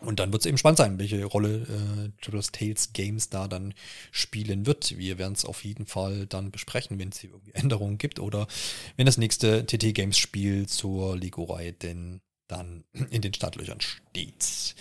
[0.00, 3.74] Und dann wird es eben spannend sein, welche Rolle äh, Triple Tales Games da dann
[4.10, 4.98] spielen wird.
[4.98, 8.46] Wir werden es auf jeden Fall dann besprechen, wenn es hier irgendwie Änderungen gibt oder
[8.96, 14.74] wenn das nächste TT Games Spiel zur Lego-Reihe denn dann in den Startlöchern steht.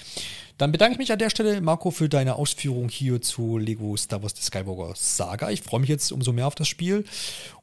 [0.58, 4.24] Dann bedanke ich mich an der Stelle, Marco, für deine Ausführung hier zu Lego Star
[4.24, 5.50] Wars The Skywalker Saga.
[5.50, 7.04] Ich freue mich jetzt umso mehr auf das Spiel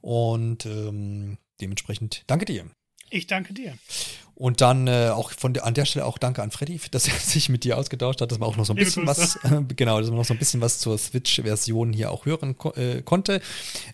[0.02, 2.66] und ähm, dementsprechend danke dir.
[3.12, 3.74] Ich danke dir.
[4.34, 7.14] Und dann äh, auch von der, an der Stelle auch danke an Freddy, dass er
[7.20, 10.00] sich mit dir ausgetauscht hat, dass man auch noch so ein bisschen was, äh, genau,
[10.00, 13.42] dass man noch so ein bisschen was zur Switch-Version hier auch hören ko äh, konnte.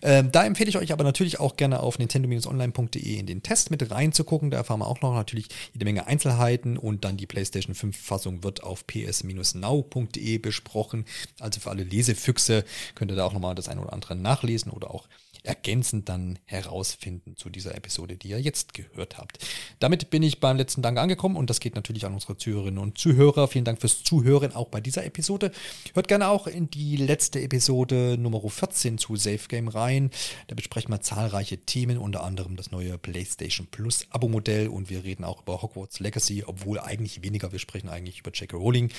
[0.01, 3.91] Ähm, da empfehle ich euch aber natürlich auch gerne auf nintendo-online.de in den Test mit
[3.91, 4.51] reinzugucken.
[4.51, 8.63] Da erfahren wir auch noch natürlich jede Menge Einzelheiten und dann die PlayStation 5-Fassung wird
[8.63, 11.03] auf ps-now.de besprochen.
[11.41, 12.63] Also für alle Lesefüchse
[12.95, 15.09] könnt ihr da auch nochmal das eine oder andere nachlesen oder auch
[15.43, 19.39] ergänzend dann herausfinden zu dieser Episode, die ihr jetzt gehört habt.
[19.79, 22.97] Damit bin ich beim letzten Dank angekommen und das geht natürlich an unsere Zuhörerinnen und
[22.97, 23.47] Zuhörer.
[23.47, 25.51] Vielen Dank fürs Zuhören auch bei dieser Episode.
[25.93, 30.11] Hört gerne auch in die letzte Episode Nummer 14 zu Safe Game rein.
[30.47, 35.23] Da besprechen wir zahlreiche Themen, unter anderem das neue PlayStation Plus Abo-Modell und wir reden
[35.23, 37.51] auch über Hogwarts Legacy, obwohl eigentlich weniger.
[37.51, 38.57] Wir sprechen eigentlich über J.K.
[38.57, 38.91] Rowling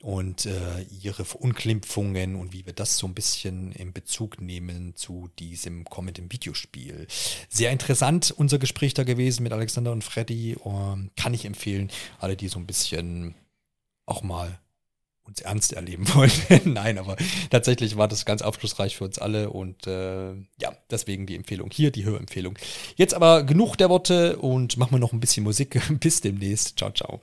[0.00, 5.28] und äh, ihre Verunglimpfungen und wie wir das so ein bisschen in Bezug nehmen zu
[5.38, 7.06] diesem dem kommenden Videospiel.
[7.48, 10.56] Sehr interessant unser Gespräch da gewesen mit Alexander und Freddy.
[10.56, 11.90] Um, kann ich empfehlen.
[12.18, 13.34] Alle, die so ein bisschen
[14.06, 14.58] auch mal
[15.24, 16.30] uns ernst erleben wollen.
[16.64, 17.16] Nein, aber
[17.50, 21.90] tatsächlich war das ganz aufschlussreich für uns alle und äh, ja, deswegen die Empfehlung hier,
[21.90, 22.58] die Hörempfehlung.
[22.96, 25.80] Jetzt aber genug der Worte und machen wir noch ein bisschen Musik.
[26.00, 26.78] Bis demnächst.
[26.78, 27.20] Ciao, ciao.